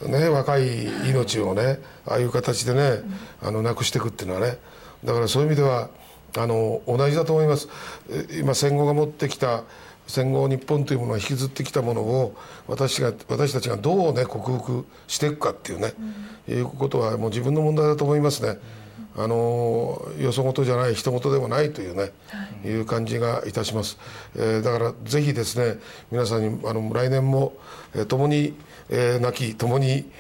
[0.08, 3.02] ね若い命をねああいう形でね
[3.42, 4.58] あの亡くしていくっていうのはね。
[5.04, 5.90] だからそういう意味では
[6.38, 7.70] あの同じだと思います。
[8.10, 9.64] え今戦後が持ってきた
[10.08, 12.36] 戦後日本というものが引きずってきたものを
[12.68, 15.94] 私が私たちがどうね克服していくかっていうね、
[16.48, 18.60] いうことはもう自分の問題だと思いますね。
[19.18, 22.12] あのよそ事じゃない人事でもないというね、
[22.64, 23.98] い、う感じがいたします、
[24.36, 25.80] えーだからぜひですね
[26.12, 27.54] 皆さんにあの来年も、
[27.96, 28.54] えー共に、
[28.90, 30.12] えー泣き共に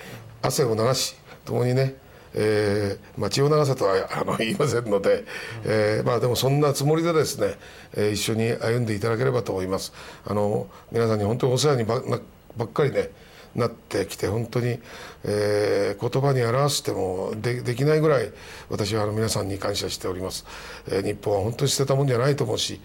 [0.41, 1.15] 汗を流し
[1.45, 1.95] 共にね
[2.33, 5.25] えーまあ、血を流せとはあの言いませんので、
[5.65, 7.55] えーまあ、でもそんなつもりでですね、
[7.95, 9.93] えー一緒に歩んでいただければと思います。
[10.25, 12.19] あの皆さんに本当にお世話にばな
[12.55, 13.09] ばっかりね
[13.55, 14.79] なってきて本当に、
[15.23, 18.31] えー言葉に表してもでできないぐらい
[18.69, 20.45] 私はあの皆さんに感謝しております、
[20.87, 22.79] えー日本は本当に捨てたもんじゃないと思うし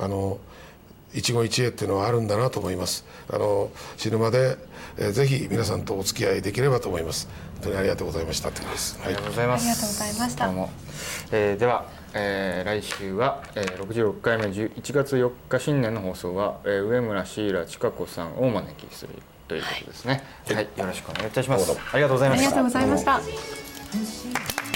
[0.00, 0.38] あの
[1.14, 4.56] 一期一会っていうのはあるんだなと思いますあの死ぬまで、
[4.98, 9.62] えーぜひ皆さんとお付き合いできればと思います本当にありがとうございましたってことです、はいありがとうございます。
[9.62, 10.70] ありがとうございましたどうも、
[11.32, 19.14] えーでは、えー来週は、えー、66回目10 1月4日新年の放送は、えー上村シーラ千佳子さんをお招きする
[19.48, 20.22] ということですね。
[20.46, 21.70] はい、よろしくお願いいたします。
[21.92, 22.64] ありがとうございましたありがとう。
[22.64, 23.14] ございました。
[23.18, 24.67] 星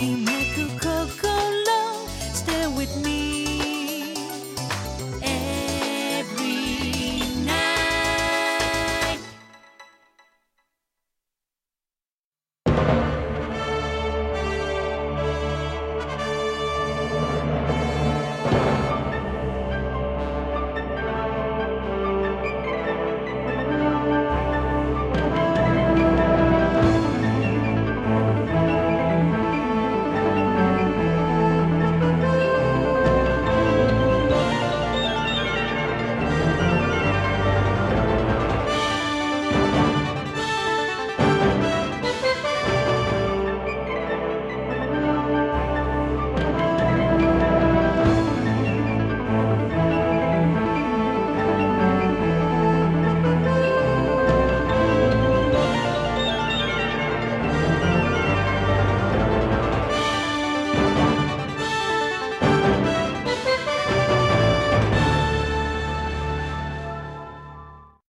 [0.00, 0.44] 今め
[0.78, 0.87] く